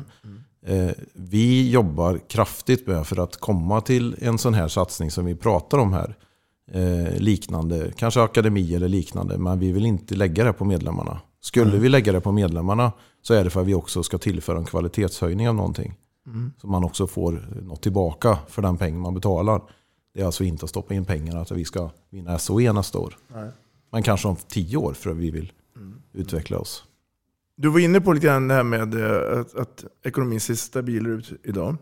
Eh, 0.65 0.91
vi 1.13 1.69
jobbar 1.69 2.19
kraftigt 2.29 2.87
med 2.87 3.07
för 3.07 3.19
att 3.19 3.37
komma 3.37 3.81
till 3.81 4.15
en 4.21 4.37
sån 4.37 4.53
här 4.53 4.67
satsning 4.67 5.11
som 5.11 5.25
vi 5.25 5.35
pratar 5.35 5.77
om 5.77 5.93
här. 5.93 6.15
Eh, 6.71 7.17
liknande, 7.19 7.91
kanske 7.97 8.21
akademi 8.21 8.75
eller 8.75 8.87
liknande, 8.87 9.37
men 9.37 9.59
vi 9.59 9.71
vill 9.71 9.85
inte 9.85 10.15
lägga 10.15 10.43
det 10.43 10.53
på 10.53 10.65
medlemmarna. 10.65 11.19
Skulle 11.41 11.77
vi 11.77 11.89
lägga 11.89 12.11
det 12.11 12.21
på 12.21 12.31
medlemmarna 12.31 12.91
så 13.21 13.33
är 13.33 13.43
det 13.43 13.49
för 13.49 13.61
att 13.61 13.67
vi 13.67 13.73
också 13.73 14.03
ska 14.03 14.17
tillföra 14.17 14.57
en 14.57 14.65
kvalitetshöjning 14.65 15.49
av 15.49 15.55
någonting. 15.55 15.93
Mm. 16.27 16.51
Så 16.61 16.67
man 16.67 16.83
också 16.83 17.07
får 17.07 17.47
något 17.61 17.81
tillbaka 17.81 18.37
för 18.47 18.61
den 18.61 18.77
pengen 18.77 18.99
man 18.99 19.13
betalar. 19.13 19.61
Det 20.15 20.21
är 20.21 20.25
alltså 20.25 20.43
inte 20.43 20.63
att 20.65 20.69
stoppa 20.69 20.93
in 20.93 21.05
pengar 21.05 21.37
att 21.41 21.51
vi 21.51 21.65
ska 21.65 21.89
vinna 22.09 22.39
SOE 22.39 22.73
nästa 22.73 22.99
år. 22.99 23.17
Nej. 23.27 23.49
Men 23.91 24.03
kanske 24.03 24.27
om 24.27 24.35
tio 24.47 24.77
år 24.77 24.93
för 24.93 25.09
att 25.09 25.15
vi 25.17 25.31
vill 25.31 25.51
utveckla 26.13 26.57
oss. 26.57 26.83
Du 27.55 27.69
var 27.69 27.79
inne 27.79 28.01
på 28.01 28.13
lite 28.13 28.25
grann 28.27 28.47
det 28.47 28.53
här 28.53 28.63
med 28.63 28.93
eh, 28.93 29.39
att, 29.39 29.55
att 29.55 29.85
ekonomin 30.03 30.39
ser 30.39 30.53
stabilare 30.53 31.13
ut 31.13 31.33
idag. 31.43 31.75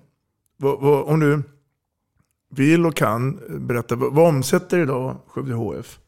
Vad, 0.58 0.82
vad, 0.82 1.04
om 1.06 1.20
du 1.20 1.44
vill 2.50 2.86
och 2.86 2.96
kan 2.96 3.40
berätta, 3.68 3.96
vad, 3.96 4.14
vad 4.14 4.28
omsätter 4.28 4.80
idag 4.80 5.18
Skövde 5.28 5.54
HF? 5.54 6.00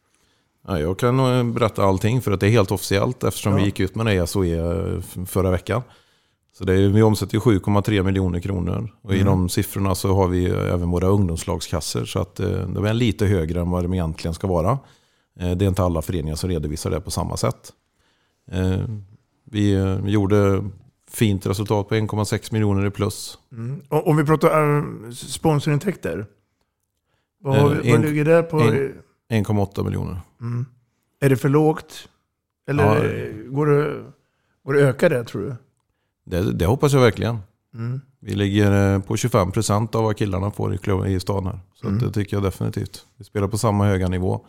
Ja, 0.66 0.78
jag 0.80 0.98
kan 0.98 1.52
berätta 1.54 1.82
allting 1.84 2.22
för 2.22 2.32
att 2.32 2.40
det 2.40 2.46
är 2.46 2.50
helt 2.50 2.70
officiellt 2.70 3.24
eftersom 3.24 3.52
Ja. 3.52 3.58
vi 3.58 3.64
gick 3.64 3.80
ut 3.80 3.94
med 3.94 4.06
det 4.06 4.14
i 4.14 4.26
SOE 4.26 5.02
förra 5.26 5.50
veckan. 5.50 5.82
Så 6.58 6.64
det 6.64 6.72
är, 6.74 6.88
vi 6.88 7.02
omsätter 7.02 7.34
ju 7.34 7.40
7,3 7.40 8.02
miljoner 8.02 8.40
kronor. 8.40 8.92
Och 9.02 9.12
i 9.14 9.20
Mm. 9.20 9.26
de 9.26 9.48
siffrorna 9.48 9.94
så 9.94 10.14
har 10.14 10.28
vi 10.28 10.46
även 10.46 10.90
våra 10.90 11.06
ungdomslagskassor. 11.06 12.04
Så 12.04 12.18
att 12.20 12.40
eh, 12.40 12.68
de 12.68 12.84
är 12.84 12.94
lite 12.94 13.26
högre 13.26 13.60
än 13.60 13.70
vad 13.70 13.84
de 13.84 13.94
egentligen 13.94 14.34
ska 14.34 14.46
vara. 14.46 14.70
Eh, 15.40 15.50
Det 15.56 15.64
är 15.64 15.68
inte 15.68 15.82
alla 15.82 16.02
föreningar 16.02 16.36
som 16.36 16.50
redovisar 16.50 16.90
det 16.90 17.00
på 17.00 17.10
samma 17.10 17.36
sätt. 17.36 17.72
Eh, 18.50 18.80
Vi 19.50 19.70
gjorde 20.04 20.64
fint 21.10 21.46
resultat 21.46 21.88
på 21.88 21.94
1,6 21.94 22.52
miljoner 22.52 22.86
i 22.86 22.90
plus. 22.90 23.38
Mm. 23.52 23.82
Om 23.88 24.16
vi 24.16 24.24
pratar 24.24 24.82
sponsorintäkter, 25.14 26.26
vad, 27.40 27.56
har 27.56 27.68
vi, 27.68 27.74
Eh, 27.88 27.94
vad 27.94 28.04
en- 28.04 28.10
ligger 28.10 28.24
det 28.24 28.42
på? 28.42 28.60
en- 28.60 28.92
1,8 29.28 29.84
miljoner. 29.84 30.20
Mm. 30.40 30.66
Är 31.20 31.28
det 31.28 31.36
för 31.36 31.48
lågt? 31.48 32.08
Eller 32.68 32.84
Ja. 32.84 33.50
går, 33.50 33.66
det, 33.66 33.94
går 34.64 34.72
det 34.74 34.80
öka 34.80 35.08
det 35.08 35.24
tror 35.24 35.42
du? 35.42 35.54
Det, 36.26 36.52
det 36.52 36.66
hoppas 36.66 36.92
jag 36.92 37.00
verkligen. 37.00 37.38
Mm. 37.74 38.00
Vi 38.20 38.34
ligger 38.34 38.94
eh, 38.94 39.00
på 39.02 39.16
25% 39.16 39.96
av 39.96 40.02
vad 40.04 40.16
killarna 40.16 40.50
får 40.50 40.74
i, 41.06 41.12
i 41.14 41.20
stan 41.20 41.46
här. 41.46 41.60
Så 41.74 41.86
Mm. 41.86 41.98
det 41.98 42.12
tycker 42.12 42.36
jag 42.36 42.42
definitivt. 42.44 43.06
Vi 43.16 43.24
spelar 43.24 43.48
på 43.48 43.58
samma 43.58 43.86
höga 43.86 44.08
nivå. 44.08 44.40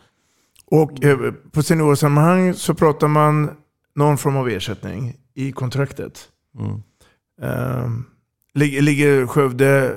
Och 0.66 1.04
eh, 1.04 1.32
på 1.52 1.62
seniorsammanhang 1.62 2.54
så 2.54 2.74
pratar 2.74 3.08
man 3.08 3.50
någon 3.94 4.18
form 4.18 4.36
av 4.36 4.48
ersättning 4.48 5.14
i 5.34 5.52
kontraktet. 5.52 6.28
Mm. 6.58 6.82
Eh, 7.42 7.88
lig- 8.54 8.82
ligger 8.82 9.26
Skövde 9.26 9.96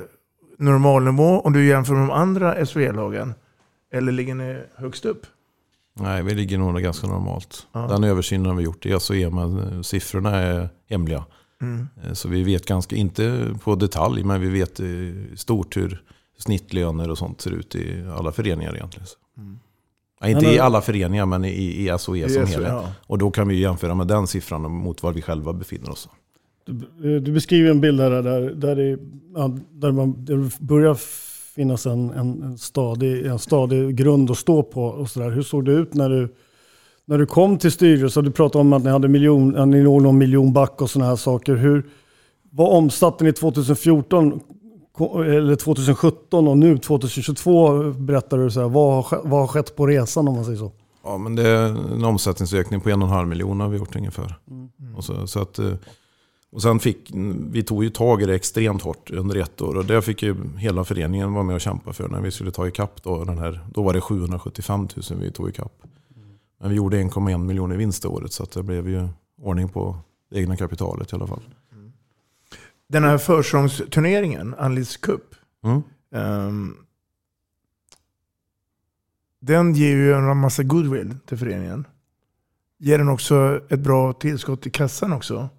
normalnivå 0.58 1.40
om 1.42 1.54
du 1.54 1.66
jämför 1.68 1.94
med 1.94 2.02
de 2.02 2.12
andra 2.12 2.66
SHE-lagen? 2.66 3.34
Eller 3.94 4.12
ligger 4.12 4.36
ni 4.36 4.64
högst 4.76 5.06
upp? 5.06 5.26
Nej, 6.00 6.24
vi 6.24 6.34
ligger 6.36 6.58
nog 6.58 6.82
ganska 6.82 7.08
normalt. 7.08 7.68
Ja. 7.72 7.88
Den 7.88 8.04
översynen 8.04 8.46
har 8.46 8.54
vi 8.54 8.64
gjort 8.64 8.86
SOE, 9.00 9.30
men 9.30 9.60
eh, 9.60 9.82
siffrorna 9.82 10.36
är 10.38 10.70
hemliga. 10.90 11.26
Mm. 11.62 11.88
Eh, 12.04 12.14
Så 12.14 12.28
vi 12.28 12.44
vet 12.44 12.66
ganska, 12.66 12.96
inte 12.96 13.48
på 13.64 13.76
detalj, 13.76 14.24
men 14.24 14.42
vi 14.42 14.50
vet 14.50 14.80
i 14.80 15.14
stort 15.36 15.78
hur 15.78 16.02
snittlöner 16.38 17.10
och 17.12 17.18
sånt 17.18 17.42
ser 17.42 17.52
ut 17.52 17.76
i 17.76 18.04
alla 18.18 18.32
föreningar 18.32 18.76
egentligen. 18.76 19.08
Så. 19.08 19.18
Ja, 20.22 20.28
inte 20.28 20.42
Men, 20.46 20.54
i 20.56 20.60
alla 20.60 20.82
föreningar, 20.82 21.26
men 21.26 21.46
i, 21.46 21.50
i 21.50 21.96
SOE 22.00 22.30
som 22.30 22.30
SOE, 22.30 22.46
helhet. 22.46 22.72
ja. 22.72 22.94
Och 23.08 23.18
då 23.18 23.32
kan 23.32 23.48
vi 23.48 23.60
jämföra 23.60 23.96
med 23.96 24.08
den 24.08 24.28
siffran 24.28 24.72
mot 24.72 25.04
var 25.04 25.12
vi 25.14 25.22
själva 25.22 25.54
befinner 25.54 25.90
oss. 25.90 26.10
Du, 26.66 27.16
eh, 27.16 27.22
du 27.22 27.32
beskriver 27.32 27.72
en 27.72 27.82
bild 27.82 28.02
här 28.02 28.10
där, 28.10 28.42
där, 28.42 28.76
det, 28.76 28.98
ja, 29.36 29.58
där, 29.72 29.92
man, 29.92 30.26
där 30.26 30.38
det 30.38 30.60
börjar 30.60 30.96
finnas 31.56 31.86
en, 31.86 32.10
en, 32.10 32.44
en, 32.44 32.58
stadig, 32.58 33.26
en 33.26 33.40
stadig 33.40 33.96
grund 33.96 34.32
att 34.32 34.38
stå 34.38 34.64
på. 34.64 34.84
Och 34.86 35.10
så 35.10 35.20
där. 35.20 35.30
Hur 35.32 35.42
såg 35.42 35.66
det 35.66 35.72
ut 35.72 35.94
när 35.94 36.10
du, 36.10 36.36
när 37.06 37.18
du 37.18 37.26
kom 37.26 37.58
till 37.58 37.72
styrelsen? 37.72 38.24
Du 38.24 38.32
pratade 38.32 38.62
om 38.62 38.74
att 38.74 38.84
ni 38.84 38.90
hade 38.90 39.08
miljon, 39.08 39.58
att 39.58 39.68
ni 39.68 39.84
någon 39.84 40.18
miljon 40.18 40.54
back 40.54 40.82
och 40.82 40.90
sådana 40.90 41.10
här 41.10 41.16
saker. 41.16 41.56
Hur, 41.56 41.86
vad 42.52 42.78
omsatte 42.78 43.24
ni 43.24 43.34
2014 43.34 44.40
ko- 44.92 45.22
eller 45.24 45.56
2017 45.56 46.48
och 46.48 46.58
nu 46.58 46.78
2022 46.78 47.84
berättar 47.92 48.38
du 48.38 48.52
så 48.52 48.62
här, 48.62 48.70
vad, 48.70 49.04
har, 49.04 49.22
vad 49.24 49.40
har 49.40 49.48
skett 49.48 49.76
på 49.76 49.88
resan 49.88 50.28
om 50.28 50.36
man 50.36 50.46
säger 50.46 50.58
så? 50.58 50.72
Ja, 51.04 51.18
men 51.18 51.36
det 51.36 51.48
är 51.48 51.66
en 51.94 52.04
omsättningsökning 52.04 52.82
på 52.82 52.90
en 52.90 53.02
och 53.02 53.08
en 53.08 53.14
halv 53.14 53.28
miljon 53.28 53.60
har 53.60 53.70
vi 53.70 53.78
gjort 53.78 53.96
ungefär. 53.96 54.36
Mm. 54.50 54.96
Och, 54.96 55.04
så, 55.04 55.28
så 55.28 55.42
att, 55.42 55.60
eh, 55.60 55.74
och 56.52 56.62
sen 56.62 56.80
fick 56.80 57.12
vi 57.52 57.64
tog 57.64 57.84
ju 57.84 57.90
tag 57.90 58.22
i 58.22 58.26
det 58.26 58.36
extremt 58.36 58.82
hårt 58.82 59.12
under 59.12 59.36
ett 59.36 59.62
år. 59.62 59.78
Och 59.78 59.86
det 59.86 60.02
fick 60.02 60.24
ju 60.24 60.36
hela 60.58 60.84
föreningen 60.84 61.34
vara 61.34 61.44
med 61.44 61.56
och 61.56 61.62
kämpa 61.62 61.94
för 61.94 62.08
när 62.08 62.22
vi 62.22 62.32
skulle 62.32 62.52
ta 62.52 62.68
ikapp 62.68 63.04
då. 63.04 63.24
Den 63.24 63.38
här, 63.38 63.60
då 63.74 63.84
var 63.84 63.94
det 63.94 64.02
775 64.02 64.88
000 65.10 65.20
vi 65.20 65.32
tog 65.32 65.50
ikapp. 65.50 65.74
Men 66.62 66.70
vi 66.70 66.76
gjorde 66.76 66.98
1,1 66.98 67.38
miljoner 67.38 67.76
i 67.76 67.78
vinst 67.78 68.02
det 68.02 68.08
året. 68.08 68.34
Så 68.34 68.46
det 68.46 68.64
blev 68.64 68.90
ju 68.90 69.08
ordning 69.42 69.70
på 69.70 69.98
det 70.30 70.40
egna 70.40 70.58
kapitalet 70.58 71.12
i 71.14 71.16
alla 71.16 71.28
fall. 71.28 71.42
Den 72.88 73.04
här 73.04 73.18
försångsturneringen, 73.18 74.56
Anlis 74.58 74.98
Cup, 74.98 75.36
Mm. 75.64 75.82
ehm, 76.12 76.78
den 79.40 79.74
ger 79.74 79.96
ju 79.96 80.14
en 80.14 80.38
massa 80.38 80.64
goodwill 80.64 81.16
till 81.26 81.38
föreningen. 81.38 81.88
Ger 82.78 82.98
den 82.98 83.10
också 83.10 83.62
ett 83.70 83.80
bra 83.80 84.14
tillskott 84.14 84.68
i 84.68 84.70
kassan 84.70 85.14
också? 85.14 85.50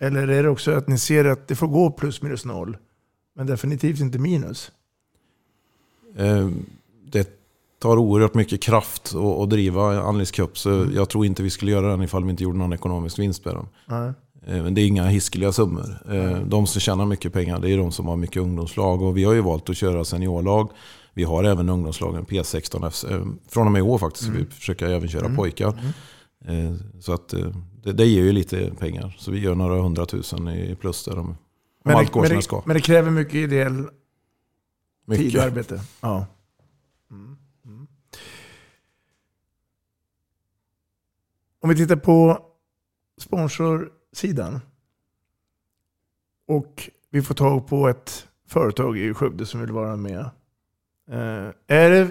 Eller 0.00 0.28
är 0.28 0.42
det 0.42 0.48
också 0.48 0.70
att 0.72 0.88
ni 0.88 0.98
ser 0.98 1.24
att 1.24 1.48
det 1.48 1.54
får 1.56 1.68
gå 1.68 1.90
plus 1.90 2.22
minus 2.22 2.44
noll, 2.44 2.76
men 3.34 3.46
definitivt 3.46 4.00
inte 4.00 4.18
minus? 4.18 4.72
Eh, 6.16 6.50
det 7.04 7.37
tar 7.78 7.96
oerhört 7.96 8.34
mycket 8.34 8.62
kraft 8.62 9.14
att, 9.42 9.50
driva 9.50 10.00
Anlis 10.02 10.30
Cup. 10.30 10.58
Så 10.58 10.86
jag 10.94 11.08
tror 11.08 11.26
inte 11.26 11.42
vi 11.42 11.50
skulle 11.50 11.70
göra 11.72 11.90
den 11.90 12.02
ifall 12.02 12.24
vi 12.24 12.30
inte 12.30 12.42
gjorde 12.42 12.58
någon 12.58 12.72
ekonomisk 12.72 13.18
vinst 13.18 13.44
med 13.44 13.54
den. 13.54 13.66
Eh, 14.46 14.62
Men 14.62 14.74
det 14.74 14.80
är 14.80 14.86
inga 14.86 15.04
hiskeliga 15.06 15.52
summor. 15.52 15.98
Eh, 16.12 16.38
De 16.40 16.66
som 16.66 16.80
tjänar 16.80 17.06
mycket 17.06 17.32
pengar 17.32 17.58
det 17.60 17.70
är 17.70 17.78
de 17.78 17.92
som 17.92 18.06
har 18.06 18.16
mycket 18.16 18.42
ungdomslag. 18.42 19.02
Och 19.02 19.16
vi 19.16 19.24
har 19.24 19.32
ju 19.32 19.40
valt 19.40 19.70
att 19.70 19.76
köra 19.76 20.04
seniorlag. 20.04 20.70
Vi 21.14 21.24
har 21.24 21.44
även 21.44 21.68
ungdomslagen 21.68 22.24
P16 22.26 22.90
FC. 22.90 23.04
eh, 23.04 23.24
Från 23.48 23.66
och 23.66 23.72
med 23.72 23.78
i 23.78 23.82
år 23.82 23.98
faktiskt. 23.98 24.24
så 24.26 24.32
Vi 24.32 24.44
försöker 24.44 24.86
även 24.86 25.08
köra 25.08 25.24
Mm. 25.24 25.36
pojkar. 25.36 25.68
Eh, 26.44 26.74
Så 27.00 27.12
att 27.12 27.34
det, 27.82 27.92
det 27.92 28.06
ger 28.06 28.22
ju 28.22 28.32
lite 28.32 28.70
pengar. 28.78 29.16
Så 29.18 29.30
vi 29.30 29.38
gör 29.40 29.54
några 29.54 29.80
hundratusen 29.82 30.48
i 30.48 30.76
plus 30.80 31.04
där. 31.04 31.18
Om, 31.18 31.26
om 31.28 31.36
Men 31.84 31.96
allt 31.96 32.06
det, 32.06 32.12
går 32.12 32.24
som 32.26 32.36
det 32.36 32.42
ska. 32.42 32.62
men 32.66 32.74
det 32.74 32.80
kräver 32.80 33.10
mycket 33.10 33.34
ideell 33.34 33.76
tid 33.76 33.86
och 33.86 35.18
Mycket. 35.18 35.42
arbete. 35.42 35.80
Ja. 36.00 36.26
Mm. 37.10 37.36
Mm. 37.66 37.86
Om 41.60 41.68
vi 41.68 41.76
tittar 41.76 41.96
på 41.96 42.44
sponsorsidan. 43.20 44.60
Och 46.46 46.90
vi 47.10 47.22
får 47.22 47.34
tag 47.34 47.68
på 47.68 47.88
ett 47.88 48.28
företag 48.46 48.98
i 48.98 49.14
Skövde 49.14 49.46
som 49.46 49.60
vill 49.60 49.72
vara 49.72 49.96
med. 49.96 50.30
Eh, 51.08 51.52
är 51.66 51.90
det 51.90 52.08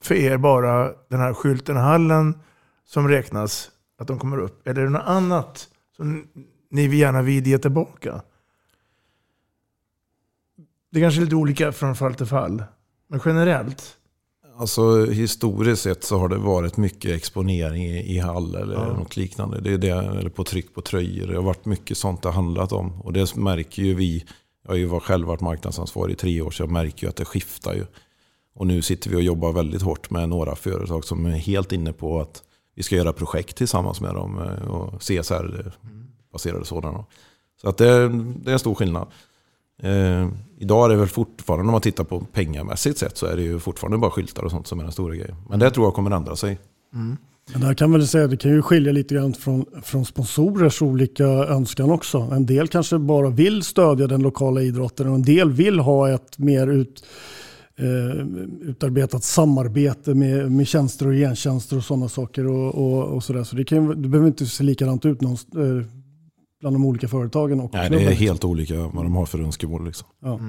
för 0.00 0.14
er 0.14 0.36
bara 0.36 0.92
den 1.08 1.20
här 1.20 1.34
skylten 1.34 1.76
i 1.76 1.80
hallen 1.80 2.38
som 2.84 3.08
räknas, 3.08 3.70
att 3.98 4.08
de 4.08 4.18
kommer 4.18 4.38
upp? 4.38 4.68
Eller 4.68 4.80
är 4.80 4.84
det 4.84 4.90
något 4.90 5.06
annat 5.06 5.68
som 5.96 6.28
ni 6.70 6.96
gärna 6.96 7.22
vill 7.22 7.46
ge 7.46 7.58
tillbaka? 7.58 8.22
Det 10.90 10.98
är 10.98 11.04
kanske 11.04 11.20
är 11.20 11.24
lite 11.24 11.36
olika 11.36 11.72
från 11.72 11.96
fall 11.96 12.14
till 12.14 12.26
fall. 12.26 12.64
Men 13.06 13.20
generellt. 13.24 13.98
Alltså 14.58 15.04
historiskt 15.06 15.82
sett 15.82 16.04
så 16.04 16.18
har 16.18 16.28
det 16.28 16.36
varit 16.38 16.76
mycket 16.76 17.10
exponering 17.16 17.84
i, 17.84 18.16
i 18.16 18.18
hall 18.18 18.54
eller 18.54 18.74
Ja. 18.74 18.92
något 18.96 19.16
liknande. 19.16 19.60
Det 19.60 19.72
är 19.72 19.78
det, 19.78 19.90
eller 19.90 20.30
på 20.30 20.44
tryck 20.44 20.74
på 20.74 20.80
tröjor. 20.80 21.26
Det 21.26 21.34
har 21.36 21.42
varit 21.42 21.64
mycket 21.64 21.96
sånt 21.98 22.22
det 22.22 22.28
har 22.28 22.34
handlat 22.34 22.72
om. 22.72 23.00
Och 23.02 23.12
det 23.12 23.36
märker 23.36 23.82
ju 23.82 23.94
vi. 23.94 24.24
Jag 24.64 24.70
har 24.70 24.76
ju 24.76 24.86
var- 24.86 25.00
själv 25.00 25.26
varit 25.26 25.40
marknadsansvarig 25.40 26.12
i 26.12 26.16
tre 26.16 26.40
år 26.40 26.50
så 26.50 26.62
jag 26.62 26.70
märker 26.70 27.02
ju 27.06 27.08
att 27.08 27.16
det 27.16 27.24
skiftar 27.24 27.74
ju. 27.74 27.84
Och 28.54 28.66
nu 28.66 28.82
sitter 28.82 29.10
vi 29.10 29.16
och 29.16 29.22
jobbar 29.22 29.52
väldigt 29.52 29.82
hårt 29.82 30.10
med 30.10 30.28
några 30.28 30.56
företag 30.56 31.04
som 31.04 31.26
är 31.26 31.30
helt 31.30 31.72
inne 31.72 31.92
på 31.92 32.20
att 32.20 32.42
vi 32.74 32.82
ska 32.82 32.96
göra 32.96 33.12
projekt 33.12 33.56
tillsammans 33.56 34.00
med 34.00 34.14
dem. 34.14 34.38
eh, 34.38 34.68
Och 34.70 35.02
CSR-baserade 35.02 36.64
sådana. 36.64 37.04
Så 37.60 37.68
att 37.68 37.76
det, 37.78 38.08
det 38.08 38.50
är 38.50 38.52
en 38.52 38.58
stor 38.58 38.74
skillnad. 38.74 39.06
Eh, 39.82 40.28
idag 40.58 40.84
är 40.84 40.88
det 40.88 40.96
väl 40.96 41.08
fortfarande, 41.08 41.64
om 41.64 41.72
man 41.72 41.80
tittar 41.80 42.04
på 42.04 42.20
pengamässigt 42.20 42.98
sett, 42.98 43.16
så 43.16 43.26
är 43.26 43.36
det 43.36 43.42
ju 43.42 43.58
fortfarande 43.58 43.98
bara 43.98 44.10
skyltar 44.10 44.42
och 44.42 44.50
sånt 44.50 44.66
som 44.66 44.78
är 44.78 44.82
den 44.82 44.92
stora 44.92 45.14
grejen. 45.14 45.36
Men 45.50 45.58
det 45.58 45.70
tror 45.70 45.86
jag 45.86 45.94
kommer 45.94 46.10
ändra 46.10 46.36
sig. 46.36 46.58
Mm. 46.94 47.16
Men 47.52 47.60
där 47.60 47.74
kan 47.74 47.92
väl 47.92 48.06
säga, 48.06 48.26
det 48.26 48.36
kan 48.36 48.50
ju 48.50 48.62
skilja 48.62 48.92
lite 48.92 49.14
grann 49.14 49.32
från, 49.34 49.64
från 49.82 50.04
sponsorers 50.04 50.82
olika 50.82 51.24
önskan 51.24 51.90
också. 51.90 52.18
En 52.18 52.46
del 52.46 52.68
kanske 52.68 52.98
bara 52.98 53.30
vill 53.30 53.62
stödja 53.62 54.06
den 54.06 54.22
lokala 54.22 54.62
idrotten 54.62 55.08
och 55.08 55.14
en 55.14 55.22
del 55.22 55.52
vill 55.52 55.78
ha 55.78 56.10
ett 56.10 56.38
mer 56.38 56.66
ut, 56.66 57.04
eh, 57.78 58.26
utarbetat 58.68 59.24
samarbete 59.24 60.14
med, 60.14 60.52
med 60.52 60.66
tjänster 60.66 61.06
och 61.06 61.14
gentjänster 61.14 61.76
och 61.76 61.84
sådana 61.84 62.08
saker. 62.08 62.46
Och, 62.46 62.74
och, 62.74 63.04
och 63.04 63.24
sådär. 63.24 63.44
Så 63.44 63.56
det, 63.56 63.64
kan, 63.64 64.02
det 64.02 64.08
behöver 64.08 64.28
inte 64.28 64.46
se 64.46 64.64
likadant 64.64 65.06
ut 65.06 65.20
någonstans, 65.20 65.64
eh, 65.64 65.86
bland 66.64 66.76
de 66.76 66.84
olika 66.84 67.08
företagen. 67.08 67.60
Och 67.60 67.70
Nej, 67.72 67.90
det 67.90 67.96
är 67.96 68.00
klubben. 68.00 68.16
helt 68.16 68.44
olika 68.44 68.74
vad 68.74 69.04
de 69.04 69.16
har 69.16 69.26
för 69.26 69.40
önskemål. 69.40 69.86
Liksom. 69.86 70.08
Ja. 70.22 70.40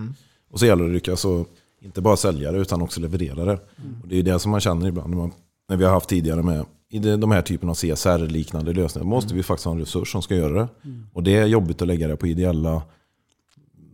Och 0.52 0.60
så 0.60 0.66
gäller 0.66 0.84
det 0.84 0.90
att 0.90 0.94
lyckas, 0.94 1.26
och 1.26 1.48
inte 1.82 2.02
bara 2.02 2.18
sälja 2.18 2.52
det 2.52 2.58
utan 2.58 2.82
också 2.82 3.02
leverera 3.02 3.46
det. 3.46 3.54
Och 4.02 4.08
det 4.08 4.20
är 4.20 4.24
det 4.24 4.40
som 4.40 4.52
man 4.52 4.60
känner 4.60 4.88
ibland 4.88 5.10
när, 5.10 5.18
man, 5.18 5.32
när 5.70 5.78
vi 5.78 5.84
har 5.84 5.92
haft 5.92 6.10
tidigare 6.10 6.44
med 6.44 6.66
i 6.90 7.00
de 7.00 7.32
här 7.32 7.42
typen 7.42 7.70
av 7.70 7.74
CSR-liknande 7.74 8.74
lösningar. 8.74 9.06
måste 9.06 9.34
vi 9.34 9.44
faktiskt 9.44 9.66
ha 9.66 9.72
en 9.72 9.80
resurs 9.80 10.12
som 10.12 10.22
ska 10.22 10.36
göra 10.36 10.54
det. 10.54 10.68
Och 11.14 11.24
det 11.24 11.36
är 11.36 11.46
jobbigt 11.46 11.82
att 11.82 11.88
lägga 11.88 12.08
det 12.08 12.18
på 12.18 12.28
ideella 12.28 12.82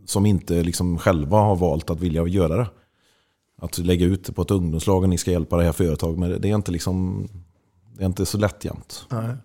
som 0.06 0.26
inte 0.26 0.64
liksom 0.64 0.98
själva 0.98 1.38
har 1.38 1.56
valt 1.56 1.90
att 1.90 2.00
vilja 2.00 2.28
göra 2.28 2.58
det. 2.58 2.68
Att 3.62 3.78
lägga 3.78 4.06
ut 4.06 4.26
det 4.26 4.34
på 4.34 4.42
ett 4.42 4.52
ungdomslag 4.52 5.04
och 5.04 5.10
ni 5.10 5.18
ska 5.18 5.32
hjälpa 5.32 5.58
det 5.58 5.64
här 5.64 5.72
företaget 5.72 6.20
med 6.20 6.30
det. 6.30 6.40
Det 6.40 6.50
är 6.50 6.56
inte, 6.56 6.72
liksom, 6.72 7.28
det 7.98 8.04
är 8.04 8.08
inte 8.08 8.26
så 8.26 8.38
lätt 8.38 8.66
jämt. 8.66 9.06
Nej. 9.10 9.36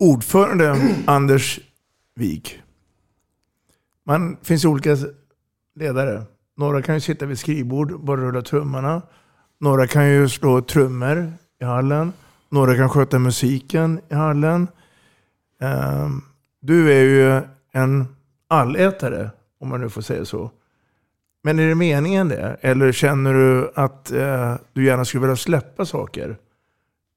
Ordförande 0.00 0.94
Anders 1.06 1.60
Wig. 2.14 2.62
Man 4.06 4.36
finns 4.42 4.64
olika 4.64 4.96
ledare. 5.74 6.22
Några 6.56 6.82
kan 6.82 6.94
ju 6.94 7.00
sitta 7.00 7.26
vid 7.26 7.38
skrivbord, 7.38 8.00
bara 8.00 8.20
rulla 8.20 8.42
tummarna. 8.42 9.02
Några 9.60 9.86
kan 9.86 10.08
ju 10.10 10.28
slå 10.28 10.60
trummor 10.60 11.32
i 11.60 11.64
hallen. 11.64 12.12
Några 12.48 12.76
kan 12.76 12.88
sköta 12.88 13.18
musiken 13.18 14.00
i 14.08 14.14
hallen. 14.14 14.68
Ehm, 15.60 16.22
du 16.60 16.92
är 16.92 17.02
ju 17.02 17.42
en 17.72 18.06
allätare, 18.48 19.30
om 19.60 19.68
man 19.68 19.80
nu 19.80 19.88
får 19.88 20.02
säga 20.02 20.24
så. 20.24 20.50
Men 21.42 21.58
är 21.58 21.68
det 21.68 21.74
meningen 21.74 22.28
det? 22.28 22.56
Eller 22.60 22.92
känner 22.92 23.34
du 23.34 23.72
att 23.74 24.10
eh, 24.12 24.54
du 24.72 24.84
gärna 24.84 25.04
skulle 25.04 25.20
vilja 25.20 25.36
släppa 25.36 25.84
saker? 25.84 26.36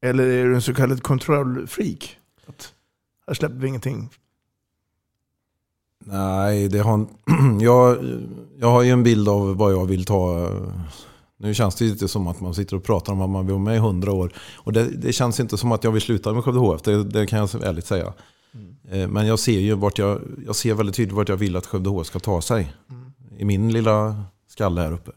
Eller 0.01 0.23
är 0.23 0.45
du 0.45 0.55
en 0.55 0.61
så 0.61 0.73
kallad 0.73 1.03
kontrollfreak? 1.03 2.17
Att 2.52 2.74
här 3.28 3.34
släpper 3.34 3.56
vi 3.56 3.68
ingenting. 3.68 4.10
Nej, 6.06 6.68
det 6.68 6.80
har, 6.80 7.06
jag, 7.62 7.97
jag 8.60 8.72
har 8.72 8.82
ju 8.82 8.89
en 8.89 9.04
bild 9.04 9.30
av 9.30 9.56
vad 9.58 9.74
jag 9.74 9.86
vill 9.86 10.06
ta. 10.06 10.49
Nu 11.38 11.54
känns 11.54 11.76
det 11.76 11.88
inte 11.88 12.08
som 12.08 12.28
att 12.28 12.41
man 12.41 12.56
sitter 12.56 12.76
och 12.76 12.84
pratar 12.84 13.14
om 13.14 13.22
att 13.22 13.30
man 13.30 13.45
vill 13.45 13.54
vara 13.54 13.64
med 13.64 13.76
i 13.76 13.80
hundra 13.80 14.12
år. 14.12 14.34
Och 14.56 14.74
det, 14.74 14.84
det 14.89 15.14
känns 15.14 15.39
inte 15.39 15.58
som 15.58 15.72
att 15.72 15.84
jag 15.84 15.91
vill 15.91 16.02
sluta 16.02 16.34
med 16.34 16.43
Skövde 16.43 16.60
HF, 16.60 16.82
det, 16.82 17.04
det 17.04 17.28
kan 17.28 17.39
jag 17.39 17.64
ärligt 17.64 17.86
säga. 17.86 18.14
Eh, 18.89 19.08
Men 19.08 19.28
jag 19.28 19.39
ser 19.39 19.60
ju 19.60 19.74
vart 19.74 19.97
jag, 19.97 20.22
jag 20.45 20.56
ser 20.56 20.74
väldigt 20.74 20.95
tydligt 20.95 21.16
vart 21.16 21.30
jag 21.30 21.38
vill 21.38 21.56
att 21.56 21.66
Skövde 21.66 21.89
HF 21.89 22.08
ska 22.08 22.20
ta 22.20 22.41
sig. 22.41 22.74
I 23.38 23.45
min 23.45 23.74
lilla 23.74 24.24
skalle 24.47 24.82
här 24.82 24.91
uppe. 24.93 25.12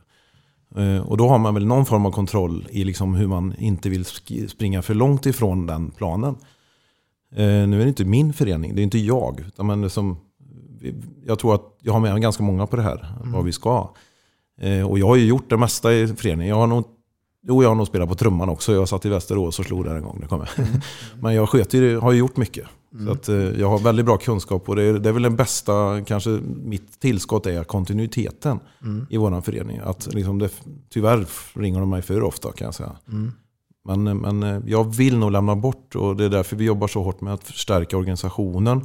Eh, 0.76 1.00
Och 1.08 1.16
då 1.16 1.28
har 1.28 1.38
man 1.38 1.54
väl 1.54 1.66
någon 1.66 1.86
form 1.86 2.06
av 2.06 2.10
kontroll 2.10 2.66
i 2.70 2.84
liksom 2.84 3.14
hur 3.14 3.26
man 3.26 3.54
inte 3.58 3.88
vill 3.88 4.04
springa 4.48 4.82
för 4.82 4.94
långt 4.94 5.26
ifrån 5.26 5.66
den 5.66 5.90
planen. 5.90 6.36
Eh, 7.36 7.66
Nu 7.68 7.76
är 7.80 7.82
det 7.84 7.88
inte 7.88 8.04
min 8.04 8.32
förening, 8.32 8.74
det 8.74 8.80
är 8.80 8.84
inte 8.84 8.98
jag. 8.98 9.44
Men 9.58 9.80
det 9.80 9.90
som, 9.90 10.16
jag 11.26 11.38
tror 11.38 11.54
att 11.54 11.76
jag 11.82 11.92
har 11.92 12.00
med 12.00 12.22
ganska 12.22 12.42
många 12.42 12.66
på 12.66 12.76
det 12.76 12.82
här, 12.82 13.14
vad 13.24 13.44
vi 13.44 13.52
ska. 13.52 13.90
Eh, 14.60 14.90
Och 14.90 14.98
jag 14.98 15.06
har 15.06 15.16
ju 15.16 15.26
gjort 15.26 15.50
det 15.50 15.56
mesta 15.56 15.94
i 15.94 16.06
föreningen. 16.06 16.48
Jag 16.48 16.56
har 16.56 16.66
nog, 16.66 16.84
jo, 17.48 17.62
jag 17.62 17.70
har 17.70 17.74
nog 17.76 17.86
spelat 17.86 18.08
på 18.08 18.14
trumman 18.14 18.48
också. 18.48 18.72
Jag 18.74 18.88
satt 18.88 19.04
i 19.06 19.08
Västerås 19.08 19.58
och 19.58 19.64
slog 19.64 19.84
där 19.84 19.94
en 19.94 20.02
gång. 20.04 20.18
Det 20.20 20.26
kommer. 20.26 20.50
Men 21.20 21.34
jag 21.34 21.48
sköter, 21.48 21.96
har 21.96 22.12
ju 22.12 22.18
gjort 22.18 22.36
mycket. 22.36 22.66
Så 23.06 23.12
att, 23.12 23.28
eh, 23.28 23.36
jag 23.36 23.70
har 23.70 23.78
väldigt 23.78 24.06
bra 24.06 24.16
kunskap 24.16 24.68
och 24.68 24.76
det 24.76 24.82
är, 24.82 24.92
det 24.94 25.08
är 25.08 25.12
väl 25.12 25.22
den 25.22 25.36
bästa, 25.36 26.00
kanske 26.06 26.30
mitt 26.64 27.00
tillskott 27.00 27.46
är 27.46 27.64
kontinuiteten 27.64 28.60
Mm. 28.82 29.06
i 29.10 29.16
vår 29.16 29.40
förening. 29.40 29.78
Att 29.84 30.14
liksom 30.14 30.38
det, 30.38 30.50
tyvärr 30.90 31.26
ringer 31.54 31.80
de 31.80 31.90
mig 31.90 32.02
för 32.02 32.22
ofta 32.22 32.52
kan 32.52 32.64
jag 32.64 32.74
säga. 32.74 32.96
Mm. 33.88 34.04
Men, 34.04 34.18
men 34.18 34.42
eh, 34.42 34.62
jag 34.66 34.96
vill 34.96 35.18
nog 35.18 35.30
lämna 35.30 35.56
bort 35.56 35.94
och 35.94 36.16
det 36.16 36.24
är 36.24 36.28
därför 36.28 36.56
vi 36.56 36.64
jobbar 36.64 36.88
så 36.88 37.02
hårt 37.02 37.20
med 37.20 37.34
att 37.34 37.44
förstärka 37.44 37.96
organisationen 37.96 38.84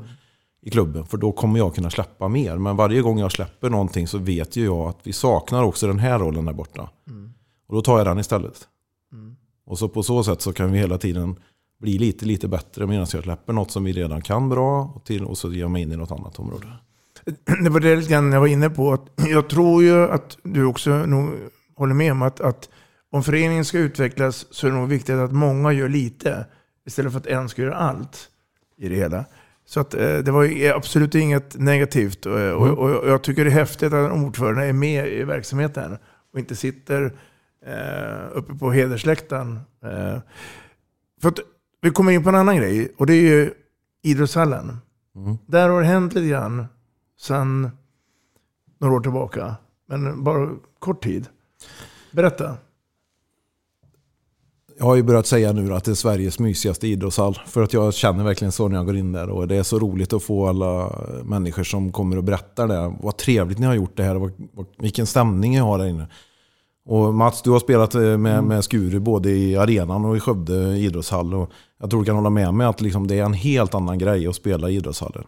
i 0.62 0.70
klubben. 0.70 1.06
För 1.06 1.18
då 1.18 1.32
kommer 1.32 1.60
jag 1.60 1.76
kunna 1.76 1.90
släppa 1.90 2.28
mer. 2.28 2.58
Men 2.58 2.76
varje 2.76 3.02
gång 3.02 3.20
jag 3.20 3.32
släpper 3.32 3.70
någonting 3.70 4.08
så 4.08 4.18
vet 4.18 4.56
ju 4.56 4.66
jag 4.66 4.88
att 4.88 5.00
vi 5.04 5.14
saknar 5.14 5.64
också 5.64 5.88
den 5.88 6.00
här 6.00 6.20
rollen 6.20 6.46
där 6.46 6.54
borta. 6.54 6.90
Och 7.68 7.76
då 7.76 7.82
tar 7.82 7.98
jag 7.98 8.08
den 8.08 8.20
istället. 8.20 8.68
Och 9.66 9.80
så 9.80 9.90
på 9.90 10.04
så 10.04 10.24
sätt 10.24 10.42
så 10.42 10.54
kan 10.54 10.72
vi 10.72 10.78
hela 10.78 10.98
tiden 10.98 11.36
bli 11.80 11.98
lite, 11.98 12.26
lite 12.26 12.48
bättre 12.48 12.88
medan 12.88 13.08
jag 13.12 13.24
släpper 13.24 13.54
något 13.54 13.72
som 13.72 13.84
vi 13.84 13.94
redan 13.94 14.22
kan 14.22 14.50
bra 14.50 14.94
och, 14.96 15.06
till, 15.06 15.26
och 15.26 15.38
så 15.38 15.52
ger 15.52 15.60
jag 15.60 15.72
mig 15.72 15.82
in 15.82 15.92
i 15.92 15.98
något 15.98 16.12
annat 16.12 16.40
område. 16.40 16.68
Det 17.64 17.70
var 17.70 17.80
det 17.80 17.96
lite 17.96 18.12
grann 18.12 18.32
jag 18.32 18.40
var 18.40 18.48
inne 18.48 18.70
på. 18.70 18.94
Att 18.94 19.06
jag 19.30 19.50
tror 19.50 19.84
ju 19.84 20.04
att 20.04 20.38
du 20.44 20.66
också 20.66 20.92
nog 20.92 21.30
håller 21.76 21.94
med 21.94 22.12
om 22.12 22.22
att, 22.22 22.42
att 22.42 22.70
om 23.12 23.24
föreningen 23.24 23.66
ska 23.66 23.78
utvecklas 23.78 24.46
så 24.52 24.68
är 24.68 24.72
det 24.72 24.78
nog 24.78 24.90
viktigt 24.90 25.16
att 25.16 25.32
många 25.32 25.72
gör 25.72 25.90
lite 25.90 26.46
istället 26.86 27.12
för 27.12 27.20
att 27.20 27.26
en 27.26 27.50
ska 27.50 27.62
göra 27.62 27.76
allt 27.76 28.30
i 28.78 28.90
det 28.90 28.96
hela. 28.96 29.26
Så 29.66 29.80
att, 29.80 29.94
eh, 29.94 30.18
det 30.18 30.32
var 30.32 30.72
absolut 30.76 31.16
inget 31.16 31.60
negativt. 31.60 32.26
Och, 32.26 32.34
och, 32.34 32.78
och 32.78 33.10
jag 33.10 33.22
tycker 33.22 33.46
det 33.46 33.52
är 33.52 33.54
häftigt 33.54 33.94
att 33.94 34.12
ordförande 34.12 34.66
är 34.66 34.74
med 34.74 35.08
i 35.08 35.24
verksamheten 35.24 35.98
och 36.34 36.40
inte 36.40 36.56
sitter 36.56 37.14
eh, 37.66 38.38
uppe 38.38 38.54
på 38.54 38.72
hedersläktaren. 38.72 39.60
Eh, 39.84 40.20
för 41.22 41.30
att 41.30 41.40
vi 41.82 41.90
kommer 41.90 42.12
in 42.12 42.24
på 42.24 42.30
en 42.30 42.36
annan 42.36 42.58
grej 42.58 42.94
och 42.98 43.06
det 43.06 43.14
är 43.14 43.22
ju 43.22 43.54
idrottshallen. 44.02 44.78
Där 45.46 45.70
har 45.70 45.82
det 45.82 45.88
hänt 45.88 46.14
lite 46.14 46.28
grann 46.28 46.66
sedan 47.20 47.72
några 48.78 48.94
år 48.96 49.02
tillbaka. 49.02 49.56
Men 49.88 50.24
bara 50.24 50.50
kort 50.80 51.04
tid. 51.04 51.28
Berätta. 52.12 52.58
Jag 54.80 54.86
har 54.86 54.96
ju 54.96 55.04
börjat 55.04 55.28
säga 55.28 55.52
nu 55.54 55.74
att 55.74 55.84
det 55.84 55.92
är 55.92 55.96
Sveriges 55.96 56.40
mysigaste 56.40 56.88
idrottshall. 56.88 57.40
För 57.46 57.64
att 57.64 57.74
jag 57.74 57.94
känner 57.94 58.24
verkligen 58.24 58.52
så 58.52 58.68
när 58.68 58.76
jag 58.76 58.86
går 58.86 58.98
in 58.98 59.12
där. 59.12 59.30
Och 59.30 59.48
det 59.48 59.56
är 59.56 59.64
så 59.64 59.80
roligt 59.80 60.14
att 60.14 60.24
få 60.24 60.48
alla 60.48 60.96
människor 61.24 61.64
som 61.64 61.92
kommer 61.92 62.18
och 62.18 62.24
berättar 62.24 62.68
det. 62.68 62.94
Vad 63.02 63.18
trevligt 63.18 63.60
ni 63.60 63.66
har 63.66 63.74
gjort 63.74 63.98
det 63.98 64.04
här. 64.04 64.16
Vad, 64.16 64.32
vilken 64.78 65.06
stämning 65.06 65.52
ni 65.52 65.58
har 65.58 65.78
där 65.78 65.86
inne. 65.86 66.08
Och 66.86 67.14
Mats, 67.14 67.42
du 67.42 67.50
har 67.52 67.60
spelat 67.60 67.96
eh, 67.96 68.18
med, 68.18 68.44
med 68.44 68.64
Skuru 68.64 69.00
både 69.00 69.32
i 69.32 69.58
arenan 69.58 70.06
och 70.06 70.18
i 70.18 70.20
Skövde 70.20 70.78
idrottshall. 70.78 71.34
Och 71.34 71.52
jag 71.80 71.90
tror 71.90 72.00
du 72.00 72.06
kan 72.06 72.16
hålla 72.16 72.30
med 72.30 72.54
mig 72.54 72.68
att 72.68 72.82
liksom 72.82 73.08
det 73.08 73.20
är 73.20 73.24
en 73.24 73.34
helt 73.34 73.76
annan 73.76 73.98
grej 73.98 74.28
att 74.28 74.36
spela 74.36 74.70
i 74.70 74.76
idrottshallen. 74.76 75.24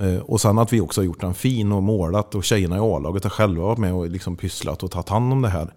Eh, 0.00 0.16
Och 0.20 0.40
sen 0.40 0.58
att 0.58 0.72
vi 0.72 0.80
också 0.80 1.00
har 1.00 1.06
gjort 1.06 1.20
den 1.20 1.34
fin 1.34 1.72
och 1.72 1.82
målat 1.82 2.34
och 2.34 2.44
tjejerna 2.44 2.76
i 2.76 2.80
A-laget 2.80 3.24
har 3.24 3.30
själva 3.30 3.64
varit 3.64 3.78
med 3.78 3.94
och 3.94 4.10
liksom 4.10 4.36
pysslat 4.36 4.82
och 4.82 4.90
tagit 4.90 5.08
hand 5.08 5.32
om 5.32 5.42
det 5.42 5.48
här. 5.48 5.74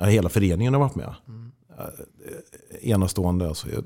Hela 0.00 0.28
föreningen 0.28 0.74
har 0.74 0.80
varit 0.80 0.94
med. 0.94 1.14
Är 1.28 1.49
Enastående. 2.80 3.48
Alltså. 3.48 3.68
Jag 3.70 3.84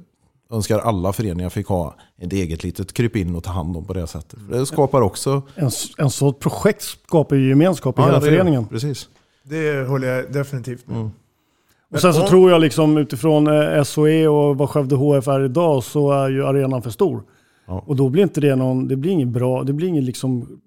önskar 0.51 0.79
alla 0.79 1.13
föreningar 1.13 1.51
fick 1.51 1.67
ha 1.67 1.95
ett 2.19 2.33
eget 2.33 2.65
litet 2.65 2.93
krypin 2.93 3.35
och 3.35 3.45
ta 3.45 3.51
hand 3.51 3.77
om 3.77 3.85
på 3.85 3.93
det 3.93 4.07
sättet. 4.07 4.39
Det 4.51 4.67
skapar 4.67 5.01
också... 5.01 5.43
En, 5.55 5.71
en 5.99 6.11
sådant 6.11 6.39
projekt 6.39 6.83
skapar 6.83 7.37
ju 7.37 7.49
gemenskap 7.49 7.99
i 7.99 8.03
Ja, 8.03 8.07
hela 8.07 8.21
det 8.21 8.27
föreningen. 8.27 8.67
Precis. 8.67 9.09
Det 9.43 9.89
håller 9.89 10.09
jag 10.09 10.33
definitivt 10.33 10.89
med. 10.89 11.11
Och 11.91 12.01
sen 12.01 12.15
så 12.15 12.29
tror 12.29 12.51
jag 12.51 12.61
liksom 12.61 12.99
utifrån 12.99 13.47
eh, 13.47 13.83
SOE 13.83 14.29
och 14.29 14.59
vad 14.59 14.71
Skövde 14.71 14.97
HF 14.97 15.29
är 15.29 15.45
idag 15.45 15.85
så 15.85 16.13
är 16.13 16.29
ju 16.29 16.47
arenan 16.47 16.83
för 16.83 16.91
stor. 16.91 17.23
Och 17.67 17.97
då 17.97 18.09
blir 18.09 18.23
inte 18.23 18.41
det 18.41 18.57
någon, 18.57 18.89
det 18.89 18.97
blir 18.97 19.13
inget 19.13 19.29
bra, 19.29 19.63
det 19.63 19.73
blir 19.73 19.89
inget 19.89 20.05
liksom 20.05 20.61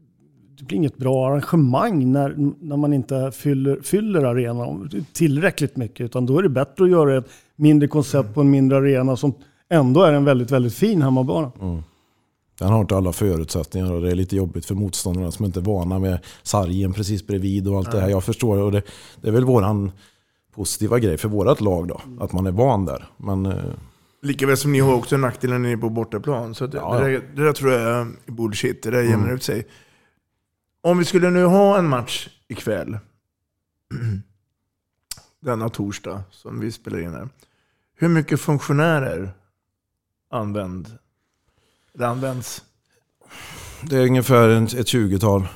blir 0.68 0.78
inget 0.78 0.98
bra 0.98 1.28
arrangemang 1.28 2.12
när, 2.12 2.36
när 2.60 2.78
man 2.78 2.94
inte 2.94 3.32
fyller, 3.32 3.80
fyller 3.82 4.24
arenan 4.24 4.90
tillräckligt 5.14 5.76
mycket. 5.78 6.06
Utan 6.06 6.26
då 6.26 6.40
är 6.40 6.44
det 6.44 6.50
bättre 6.50 6.84
att 6.84 6.90
göra 6.90 7.18
ett 7.18 7.30
mindre 7.56 7.88
koncept 7.88 8.34
på 8.34 8.42
en 8.42 8.50
mindre 8.50 8.78
arena 8.78 9.16
som 9.18 9.34
ändå 9.70 10.02
är 10.02 10.14
en 10.14 10.26
väldigt, 10.26 10.52
väldigt 10.52 10.74
fin 10.74 11.02
hemmabana. 11.02 11.52
Den 12.60 12.68
har 12.70 12.82
inte 12.82 12.98
alla 12.98 13.14
förutsättningar 13.14 13.94
och 13.94 14.02
det 14.02 14.12
är 14.12 14.16
lite 14.16 14.36
jobbigt 14.36 14.66
för 14.66 14.76
motståndarna 14.76 15.32
som 15.32 15.46
inte 15.46 15.60
är 15.60 15.64
vana 15.64 16.00
med 16.00 16.20
sargen 16.44 16.94
precis 16.94 17.28
bredvid 17.28 17.68
och 17.68 17.78
allt 17.78 17.92
det 17.92 18.02
här. 18.02 18.10
Jag 18.10 18.24
förstår 18.24 18.58
och 18.58 18.72
det, 18.72 18.82
det 19.22 19.28
är 19.28 19.32
väl 19.32 19.46
våran 19.46 19.92
positiva 20.56 21.00
grej 21.00 21.18
för 21.18 21.30
vårat 21.30 21.62
lag 21.62 21.88
då. 21.88 22.02
Att 22.20 22.34
man 22.34 22.48
är 22.48 22.52
van 22.52 22.86
där. 22.86 23.06
Men, 23.18 23.46
eh, 23.46 23.54
Likaväl 24.22 24.58
som 24.58 24.72
ni 24.72 24.80
har 24.80 24.94
också 24.94 25.18
nackdelen 25.18 25.62
när 25.62 25.70
ni 25.70 25.74
är 25.74 25.78
på 25.78 25.90
bortaplan. 25.90 26.56
Så 26.56 26.68
det, 26.68 26.78
Ja, 26.78 27.00
det, 27.00 27.12
ja. 27.12 27.20
där, 27.20 27.28
det 27.36 27.44
där 27.44 27.54
tror 27.54 27.72
jag 27.72 27.82
är 27.82 28.32
bullshit. 28.32 28.84
Det 28.84 28.92
där 28.92 29.02
jämnar 29.02 29.18
Mm. 29.24 29.36
ut 29.36 29.44
sig. 29.44 29.66
Om 30.88 30.98
vi 30.98 31.06
skulle 31.06 31.30
nu 31.30 31.46
ha 31.46 31.78
en 31.78 31.88
match 31.90 32.28
ikväll. 32.48 32.98
denna 35.40 35.70
torsdag 35.70 36.24
som 36.32 36.60
vi 36.60 36.72
spelar 36.72 37.00
in 37.00 37.12
här. 37.14 37.30
Hur 37.96 38.08
mycket 38.10 38.40
funktionärer 38.42 39.32
använd, 40.32 40.98
det 41.94 42.08
används? 42.08 42.64
det 43.82 43.98
är 43.98 44.06
ungefär 44.08 44.50
ett 44.50 44.88
20-tal 44.88 45.48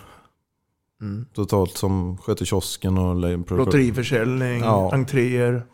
Mm. 1.02 1.26
totalt 1.34 1.78
som 1.78 2.18
sköter 2.18 2.46
kiosken 2.46 2.98
och 2.98 3.16
Lotteriförsäljning, 3.16 4.60
Ja. 4.60 4.94
entréer. 4.94 5.66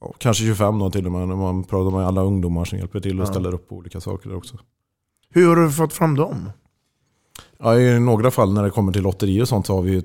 Ja, 0.00 0.14
Kanske 0.18 0.44
25 0.44 0.78
då 0.78 0.90
till 0.90 1.06
och 1.06 1.12
med. 1.12 1.28
När 1.28 1.36
man 1.36 1.64
pratar 1.64 1.90
med 1.96 2.06
alla 2.06 2.22
ungdomar 2.22 2.64
som 2.64 2.78
hjälper 2.78 3.00
till 3.00 3.20
och 3.20 3.26
Ja. 3.26 3.30
ställer 3.30 3.54
upp 3.54 3.68
på 3.68 3.76
olika 3.76 4.00
saker 4.00 4.28
där 4.28 4.36
också. 4.36 4.58
Hur 5.30 5.48
har 5.48 5.56
du 5.56 5.70
fått 5.72 5.92
fram 5.92 6.14
dem? 6.16 6.50
Ja, 7.62 7.78
I 7.80 8.00
några 8.00 8.30
fall 8.30 8.52
när 8.52 8.62
det 8.62 8.70
kommer 8.70 8.92
till 8.92 9.02
lotterier 9.02 9.42
och 9.42 9.48
sånt 9.48 9.66
så 9.66 9.74
har 9.74 9.82
vi 9.82 10.02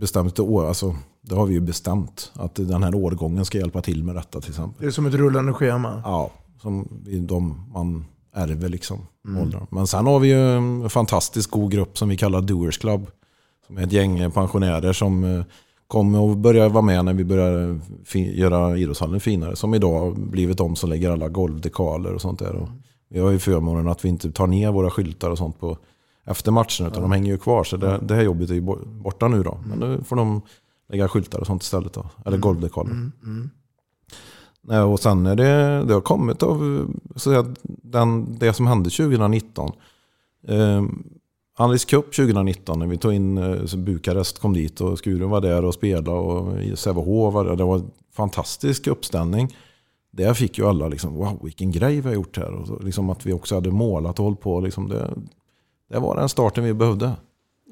bestämt 0.00 0.38
år. 0.40 0.66
Alltså, 0.66 0.96
det 1.22 1.34
har 1.34 1.46
vi 1.46 1.54
ju 1.54 1.60
bestämt. 1.60 2.32
Att 2.34 2.54
den 2.54 2.82
här 2.82 2.94
årgången 2.94 3.44
ska 3.44 3.58
hjälpa 3.58 3.82
till 3.82 4.04
med 4.04 4.14
detta 4.14 4.40
till 4.40 4.50
exempel. 4.50 4.74
Det 4.80 4.86
är 4.86 4.90
som 4.90 5.06
ett 5.06 5.14
rullande 5.14 5.52
schema. 5.52 6.02
Ja, 6.04 6.30
som 6.62 6.88
de 7.28 7.70
man 7.74 8.04
ärver 8.34 8.68
liksom. 8.68 8.98
Mm. 9.28 9.42
åldrar. 9.42 9.66
Men 9.70 9.86
sen 9.86 10.06
har 10.06 10.18
vi 10.18 10.28
ju 10.28 10.56
en 10.56 10.90
fantastiskt 10.90 11.50
god 11.50 11.70
grupp 11.72 11.98
som 11.98 12.08
vi 12.08 12.16
kallar 12.16 12.40
Doers 12.40 12.78
Club. 12.78 13.06
Som 13.66 13.78
är 13.78 13.82
ett 13.82 13.92
gäng 13.92 14.30
pensionärer 14.30 14.92
som 14.92 15.24
eh, 15.24 15.44
kommer 15.86 16.20
och 16.20 16.36
börjar 16.36 16.68
vara 16.68 16.82
med 16.82 17.04
när 17.04 17.14
vi 17.14 17.24
börjar 17.24 17.80
fi- 18.04 18.38
göra 18.40 18.76
idrottshallen 18.78 19.20
finare. 19.20 19.56
Som 19.56 19.74
idag 19.74 20.18
blivit 20.20 20.58
de 20.58 20.76
som 20.76 20.90
lägger 20.90 21.10
alla 21.10 21.28
golvdekaler 21.28 22.14
och 22.14 22.20
sånt 22.20 22.38
där. 22.38 22.54
Och 22.56 22.68
vi 23.10 23.18
har 23.20 23.30
ju 23.30 23.38
förmånen 23.38 23.88
att 23.88 24.04
vi 24.04 24.08
inte 24.08 24.32
tar 24.32 24.46
ner 24.46 24.72
våra 24.72 24.90
skyltar 24.90 25.30
och 25.30 25.38
sånt 25.38 25.60
på 25.60 25.78
efter 26.30 26.52
matchen 26.52 26.86
utan 26.86 27.02
de 27.02 27.12
hänger 27.12 27.32
ju 27.32 27.38
kvar. 27.38 27.64
Så 27.64 27.76
det, 27.76 27.98
det 28.02 28.14
här 28.14 28.22
jobbet 28.22 28.50
är 28.50 28.54
ju 28.54 28.60
bo- 28.60 28.86
borta 28.86 29.28
nu 29.28 29.42
då. 29.42 29.58
Men 29.66 29.78
nu 29.78 30.04
får 30.04 30.16
de 30.16 30.42
lägga 30.88 31.08
skyltar 31.08 31.38
och 31.40 31.46
sånt 31.46 31.62
istället 31.62 31.92
då. 31.92 32.06
Eller 32.24 32.38
golvdekaler. 32.38 32.90
Mm, 32.90 33.12
mm. 33.24 33.50
Nej, 34.62 34.80
och 34.80 35.00
sen 35.00 35.26
är 35.26 35.36
det, 35.36 35.84
det 35.84 35.94
har 35.94 36.00
kommit 36.00 36.42
av 36.42 36.86
så 37.16 37.38
att 37.38 37.46
den, 37.64 38.38
det 38.38 38.52
som 38.52 38.66
hände 38.66 38.90
2019. 38.90 39.72
Eh, 40.48 40.82
Alice 41.58 41.86
Cup 41.88 42.14
2019 42.14 42.78
när 42.78 42.86
vi 42.86 42.98
tog 42.98 43.12
in 43.12 43.38
eh, 43.38 43.64
så 43.64 43.76
Bukarest 43.76 44.38
kom 44.38 44.52
dit 44.52 44.80
och 44.80 44.98
Skuren 44.98 45.30
var 45.30 45.40
där 45.40 45.64
och 45.64 45.74
spelade 45.74 46.10
och 46.10 46.78
Sävehof 46.78 47.34
var 47.34 47.44
där. 47.44 47.56
Det 47.56 47.64
var 47.64 47.76
en 47.76 47.90
fantastisk 48.12 48.86
uppställning. 48.86 49.56
Där 50.12 50.34
fick 50.34 50.58
ju 50.58 50.66
alla 50.66 50.88
liksom, 50.88 51.14
wow 51.14 51.38
vilken 51.42 51.70
grej 51.70 52.00
vi 52.00 52.08
har 52.08 52.14
gjort 52.14 52.36
här. 52.36 52.52
Och 52.52 52.66
så, 52.66 52.78
liksom 52.78 53.10
att 53.10 53.26
vi 53.26 53.32
också 53.32 53.54
hade 53.54 53.70
målat 53.70 54.18
och 54.18 54.24
hållit 54.24 54.40
på. 54.40 54.60
Liksom 54.60 54.88
det, 54.88 55.10
det 55.90 55.98
var 55.98 56.16
den 56.16 56.28
starten 56.28 56.64
vi 56.64 56.74
behövde. 56.74 57.12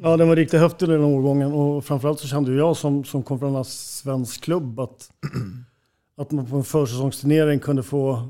Ja, 0.01 0.17
den 0.17 0.29
var 0.29 0.37
riktigt 0.37 0.61
häftig 0.61 0.89
den 0.89 1.05
årgången 1.05 1.53
och 1.53 1.85
framförallt 1.85 2.21
så 2.21 2.29
kände 2.29 2.55
jag 2.55 2.77
som, 2.77 3.05
som 3.05 3.23
kom 3.23 3.39
från 3.39 3.57
en 3.57 3.65
svensk 3.65 4.45
klubb 4.45 4.81
att, 4.81 5.11
att 6.17 6.31
man 6.31 6.47
på 6.47 6.57
en 6.57 6.65
försäsongsturnering 6.65 7.59
kunde 7.59 7.83
få 7.83 8.29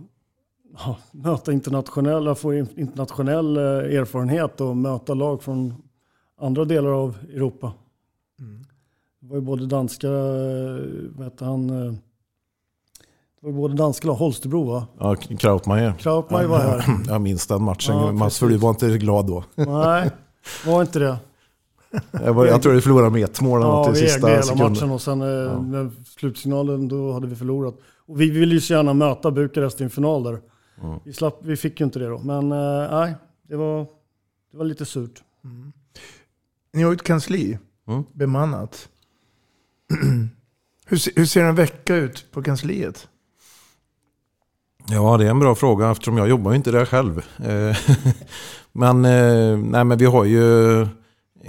ja, 0.76 0.98
möta 1.12 1.52
internationella, 1.52 2.34
få 2.34 2.54
in- 2.54 2.68
internationell 2.76 3.56
eh, 3.56 3.62
erfarenhet 3.62 4.60
och 4.60 4.76
möta 4.76 5.14
lag 5.14 5.42
från 5.42 5.74
andra 6.40 6.64
delar 6.64 6.90
av 6.90 7.16
Europa. 7.34 7.72
Det 9.20 9.28
var 9.28 9.36
ju 9.36 9.42
både 9.42 9.66
danska, 9.66 10.08
eh, 10.08 10.76
vad 11.10 11.24
hette 11.24 11.44
han, 11.44 11.70
eh, 11.70 11.94
det 13.40 13.46
var 13.46 13.52
både 13.52 13.74
danska 13.74 14.06
lag, 14.08 14.14
Holstebro 14.14 14.64
va? 14.64 14.86
Ja, 14.98 15.14
Krautmeier. 15.16 15.94
Krautmeier 15.98 16.46
var 16.48 16.58
här. 16.58 16.84
Jag 17.08 17.20
minns 17.20 17.46
den 17.46 17.62
matchen. 17.62 17.96
Ja, 17.96 18.12
Mats 18.12 18.38
du 18.38 18.56
var 18.56 18.70
inte 18.70 18.98
glad 18.98 19.26
då. 19.26 19.44
Nej, 19.54 20.10
var 20.66 20.80
inte 20.80 20.98
det. 20.98 21.16
Jag, 22.24 22.34
var, 22.34 22.46
jag 22.46 22.62
tror 22.62 22.72
vi 22.72 22.80
förlorade 22.80 23.10
med 23.10 23.24
ett 23.24 23.40
mål 23.40 23.60
Ja, 23.60 23.88
i 23.88 23.92
vi 23.92 23.98
ägde 23.98 24.08
sista 24.10 24.28
hela 24.28 24.42
sekunden. 24.42 24.72
matchen 24.72 24.90
och 24.90 25.02
sen 25.02 25.20
eh, 25.22 25.62
när 25.62 25.90
slutsignalen 26.18 26.88
då 26.88 27.12
hade 27.12 27.26
vi 27.26 27.36
förlorat. 27.36 27.74
Och 28.06 28.20
vi 28.20 28.30
ville 28.30 28.54
ju 28.54 28.60
så 28.60 28.72
gärna 28.72 28.94
möta 28.94 29.30
Bukarest 29.30 29.80
i 29.80 29.84
en 29.84 29.90
final 29.90 30.22
där. 30.22 30.40
Mm. 30.82 30.98
Vi, 31.04 31.12
slapp, 31.12 31.38
vi 31.42 31.56
fick 31.56 31.80
ju 31.80 31.84
inte 31.86 31.98
det 31.98 32.06
då, 32.08 32.18
men 32.18 32.52
eh, 32.52 32.90
nej, 32.90 33.14
det 33.48 33.56
var, 33.56 33.78
det 34.52 34.58
var 34.58 34.64
lite 34.64 34.84
surt. 34.84 35.22
Ni 36.72 36.82
har 36.82 36.90
ju 36.90 36.94
ett 36.96 37.02
kansli, 37.02 37.58
Mm. 37.88 38.04
bemannat. 38.12 38.88
hur, 40.86 41.16
hur 41.18 41.26
ser 41.26 41.44
en 41.44 41.54
vecka 41.54 41.96
ut 41.96 42.26
på 42.32 42.42
kansliet? 42.42 43.08
Ja, 44.90 45.16
det 45.16 45.26
är 45.26 45.30
en 45.30 45.40
bra 45.40 45.54
fråga 45.54 45.90
eftersom 45.90 46.16
jag 46.16 46.28
jobbar 46.28 46.50
ju 46.50 46.56
inte 46.56 46.70
där 46.70 46.84
själv. 46.84 47.18
Eh, 47.18 47.76
men, 48.72 49.04
eh, 49.04 49.58
nej, 49.58 49.84
men 49.84 49.98
vi 49.98 50.04
har 50.04 50.24
ju 50.24 50.86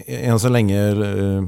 än 0.08 0.40
så 0.40 0.50
länge 0.50 0.90
eh, 0.90 1.44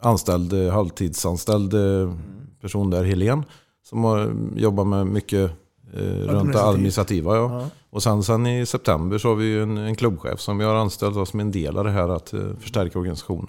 anställd, 0.00 0.52
eh, 0.52 0.72
halvtidsanställd 0.72 1.74
eh, 1.74 2.14
person 2.60 2.90
där, 2.90 3.04
Helen. 3.04 3.44
Som 3.82 4.04
har 4.04 4.32
jobbat 4.56 4.86
med 4.86 5.06
mycket 5.06 5.50
eh, 5.94 6.00
runt 6.02 6.52
det 6.52 6.64
administrativa. 6.64 7.36
Ja. 7.36 7.60
Ja. 7.60 7.66
Och 7.90 8.02
sen, 8.02 8.22
sen 8.22 8.46
i 8.46 8.66
september 8.66 9.18
så 9.18 9.28
har 9.28 9.34
vi 9.34 9.58
en, 9.58 9.76
en 9.76 9.94
klubbchef 9.94 10.40
som 10.40 10.58
vi 10.58 10.64
har 10.64 10.74
anställt 10.74 11.28
som 11.28 11.40
en 11.40 11.52
del 11.52 11.78
av 11.78 11.84
det 11.84 11.90
här 11.90 12.08
att 12.08 12.32
eh, 12.32 12.40
förstärka 12.60 12.98
organisationen. 12.98 13.48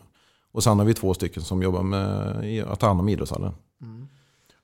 Och 0.52 0.64
sen 0.64 0.80
har 0.80 0.86
vi 0.86 0.94
två 0.94 1.14
stycken 1.14 1.44
som 1.44 1.64
jobbar 1.64 1.84
med 1.84 2.64
att 2.68 2.80
ta 2.80 2.88
hand 2.88 3.00
om 3.00 3.10
idrottshallen. 3.10 3.54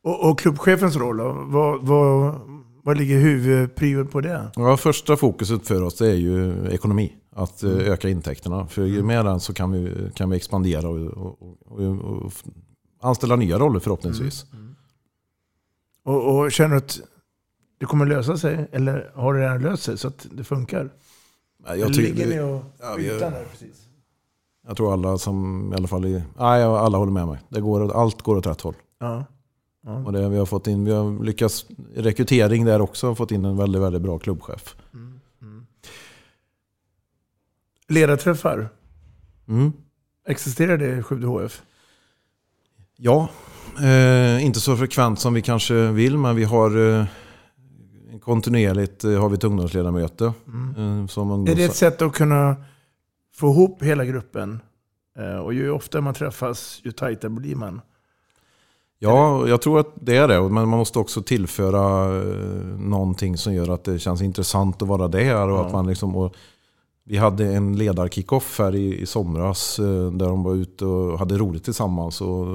Och, 0.04 0.30
och 0.30 0.40
klubbchefens 0.40 0.96
roll? 0.96 1.18
Vad, 1.52 1.82
vad, 1.82 2.36
vad 2.86 2.98
ligger 2.98 3.20
huvudpriot 3.20 4.12
på 4.12 4.22
det? 4.22 4.52
Ja, 4.56 4.78
första 4.78 5.18
fokuset 5.18 5.68
för 5.68 5.82
oss 5.84 6.02
är 6.02 6.14
ju 6.14 6.68
ekonomi. 6.72 7.14
Att 7.32 7.64
eh, 7.64 7.72
Mm. 7.72 7.82
öka 7.86 8.10
intäkterna. 8.10 8.68
För 8.68 8.86
ju 8.86 9.04
mer 9.04 9.24
den 9.24 9.40
så 9.40 9.54
kan 9.54 9.72
vi, 9.72 10.12
kan 10.16 10.30
vi 10.30 10.36
expandera 10.38 10.90
och, 10.90 10.98
och, 11.18 11.58
och, 11.66 12.26
och, 12.26 12.32
anställa 13.02 13.36
nya 13.36 13.60
roller 13.60 13.80
förhoppningsvis. 13.80 14.46
Och, 16.04 16.36
och 16.40 16.52
känner 16.52 16.70
du 16.72 16.78
att 16.78 17.00
det 17.80 17.86
kommer 17.86 18.06
lösa 18.06 18.38
sig? 18.38 18.68
Eller 18.72 19.12
har 19.16 19.34
det 19.34 19.40
redan 19.42 19.62
löst 19.62 19.84
sig 19.84 19.98
så 19.98 20.08
att 20.08 20.28
det 20.32 20.44
funkar? 20.44 20.90
Jag, 21.66 21.78
Eller 21.80 21.90
ligger 21.90 22.28
ni 22.28 22.40
och 22.40 22.64
ja, 22.82 22.96
vi- 22.98 23.08
där 23.08 23.46
precis? 23.52 23.82
jag 24.68 24.78
tror 24.78 24.94
alla 24.94 25.18
som 25.18 25.70
i 25.74 25.76
alla 25.76 25.88
fall 25.88 26.06
i, 26.06 26.24
nej, 26.40 26.64
alla 26.64 26.98
håller 26.98 27.12
med 27.12 27.28
mig. 27.28 27.40
Det 27.50 27.62
går, 27.62 27.92
allt 28.02 28.22
går 28.22 28.36
åt 28.38 28.48
rätt 28.48 28.62
håll. 28.62 28.76
Ja. 29.00 29.24
Ja. 29.86 29.92
Och 30.06 30.12
det, 30.14 30.30
vi, 30.30 30.38
har 30.38 30.46
fått 30.46 30.68
in, 30.68 30.86
vi 30.86 30.92
har 30.92 31.24
lyckats 31.24 31.66
rekrytering 31.96 32.66
där 32.66 32.82
också. 32.82 33.16
Fått 33.16 33.32
in 33.32 33.46
en 33.46 33.58
väldigt, 33.58 33.82
väldigt 33.82 34.02
bra 34.02 34.20
klubbchef. 34.20 34.76
Mm. 34.94 35.20
Mm. 35.42 35.66
Ledarträffar, 37.88 38.70
Mm. 39.48 39.72
existerar 40.28 40.78
det 40.78 40.98
i 40.98 41.02
Skövde 41.04 41.28
HF? 41.28 41.62
Ja, 42.98 43.30
eh, 43.84 44.46
inte 44.46 44.60
så 44.60 44.78
frekvent 44.78 45.20
som 45.20 45.34
vi 45.34 45.42
kanske 45.42 45.92
vill, 45.92 46.18
men 46.18 46.36
vi 46.36 46.44
har 46.44 46.98
eh, 47.00 47.06
kontinuerligt 48.22 49.04
eh, 49.04 49.22
har 49.22 49.30
vi 49.30 49.36
ett 49.36 49.44
ungdomsledamöte. 49.44 50.26
Eh, 50.26 51.08
som 51.08 51.32
ungdoms... 51.32 51.50
Är 51.50 51.56
det 51.56 51.64
ett 51.64 51.76
sätt 51.76 52.02
att 52.02 52.14
kunna 52.14 52.56
få 53.36 53.48
ihop 53.52 53.84
hela 53.84 54.06
gruppen? 54.06 54.60
Eh, 55.20 55.38
Och 55.38 55.54
ju 55.54 55.72
oftare 55.72 56.02
man 56.02 56.14
träffas, 56.14 56.82
ju 56.84 56.92
tajtare 56.92 57.32
blir 57.32 57.56
man. 57.56 57.82
Ja, 59.00 59.48
jag 59.48 59.62
tror 59.62 59.80
att 59.80 59.94
det 59.96 60.18
är 60.18 60.28
det. 60.28 60.42
Men 60.42 60.52
man 60.70 60.80
måste 60.80 61.00
också 61.00 61.22
tillföra 61.22 62.06
eh, 62.22 62.80
någonting 62.80 63.38
som 63.38 63.54
gör 63.54 63.70
att 63.70 63.84
det 63.84 64.00
känns 64.00 64.22
intressant 64.22 64.82
att 64.82 64.88
vara 64.88 65.08
där. 65.08 65.48
Och 65.50 65.58
Ja. 65.60 65.66
att 65.66 65.74
man 65.74 65.88
liksom, 65.88 66.16
och 66.16 66.36
vi 67.06 67.18
hade 67.18 67.54
en 67.56 67.78
ledarkickoff 67.78 68.60
här 68.60 68.76
i, 68.76 69.02
i 69.02 69.06
somras 69.06 69.80
eh, 69.80 70.12
där 70.12 70.26
de 70.28 70.44
var 70.44 70.54
ute 70.56 70.86
och 70.86 71.20
hade 71.20 71.38
roligt 71.38 71.64
tillsammans. 71.64 72.22
Och 72.22 72.48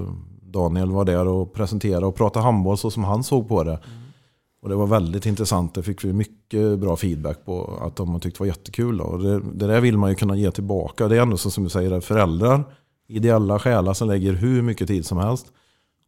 Daniel 0.42 0.90
var 0.90 1.04
där 1.04 1.26
och 1.28 1.52
presenterade 1.52 2.06
och 2.06 2.14
pratade 2.14 2.44
handboll 2.44 2.78
så 2.78 2.90
som 2.90 3.04
han 3.04 3.22
såg 3.24 3.48
på 3.48 3.64
det. 3.64 3.78
Och 4.62 4.68
det 4.68 4.74
var 4.74 4.86
väldigt 4.86 5.26
intressant. 5.26 5.74
Det 5.74 5.82
fick 5.82 6.04
vi 6.04 6.12
mycket 6.12 6.78
bra 6.78 6.96
feedback 6.96 7.44
på 7.44 7.78
att 7.82 7.96
de 7.96 8.20
tyckte 8.20 8.42
var 8.42 8.46
jättekul. 8.46 8.96
Då. 8.98 9.04
Och 9.04 9.18
det, 9.18 9.40
det 9.40 9.66
där 9.66 9.80
vill 9.80 9.98
man 9.98 10.10
ju 10.10 10.16
kunna 10.16 10.36
ge 10.36 10.50
tillbaka. 10.50 11.08
Det 11.08 11.16
är 11.16 11.20
ändå 11.22 11.36
så 11.36 11.50
som 11.50 11.64
du 11.64 11.70
säger, 11.70 12.00
föräldrar, 12.00 12.64
ideella 13.08 13.58
själar 13.58 13.94
som 13.94 14.08
lägger 14.08 14.32
hur 14.32 14.62
mycket 14.62 14.88
tid 14.88 15.06
som 15.06 15.18
helst. 15.18 15.46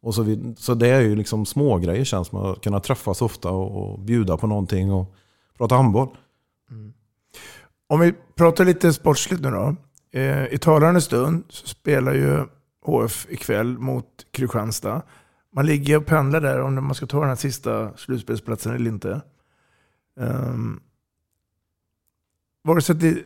Och 0.03 0.15
så, 0.15 0.23
vi, 0.23 0.55
så 0.57 0.73
det 0.73 0.87
är 0.87 1.01
ju 1.01 1.15
liksom 1.15 1.45
små 1.45 1.77
grejer 1.77 2.03
känns 2.03 2.27
som 2.27 2.39
att 2.39 2.61
kunna 2.61 2.79
träffas 2.79 3.21
ofta 3.21 3.49
och, 3.49 3.91
och 3.91 3.99
bjuda 3.99 4.37
på 4.37 4.47
någonting 4.47 4.91
och 4.91 5.15
prata 5.57 5.75
handboll. 5.75 6.17
Mm. 6.71 6.93
Om 7.87 7.99
vi 7.99 8.13
pratar 8.35 8.65
lite 8.65 8.93
sportsligt 8.93 9.41
nu 9.41 9.51
då. 9.51 9.75
Eh, 10.11 10.53
I 10.53 10.57
talande 10.57 11.01
stund 11.01 11.43
så 11.49 11.67
spelar 11.67 12.13
ju 12.13 12.45
HF 12.85 13.27
ikväll 13.29 13.77
mot 13.77 14.05
Kristianstad. 14.31 15.01
Man 15.55 15.65
ligger 15.65 15.97
och 15.97 16.05
pendlar 16.05 16.41
där 16.41 16.61
om 16.61 16.85
man 16.85 16.95
ska 16.95 17.05
ta 17.05 17.19
den 17.19 17.29
här 17.29 17.35
sista 17.35 17.97
slutspelsplatsen 17.97 18.75
eller 18.75 18.91
inte. 18.91 19.21
Ehm, 20.19 20.79
vare 22.63 22.81
sig 22.81 22.95
det 22.95 23.23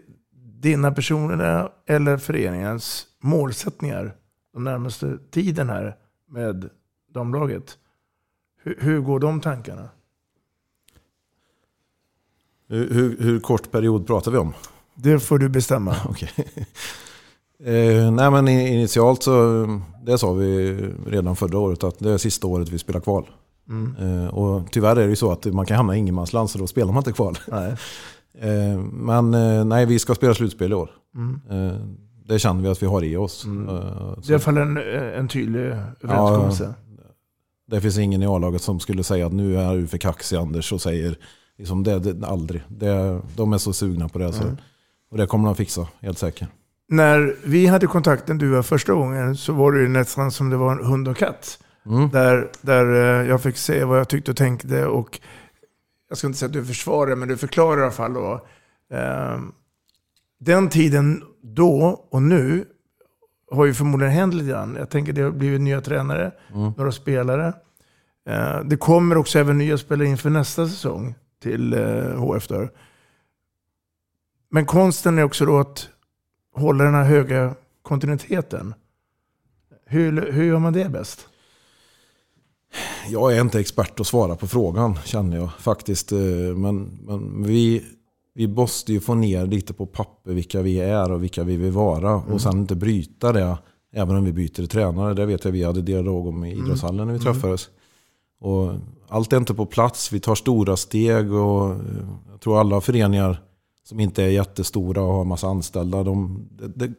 dina 0.60 0.92
personliga 0.92 1.72
eller 1.88 2.18
föreningens 2.18 3.06
målsättningar 3.20 4.16
de 4.54 4.64
närmaste 4.64 5.18
tiden 5.32 5.70
här 5.70 5.96
med 6.28 6.70
damlaget. 7.14 7.78
Hur, 8.64 8.78
hur 8.80 9.02
går 9.02 9.20
de 9.20 9.42
tankarna? 9.42 9.90
Hur, 12.68 12.94
hur, 12.94 13.18
hur 13.20 13.40
kort 13.40 13.72
period 13.72 14.08
pratar 14.08 14.32
vi 14.32 14.38
om? 14.38 14.54
Det 14.96 15.20
får 15.20 15.38
du 15.38 15.50
bestämma. 15.50 15.96
Okej. 16.10 16.30
Eh, 17.64 18.12
nej 18.12 18.32
men 18.32 18.48
initialt 18.48 19.24
så, 19.24 19.66
det 20.06 20.18
sa 20.18 20.34
vi 20.34 20.76
redan 21.06 21.36
förra 21.36 21.60
året 21.60 21.84
att 21.84 22.00
det 22.00 22.12
är 22.12 22.18
sista 22.18 22.48
året 22.48 22.70
vi 22.70 22.80
spelar 22.80 23.00
kval. 23.00 23.30
Mm. 23.70 23.96
Eh, 23.96 24.28
och 24.28 24.72
tyvärr 24.72 24.96
är 24.96 25.04
det 25.04 25.10
ju 25.10 25.16
så 25.16 25.32
att 25.32 25.46
man 25.46 25.66
kan 25.66 25.78
hamna 25.78 25.96
i 25.96 26.00
ingenmansland 26.00 26.50
så 26.50 26.58
då 26.60 26.68
spelar 26.68 26.94
man 26.94 26.98
inte 26.98 27.12
kval. 27.12 27.38
Nej. 27.48 27.76
Eh, 28.40 28.80
men 28.80 29.34
eh, 29.34 29.66
nej, 29.66 29.86
vi 29.86 30.00
ska 30.00 30.16
spela 30.16 30.34
slutspel 30.34 30.72
i 30.72 30.76
år. 30.76 30.90
Mm. 31.16 31.40
Eh, 32.28 32.34
det 32.34 32.40
känner 32.40 32.62
vi 32.62 32.70
att 32.70 32.82
vi 32.84 32.86
har 32.88 33.04
i 33.04 33.18
oss. 33.18 33.46
Eh, 33.46 33.52
Det 33.52 34.28
är 34.28 34.30
i 34.30 34.34
alla 34.34 34.40
fall 34.40 34.58
en, 34.58 34.78
en 35.18 35.28
tydlig 35.28 35.62
överenskommelse. 35.62 36.74
det 37.68 37.82
finns 37.82 37.98
ingen 37.98 38.24
i 38.24 38.26
A-laget 38.26 38.62
som 38.62 38.80
skulle 38.80 39.04
säga 39.04 39.26
att 39.26 39.34
nu 39.34 39.58
är 39.58 39.76
du 39.78 39.88
för 39.88 39.98
kaxig 39.98 40.38
Anders 40.38 40.72
och 40.74 40.82
säger 40.82 41.18
liksom 41.58 41.84
det, 41.84 42.00
det 42.00 42.28
aldrig. 42.28 42.62
Det, 42.68 43.22
de 43.36 43.54
är 43.54 43.58
så 43.58 43.74
sugna 43.74 44.10
på 44.10 44.20
det. 44.20 44.34
Så, 44.34 44.44
Mm. 44.44 44.58
och 45.12 45.18
det 45.18 45.28
kommer 45.28 45.46
de 45.46 45.56
fixa, 45.56 45.88
helt 46.02 46.18
säkert. 46.18 46.48
När 46.90 47.36
vi 47.46 47.68
hade 47.68 47.88
kontakten 47.88 48.38
du 48.38 48.50
var 48.50 48.62
första 48.64 48.94
gången 48.94 49.38
så 49.38 49.54
var 49.54 49.72
det 49.72 49.80
ju 49.82 49.88
nästan 49.88 50.32
som 50.32 50.50
det 50.50 50.58
var 50.58 50.72
en 50.72 50.86
hund 50.86 51.08
och 51.08 51.18
katt. 51.18 51.60
Mm. 51.86 52.10
Där, 52.10 52.50
där 52.62 52.86
eh, 53.22 53.30
jag 53.30 53.42
fick 53.42 53.58
se 53.58 53.84
vad 53.84 54.00
jag 54.00 54.08
tyckte 54.10 54.32
och 54.32 54.38
tänkte 54.38 54.86
och 54.86 55.20
jag 56.10 56.18
ska 56.18 56.28
inte 56.28 56.40
säga 56.40 56.48
att 56.48 56.54
du 56.54 56.66
försvarar 56.66 57.16
men 57.16 57.28
du 57.28 57.38
förklarar 57.38 57.80
i 57.80 57.84
alla 57.84 57.92
fall 57.92 58.14
då. 58.14 58.46
Den 60.40 60.70
tiden 60.70 61.24
då 61.42 62.06
och 62.12 62.22
nu 62.22 62.66
har 63.52 63.66
ju 63.66 63.74
förmodligen 63.74 64.14
hänt 64.14 64.34
lite 64.34 64.50
grann. 64.50 64.76
Jag 64.80 64.90
tänker 64.90 65.14
det 65.14 65.22
har 65.22 65.32
blivit 65.32 65.62
nya 65.62 65.82
tränare, 65.82 66.32
Mm. 66.54 66.72
några 66.78 66.92
spelare. 66.92 67.54
Eh, 68.30 68.60
det 68.66 68.78
kommer 68.78 69.18
också 69.18 69.40
även 69.40 69.58
nya 69.58 69.78
spelare 69.78 70.08
inför 70.08 70.30
nästa 70.30 70.68
säsong 70.68 71.16
till 71.42 71.74
eh, 71.74 72.16
HF 72.20 72.48
där. 72.48 72.70
Men 74.50 74.66
konsten 74.66 75.18
är 75.20 75.24
också 75.24 75.46
då 75.46 75.58
att 75.60 75.90
hålla 76.56 76.84
den 76.84 76.94
här 76.94 77.04
höga 77.04 77.56
kontinuiteten. 77.82 78.74
Hur, 79.86 80.32
hur 80.32 80.44
gör 80.44 80.60
man 80.60 80.74
det 80.74 80.90
bäst? 80.90 81.28
Jag 83.10 83.36
är 83.38 83.42
inte 83.42 83.60
expert 83.60 84.00
att 84.00 84.08
svara 84.08 84.36
på 84.36 84.48
frågan 84.48 84.96
känner 85.06 85.38
jag 85.38 85.54
faktiskt. 85.60 86.12
Eh, 86.12 86.18
Men, 86.56 87.00
men 87.04 87.44
vi, 87.44 87.86
vi 88.38 88.48
måste 88.48 88.94
ju 88.94 89.00
få 89.00 89.14
ner 89.16 89.46
lite 89.46 89.74
på 89.74 89.86
papper 89.86 90.34
vilka 90.34 90.62
vi 90.62 90.80
är 90.80 91.12
och 91.12 91.24
vilka 91.24 91.44
vi 91.44 91.58
vill 91.58 91.72
vara. 91.72 92.12
Mm. 92.12 92.34
Och 92.34 92.42
sen 92.42 92.58
inte 92.58 92.76
bryta 92.76 93.32
det 93.34 93.58
även 93.94 94.16
om 94.16 94.26
vi 94.26 94.34
byter 94.34 94.68
tränare. 94.68 95.14
Det 95.14 95.26
vet 95.26 95.46
jag 95.46 95.52
vi 95.52 95.64
hade 95.64 95.82
dialog 95.82 96.28
om 96.28 96.46
i 96.46 96.52
Mm. 96.54 96.66
idrottshallen 96.66 97.08
när 97.08 97.14
vi 97.14 97.20
Mm. 97.20 97.34
träffades. 97.34 97.70
Och 98.40 98.74
allt 99.08 99.34
är 99.34 99.38
inte 99.38 99.54
på 99.54 99.66
plats. 99.66 100.12
Vi 100.14 100.20
tar 100.20 100.36
stora 100.36 100.78
steg 100.78 101.32
och 101.34 101.72
eh, 101.72 101.78
jag 102.32 102.40
tror 102.42 102.60
alla 102.60 102.82
föreningar 102.82 103.42
som 103.84 104.00
inte 104.00 104.24
är 104.24 104.28
jättestora 104.30 105.02
och 105.02 105.14
har 105.14 105.22
en 105.22 105.28
massa 105.28 105.48
anställda. 105.48 106.04
De, 106.04 106.48
det, 106.76 106.92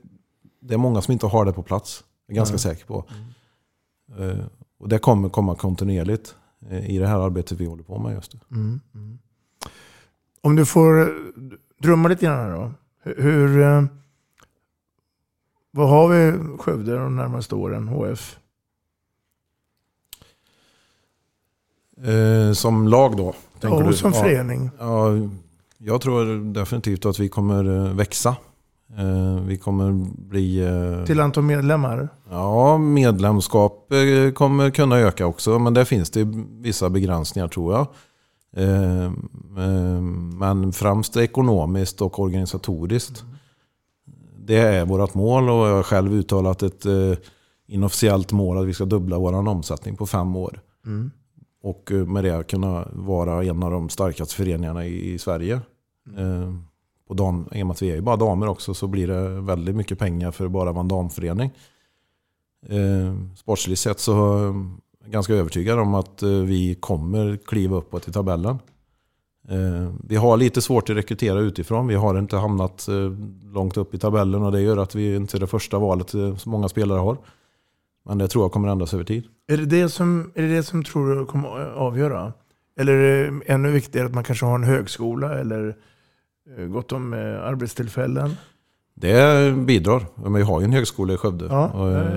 det, 0.60 0.74
är 0.74 0.78
många 0.78 1.02
som 1.02 1.12
inte 1.12 1.26
har 1.26 1.44
det 1.44 1.52
på 1.52 1.62
plats. 1.62 2.04
Jag 2.26 2.32
är 2.34 2.36
ganska 2.36 2.52
Nej. 2.54 2.60
säker 2.60 2.86
på. 2.86 3.04
Eh, 4.18 4.44
Och 4.78 4.88
det 4.88 4.98
kommer 4.98 5.28
komma 5.28 5.54
kontinuerligt 5.54 6.34
eh, 6.70 6.90
i 6.90 6.98
det 6.98 7.06
här 7.06 7.18
arbetet 7.18 7.60
vi 7.60 7.64
håller 7.66 7.82
på 7.82 7.98
med 7.98 8.14
just 8.14 8.34
nu. 8.34 8.40
Mm. 8.50 8.80
Om 10.48 10.56
du 10.56 10.66
får 10.66 11.12
drömma 11.82 12.08
lite 12.08 12.24
grann 12.24 12.38
här 12.38 12.50
då. 12.56 12.70
Hur, 13.22 13.60
eh, 13.60 13.82
vad 15.70 15.88
har 15.88 16.08
vi 16.08 16.38
Skövde 16.58 16.94
de 16.98 17.16
närmaste 17.16 17.54
åren, 17.54 17.88
HF? 17.88 18.36
Eh, 22.04 22.52
som 22.52 22.88
lag 22.88 23.16
då? 23.16 23.34
Ja, 23.60 23.84
och 23.84 23.94
som 23.94 24.12
förening. 24.12 24.70
Ja, 24.78 25.08
jag 25.78 26.00
tror 26.00 26.52
definitivt 26.52 27.06
att 27.06 27.18
vi 27.18 27.28
kommer 27.28 27.86
eh, 27.86 27.94
växa. 27.94 28.36
Eh, 28.98 29.40
vi 29.46 29.56
kommer 29.58 29.92
bli... 30.28 30.58
eh, 30.98 31.04
Till 31.04 31.20
antal 31.20 31.44
medlemmar? 31.44 32.08
Ja, 32.30 32.78
medlemskap 32.78 33.92
kommer 34.34 34.70
kunna 34.70 34.98
öka 34.98 35.26
också. 35.26 35.58
Men 35.58 35.74
där 35.74 35.84
finns 35.84 36.10
det 36.10 36.28
vissa 36.60 36.90
begränsningar 36.90 37.48
tror 37.48 37.74
jag. 37.74 37.86
Eh, 38.56 39.04
eh, 39.04 40.00
Men 40.38 40.72
främst 40.72 41.16
ekonomiskt 41.16 42.00
och 42.00 42.18
organisatoriskt. 42.18 43.24
Det 44.38 44.56
är 44.56 44.86
vårt 44.86 45.14
mål 45.14 45.50
och 45.50 45.68
jag 45.68 45.76
har 45.76 45.82
själv 45.82 46.12
uttalat 46.12 46.62
ett 46.62 46.86
eh, 46.86 47.12
inofficiellt 47.66 48.32
mål 48.32 48.58
att 48.58 48.66
vi 48.66 48.74
ska 48.74 48.84
dubbla 48.84 49.18
vår 49.18 49.48
omsättning 49.48 49.96
på 49.96 50.06
fem 50.06 50.36
år. 50.36 50.60
Mm. 50.86 51.10
Och 51.62 51.90
med 51.90 52.24
det 52.24 52.46
kunna 52.48 52.88
vara 52.92 53.44
en 53.44 53.62
av 53.62 53.70
de 53.70 53.88
starkaste 53.88 54.34
föreningarna 54.34 54.86
i, 54.86 55.18
Sverige. 55.18 55.60
Eh, 56.16 56.54
på 57.08 57.14
dam, 57.14 57.48
I 57.52 57.62
och 57.62 57.66
med 57.66 57.74
att 57.74 57.82
vi 57.82 57.90
är 57.90 57.94
ju 57.94 58.00
bara 58.00 58.16
damer 58.16 58.48
också 58.48 58.74
så 58.74 58.86
blir 58.86 59.06
det 59.06 59.40
väldigt 59.40 59.76
mycket 59.76 59.98
pengar 59.98 60.30
för 60.30 60.44
att 60.44 60.50
bara 60.50 60.72
vara 60.72 60.80
en 60.80 60.88
damförening. 60.88 61.50
Sportsligt 63.36 63.80
sett 63.80 64.00
så 64.00 64.14
ganska 65.10 65.34
övertygad 65.34 65.78
om 65.78 65.94
att 65.94 66.22
eh, 66.22 66.28
vi 66.28 66.74
kommer 66.74 67.36
kliva 67.36 67.76
uppåt 67.76 68.08
i 68.08 68.12
tabellen. 68.12 68.58
Eh, 69.48 69.92
vi 70.08 70.16
har 70.16 70.36
lite 70.36 70.62
svårt 70.62 70.90
att 70.90 70.96
rekrytera 70.96 71.38
utifrån. 71.38 71.86
Vi 71.86 71.94
har 71.94 72.18
inte 72.18 72.36
hamnat 72.36 72.88
eh, 72.88 72.94
långt 73.52 73.76
upp 73.76 73.94
i 73.94 73.98
tabellen 73.98 74.42
och 74.42 74.52
det 74.52 74.60
gör 74.60 74.76
att 74.76 74.94
vi 74.94 75.16
inte 75.16 75.36
är 75.36 75.40
det 75.40 75.46
första 75.46 75.78
valet 75.78 76.10
som 76.10 76.36
många 76.44 76.68
spelare 76.68 76.98
har. 76.98 77.16
Men 78.04 78.18
det 78.18 78.28
tror 78.28 78.44
jag 78.44 78.52
kommer 78.52 78.68
ändras 78.68 78.94
över 78.94 79.04
tid. 79.04 79.24
Är 79.48 79.56
det 79.56 79.66
det 79.66 79.88
som, 79.88 80.32
är 80.34 80.42
det 80.42 80.56
det 80.56 80.62
som 80.62 80.84
tror 80.84 81.14
du 81.14 81.26
kommer 81.26 81.48
avgöra? 81.74 82.32
Eller 82.80 82.92
är 82.92 83.30
det 83.30 83.40
ännu 83.46 83.70
viktigare 83.70 84.06
att 84.06 84.14
man 84.14 84.24
kanske 84.24 84.46
har 84.46 84.54
en 84.54 84.64
högskola 84.64 85.38
eller 85.38 85.76
gott 86.68 86.92
om 86.92 87.12
arbetstillfällen? 87.42 88.30
Det 88.94 89.52
bidrar. 89.56 90.06
Men 90.14 90.32
vi 90.32 90.42
har 90.42 90.60
ju 90.60 90.64
en 90.64 90.72
högskola 90.72 91.14
i 91.14 91.16
Skövde. 91.16 91.44
Ja. 91.44 91.70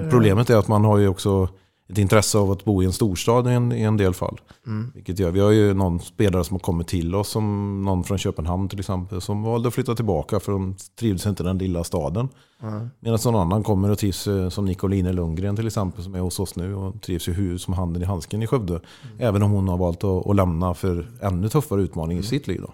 Problemet 0.09 0.49
är 0.49 0.57
att 0.57 0.67
man 0.67 0.85
har 0.85 0.97
ju 0.97 1.07
också 1.07 1.49
ett 1.91 1.97
intresse 1.97 2.37
av 2.37 2.51
att 2.51 2.65
bo 2.65 2.83
i 2.83 2.85
en 2.85 2.93
storstad 2.93 3.47
i 3.47 3.51
en, 3.51 3.71
i 3.71 3.81
en 3.81 3.97
del 3.97 4.13
fall. 4.13 4.41
Mm. 4.67 4.91
Vilket 4.95 5.19
gör, 5.19 5.31
vi 5.31 5.39
har 5.39 5.51
ju 5.51 5.73
någon 5.73 5.99
spelare 5.99 6.43
som 6.43 6.55
har 6.55 6.59
kommit 6.59 6.87
till 6.87 7.15
oss, 7.15 7.29
som 7.29 7.81
någon 7.85 8.03
från 8.03 8.17
Köpenhamn 8.17 8.69
till 8.69 8.79
exempel, 8.79 9.21
som 9.21 9.43
valde 9.43 9.67
att 9.67 9.73
flytta 9.73 9.95
tillbaka 9.95 10.39
för 10.39 10.51
de 10.51 10.75
trivdes 10.99 11.25
inte 11.25 11.43
i 11.43 11.45
den 11.45 11.57
lilla 11.57 11.83
staden. 11.83 12.29
Ja. 12.61 12.87
Medan 12.99 13.19
någon 13.25 13.35
annan 13.35 13.63
kommer 13.63 13.91
och 13.91 13.97
trivs 13.99 14.27
eh, 14.27 14.49
som 14.49 14.65
Nicoline 14.65 15.11
Lundgren 15.11 15.55
till 15.55 15.67
exempel, 15.67 16.03
som 16.03 16.15
är 16.15 16.19
hos 16.19 16.39
oss 16.39 16.55
nu 16.55 16.75
och 16.75 17.01
trivs 17.01 17.27
ju 17.29 17.33
hur 17.33 17.57
som 17.57 17.73
handen 17.73 18.01
i 18.01 18.05
handsken 18.05 18.43
i 18.43 18.47
Skövde. 18.47 18.73
Mm. 18.73 18.85
Även 19.19 19.43
om 19.43 19.51
hon 19.51 19.67
har 19.67 19.77
valt 19.77 20.03
att, 20.03 20.27
att 20.27 20.35
lämna 20.35 20.73
för 20.73 21.11
ännu 21.21 21.49
tuffare 21.49 21.81
utmaning 21.81 22.17
Mm. 22.17 22.23
i 22.23 22.27
sitt 22.27 22.47
liv. 22.47 22.61
Då. 22.61 22.73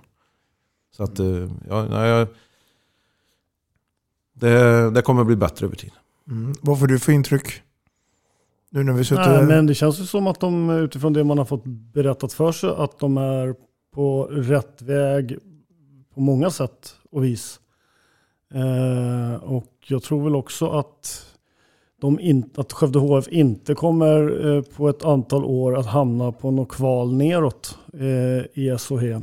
Så 0.97 1.03
att, 1.03 1.19
eh, 1.19 1.49
ja, 1.69 1.85
nej, 1.89 2.09
jag- 2.09 2.27
det, 4.33 4.91
det 4.91 5.01
kommer 5.01 5.23
bli 5.23 5.35
bättre 5.35 5.65
över 5.65 5.75
tid. 5.75 5.91
Mm. 6.29 6.53
Vad 6.61 6.79
får 6.79 6.87
du 6.87 6.99
för 6.99 7.11
intryck? 7.11 7.61
Nu 8.69 8.83
när 8.83 8.93
vi 8.93 9.03
suttit 9.03 9.25
Nej, 9.25 9.45
men 9.45 9.67
det 9.67 9.75
känns 9.75 9.99
ju 9.99 10.05
som 10.05 10.27
att 10.27 10.39
de 10.39 10.69
utifrån 10.69 11.13
det 11.13 11.23
man 11.23 11.37
har 11.37 11.45
fått 11.45 11.65
berättat 11.65 12.33
för 12.33 12.51
sig 12.51 12.69
att 12.77 12.99
de 12.99 13.17
är 13.17 13.55
på 13.93 14.23
rätt 14.23 14.81
väg 14.81 15.37
på 16.13 16.19
många 16.21 16.49
sätt 16.49 16.95
och 17.11 17.23
vis. 17.23 17.59
Eh, 18.53 19.43
och 19.43 19.73
jag 19.87 20.03
tror 20.03 20.23
väl 20.23 20.35
också 20.35 20.69
att, 20.69 21.25
de 22.01 22.19
in, 22.19 22.49
att 22.55 22.73
Skövde 22.73 22.99
HF 22.99 23.27
inte 23.27 23.75
kommer 23.75 24.47
eh, 24.47 24.61
på 24.61 24.89
ett 24.89 25.05
antal 25.05 25.45
år 25.45 25.77
att 25.77 25.85
hamna 25.85 26.31
på 26.31 26.51
något 26.51 26.69
kval 26.69 27.13
neråt 27.13 27.77
eh, 27.93 28.61
i 28.63 28.75
SOH. 28.79 29.03
Eh, 29.03 29.21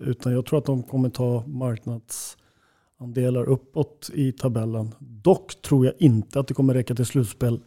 utan 0.00 0.32
jag 0.32 0.46
tror 0.46 0.58
att 0.58 0.66
de 0.66 0.82
kommer 0.82 1.10
ta 1.10 1.44
marknadsandelar 1.46 3.44
uppåt 3.44 4.10
i 4.14 4.32
tabellen. 4.32 4.94
Dock 4.98 5.62
tror 5.62 5.86
jag 5.86 5.94
inte 5.98 6.40
att 6.40 6.48
det 6.48 6.54
kommer 6.54 6.74
räcka 6.74 6.94
till 6.94 7.06
slutspel 7.06 7.60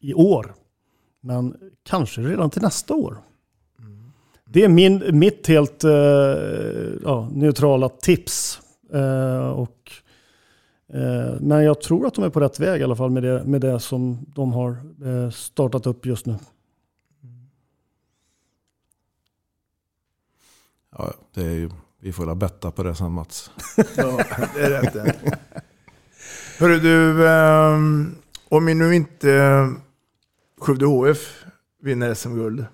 i 0.00 0.14
år. 0.14 0.54
Men 1.20 1.56
kanske 1.82 2.20
redan 2.20 2.50
till 2.50 2.62
nästa 2.62 2.94
år. 2.94 3.18
Det 4.44 4.64
är 4.64 4.68
min, 4.68 5.18
mitt 5.18 5.46
helt 5.46 5.84
eh, 5.84 5.90
ja, 7.04 7.28
neutrala 7.32 7.88
tips. 7.88 8.60
Eh, 8.92 9.48
och, 9.48 9.92
eh, 10.92 11.40
men 11.40 11.64
jag 11.64 11.80
tror 11.80 12.06
att 12.06 12.14
de 12.14 12.24
är 12.24 12.30
på 12.30 12.40
rätt 12.40 12.60
väg 12.60 12.80
i 12.80 12.84
alla 12.84 12.96
fall 12.96 13.10
med 13.10 13.22
det, 13.22 13.44
med 13.44 13.60
det 13.60 13.80
som 13.80 14.26
de 14.34 14.52
har 14.52 14.70
eh, 15.04 15.30
startat 15.30 15.86
upp 15.86 16.06
just 16.06 16.26
nu. 16.26 16.36
Ja, 20.98 21.12
det 21.34 21.42
är 21.42 21.54
ju, 21.54 21.70
vi 22.00 22.12
får 22.12 22.26
väl 22.26 22.36
betta 22.36 22.70
på 22.70 22.82
det 22.82 22.94
sen 22.94 23.12
Mats. 23.12 23.50
Ja, 23.96 24.24
det 24.54 24.60
är 24.60 24.82
rätt 24.82 24.92
det. 24.92 25.38
Hörru 26.58 26.80
du, 26.80 27.28
ehm, 27.28 28.14
om 28.48 28.66
vi 28.66 28.74
nu 28.74 28.94
inte 28.94 29.32
eh, 29.32 29.68
Skövde 30.60 30.86
HF 30.86 31.44
vinner 31.82 32.14
SM-guld, 32.14 32.66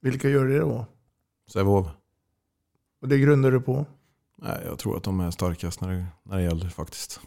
vilka 0.00 0.28
gör 0.28 0.46
det 0.46 0.58
då? 0.58 0.86
Sävehof. 1.52 1.86
Och 3.02 3.08
det 3.08 3.18
grundar 3.18 3.50
du 3.50 3.60
på? 3.60 3.86
Nej, 4.36 4.62
jag 4.64 4.78
tror 4.78 4.96
att 4.96 5.02
de 5.02 5.20
är 5.20 5.30
starkast 5.30 5.80
när 5.80 5.88
det, 5.88 6.06
när 6.22 6.36
det 6.36 6.42
gäller 6.42 6.68
faktiskt. 6.68 7.20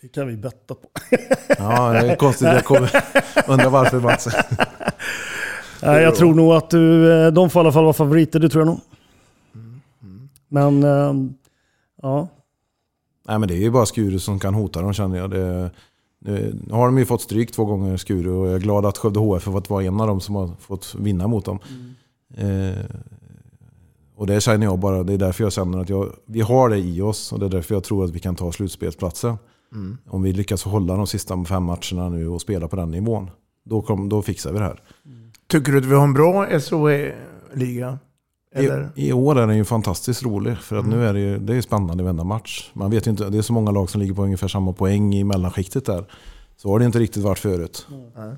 Det 0.00 0.08
kan 0.08 0.26
vi 0.26 0.36
betta 0.36 0.74
på. 0.74 0.88
Ja, 1.58 1.92
det 1.92 2.12
är 2.12 2.16
konstigt. 2.16 2.48
Jag 2.48 2.64
kommer, 2.64 2.90
undrar 3.48 3.70
varför 3.70 4.00
Mats. 4.00 4.28
Nej, 5.82 6.02
jag 6.02 6.14
tror 6.14 6.34
nog 6.34 6.52
att 6.52 6.70
du, 6.70 7.12
eh, 7.12 7.32
de 7.32 7.50
får 7.50 7.60
i 7.60 7.62
alla 7.62 7.72
fall 7.72 7.84
vara 7.84 7.92
favoriter, 7.92 8.40
det 8.40 8.48
tror 8.48 8.60
jag 8.60 8.66
nog. 8.66 8.80
Men, 10.48 10.82
ehm, 10.82 11.34
ja. 12.02 12.28
Nej, 13.28 13.38
men 13.38 13.48
det 13.48 13.54
är 13.54 13.58
ju 13.58 13.70
bara 13.70 13.86
Skuru 13.86 14.18
som 14.18 14.38
kan 14.38 14.54
hota 14.54 14.82
dem 14.82 14.92
känner 14.92 15.18
jag. 15.18 15.30
Det, 15.30 15.70
nu 16.18 16.54
har 16.70 16.86
de 16.86 16.98
ju 16.98 17.04
fått 17.04 17.22
stryk 17.22 17.52
två 17.52 17.64
gånger 17.64 17.96
Skuru 17.96 18.30
och 18.30 18.46
jag 18.46 18.54
är 18.54 18.58
glad 18.58 18.86
att 18.86 18.98
Skövde 18.98 19.20
HF 19.20 19.46
har 19.46 19.52
fått 19.52 19.70
vara 19.70 19.84
en 19.84 20.00
av 20.00 20.06
dem 20.06 20.20
som 20.20 20.34
har 20.34 20.50
fått 20.60 20.94
vinna 20.98 21.26
mot 21.26 21.44
dem. 21.44 21.58
Eh, 22.36 22.84
och 24.16 24.26
det 24.26 24.40
känner 24.40 24.66
jag 24.66 24.78
bara, 24.78 25.02
det 25.02 25.12
är 25.12 25.18
därför 25.18 25.44
jag 25.44 25.52
känner 25.52 25.78
att 25.78 25.88
jag, 25.88 26.12
vi 26.26 26.40
har 26.40 26.68
det 26.68 26.78
i 26.78 27.00
oss 27.00 27.32
och 27.32 27.38
det 27.38 27.46
är 27.46 27.50
därför 27.50 27.74
jag 27.74 27.84
tror 27.84 28.04
att 28.04 28.10
vi 28.10 28.18
kan 28.18 28.36
ta 28.36 28.52
slutspelsplatsen. 28.52 29.36
Mm. 29.72 29.98
Om 30.06 30.22
vi 30.22 30.32
lyckas 30.32 30.64
hålla 30.64 30.96
de 30.96 31.06
sista 31.06 31.44
fem 31.44 31.62
matcherna 31.62 32.08
nu 32.08 32.28
och 32.28 32.40
spela 32.40 32.68
på 32.68 32.76
den 32.76 32.90
nivån, 32.90 33.30
då, 33.64 33.82
kom, 33.82 34.08
då 34.08 34.22
fixar 34.22 34.52
vi 34.52 34.58
det 34.58 34.64
här. 34.64 34.82
Tycker 35.46 35.72
du 35.72 35.78
att 35.78 35.84
vi 35.84 35.94
har 35.94 36.04
en 36.04 36.14
bra 36.14 36.60
SOE-liga? 36.60 37.98
Eller? 38.56 38.90
I, 38.94 39.08
I 39.08 39.12
år 39.12 39.38
är 39.38 39.46
den 39.46 39.56
ju 39.56 39.64
fantastiskt 39.64 40.22
rolig 40.22 40.58
för 40.58 40.76
att 40.76 40.86
nu 40.86 41.06
är 41.06 41.12
det 41.14 41.20
ju 41.20 41.38
det 41.38 41.56
är 41.56 41.60
spännande 41.60 42.02
i 42.02 42.04
varenda 42.04 42.24
match. 42.24 42.70
Man 42.72 42.90
vet 42.90 43.06
ju 43.06 43.10
inte, 43.10 43.30
det 43.30 43.38
är 43.38 43.42
så 43.42 43.52
många 43.52 43.70
lag 43.70 43.90
som 43.90 44.00
ligger 44.00 44.14
på 44.14 44.22
ungefär 44.22 44.48
samma 44.48 44.72
poäng 44.72 45.14
i 45.14 45.24
mellanskiktet 45.24 45.84
där. 45.86 46.04
Så 46.56 46.68
har 46.70 46.78
det 46.78 46.84
inte 46.84 46.98
riktigt 46.98 47.22
varit 47.22 47.38
förut. 47.38 47.86
Nej. 48.16 48.36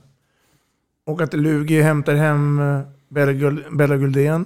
Och 1.05 1.21
att 1.21 1.35
Lugi 1.35 1.83
hämtar 1.83 2.15
hem 2.15 2.59
eh, 2.61 2.81
Bella 3.09 3.33
Guld- 3.33 3.77
Bella 3.77 3.97
Guldén. 3.97 4.45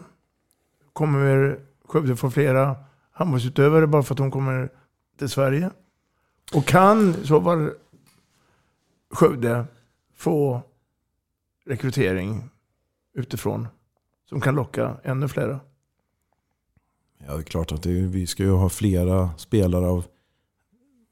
Kommer 0.93 1.59
Skövde 1.89 2.17
få 2.17 2.31
flera 2.31 2.77
handbollsutövare 3.13 3.87
bara 3.87 4.03
för 4.03 4.15
att 4.15 4.19
hon 4.19 4.31
kommer 4.31 4.69
till 5.19 5.29
Sverige? 5.29 5.71
Och 6.55 6.65
kan 6.67 7.15
så 7.25 7.43
fall 7.43 7.71
Skövde 9.15 9.65
få 10.17 10.63
rekrytering 11.67 12.51
utifrån 13.15 13.69
som 14.31 14.41
kan 14.41 14.55
locka 14.55 14.97
ännu 15.05 15.29
flera? 15.29 15.61
Ja, 17.27 17.33
det 17.35 17.41
är 17.41 17.43
klart 17.43 17.73
att 17.73 17.83
det, 17.83 17.91
vi 17.91 18.27
ska 18.27 18.43
ju 18.43 18.51
ha 18.51 18.69
flera 18.69 19.31
spelare 19.37 19.87
av 19.87 20.07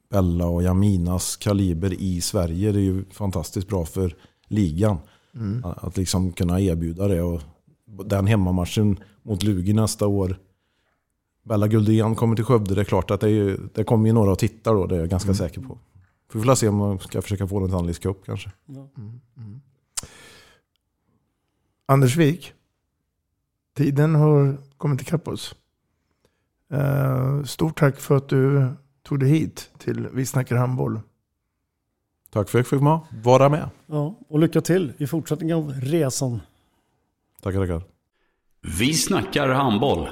Bella 0.09 0.47
och 0.47 0.63
Jaminas 0.63 1.37
kaliber 1.37 1.93
i 1.93 2.21
Sverige. 2.21 2.71
Det 2.71 2.79
är 2.79 2.83
ju 2.83 3.05
fantastiskt 3.11 3.67
bra 3.67 3.85
för 3.85 4.15
ligan. 4.47 4.97
Mm. 5.35 5.65
Att 5.65 5.83
att 5.83 5.97
liksom 5.97 6.31
kunna 6.31 6.61
erbjuda 6.61 7.07
det. 7.07 7.21
Och 7.21 7.41
den 8.05 8.27
hemmamatchen 8.27 8.99
mot 9.23 9.43
Lugi 9.43 9.73
nästa 9.73 10.07
år. 10.07 10.39
Bella 11.43 11.67
Guldén 11.67 12.15
kommer 12.15 12.35
till 12.35 12.45
Skövde. 12.45 12.75
Det 12.75 12.81
är 12.81 12.85
klart 12.85 13.11
att 13.11 13.21
det, 13.21 13.29
är, 13.29 13.59
det 13.73 13.83
kommer 13.83 14.07
ju 14.07 14.13
några 14.13 14.31
och 14.31 14.39
tittar 14.39 14.73
då. 14.73 14.85
Det 14.85 14.95
är 14.95 14.99
jag 14.99 15.09
ganska 15.09 15.33
säker 15.33 15.61
på. 15.61 15.79
Vi 16.33 16.43
får 16.43 16.55
se 16.55 16.67
om 16.67 16.75
man 16.75 16.99
ska 16.99 17.21
försöka 17.21 17.47
få 17.47 17.59
den 17.59 17.69
till 17.69 17.77
Alice 17.77 18.01
Cup 18.01 18.25
kanske. 18.25 18.51
Anders 21.85 22.17
Wik, 22.17 22.53
tiden 23.79 24.15
har 24.15 24.57
kommit 24.77 25.01
ikapp 25.01 25.27
oss. 25.27 25.55
Eh, 26.73 27.43
Stort 27.43 27.79
tack 27.79 27.99
för 27.99 28.17
att 28.17 28.29
du 28.29 28.67
tog 29.03 29.19
dig 29.19 29.29
hit 29.29 29.69
till 29.77 30.07
Vi 30.13 30.25
snackar 30.25 30.55
handboll. 30.55 30.99
Tack 32.31 32.49
för 32.49 32.59
att 32.59 32.71
jag 32.71 32.79
fick 32.79 32.87
vara 33.23 33.49
med. 33.49 33.69
ja. 33.87 34.15
Och 34.29 34.39
lycka 34.39 34.61
till 34.61 34.93
i 34.97 35.07
fortsättningen 35.07 35.57
av 35.57 35.71
resan. 35.73 36.41
Tackar, 37.41 37.59
tackar. 37.59 37.83
Vi 38.77 38.93
snackar 38.93 39.49
handboll. 39.49 40.09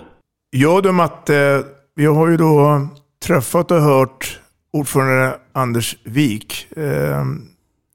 Ja 0.50 0.82
du 0.82 0.92
Matte, 0.92 1.64
vi 1.96 2.06
har 2.06 2.28
ju 2.28 2.38
då 2.38 2.88
träffat 3.26 3.72
och 3.72 3.82
hört 3.82 4.40
ordförande 4.72 5.40
Anders 5.52 5.98
Wik. 6.04 6.68
Eh, 6.78 7.26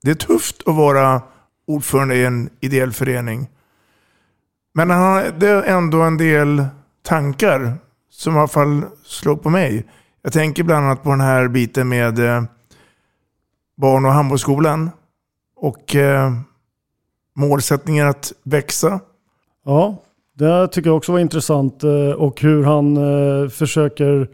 Det 0.03 0.11
är 0.11 0.15
tufft 0.15 0.63
att 0.67 0.75
vara 0.77 1.23
ordförande 1.67 2.15
i 2.17 2.25
en 2.25 2.51
ideell 2.61 2.93
förening. 2.93 3.49
Men 4.75 4.91
han 4.91 5.03
hade 5.03 5.63
ändå 5.63 6.01
en 6.03 6.17
del 6.17 6.65
tankar 7.03 7.75
som 8.11 8.37
i 8.37 8.39
alla 8.39 8.49
fall 8.49 8.83
slår 9.05 9.37
på 9.37 9.51
mig. 9.51 9.87
Jag 10.23 10.33
tänker 10.33 10.63
bland 10.63 10.87
annat 10.87 11.03
på 11.03 11.11
den 11.11 11.21
här 11.21 11.49
biten 11.49 11.89
med 11.89 12.19
eh, 12.19 12.43
barn 13.77 14.05
och 14.05 14.13
handbollsskolan. 14.13 14.91
Och 15.57 15.97
eh, 15.97 16.33
målsättningen 17.37 18.09
att 18.09 18.33
växa. 18.43 19.01
Ja, 19.65 20.03
det 20.35 20.69
tycker 20.69 20.91
jag 20.91 20.97
också 20.97 21.13
var 21.13 21.19
intressant. 21.19 21.85
Eh, 21.85 22.11
och 22.11 22.41
hur 22.41 22.65
han 22.65 22.97
eh, 22.97 23.49
försöker 23.49 24.29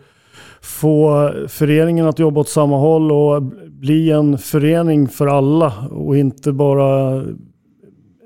få 0.61 1.33
föreningen 1.49 2.07
att 2.07 2.19
jobba 2.19 2.41
åt 2.41 2.49
samma 2.49 2.77
håll 2.79 3.13
och 3.13 3.43
bli 3.69 4.11
en 4.11 4.39
förening 4.39 5.09
för 5.09 5.27
alla 5.27 5.89
och 5.91 6.17
inte 6.17 6.53
bara 6.53 7.23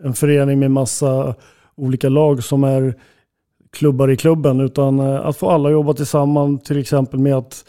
en 0.04 0.14
förening 0.14 0.58
med 0.58 0.70
massa 0.70 1.34
olika 1.76 2.08
lag 2.08 2.44
som 2.44 2.64
är 2.64 2.94
klubbar 3.72 4.10
i 4.10 4.16
klubben 4.16 4.60
utan 4.60 4.98
eh, 5.00 5.26
att 5.26 5.36
få 5.36 5.50
alla 5.50 5.70
jobba 5.70 5.94
tillsammans 5.94 6.62
till 6.62 6.78
exempel 6.78 7.20
med 7.20 7.34
att 7.34 7.64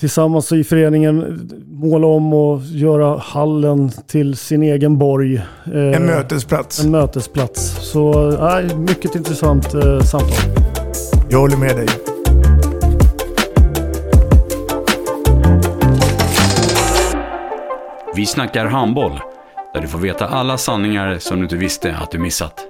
tillsammans 0.00 0.52
i 0.52 0.64
föreningen 0.64 1.48
måla 1.66 2.06
om 2.06 2.32
och 2.34 2.62
göra 2.62 3.18
hallen 3.18 3.90
till 4.06 4.36
sin 4.36 4.62
egen 4.62 4.98
borg. 4.98 5.36
Eh, 5.36 5.96
En 5.96 6.06
mötesplats. 6.06 6.84
En 6.84 6.90
mötesplats. 6.90 7.90
Så 7.92 8.30
nej, 8.40 8.76
mycket 8.76 9.14
intressant 9.14 9.74
eh, 9.74 10.00
samtal. 10.00 10.50
Jag 11.30 11.38
håller 11.38 11.56
med 11.56 11.76
dig. 11.76 11.86
Vi 18.16 18.26
snackar 18.26 18.66
handboll, 18.66 19.20
där 19.74 19.80
du 19.80 19.88
får 19.88 19.98
veta 19.98 20.26
alla 20.26 20.58
sanningar 20.58 21.18
som 21.18 21.36
du 21.36 21.42
inte 21.42 21.56
visste 21.56 21.96
att 21.96 22.10
du 22.10 22.18
missat. 22.18 22.69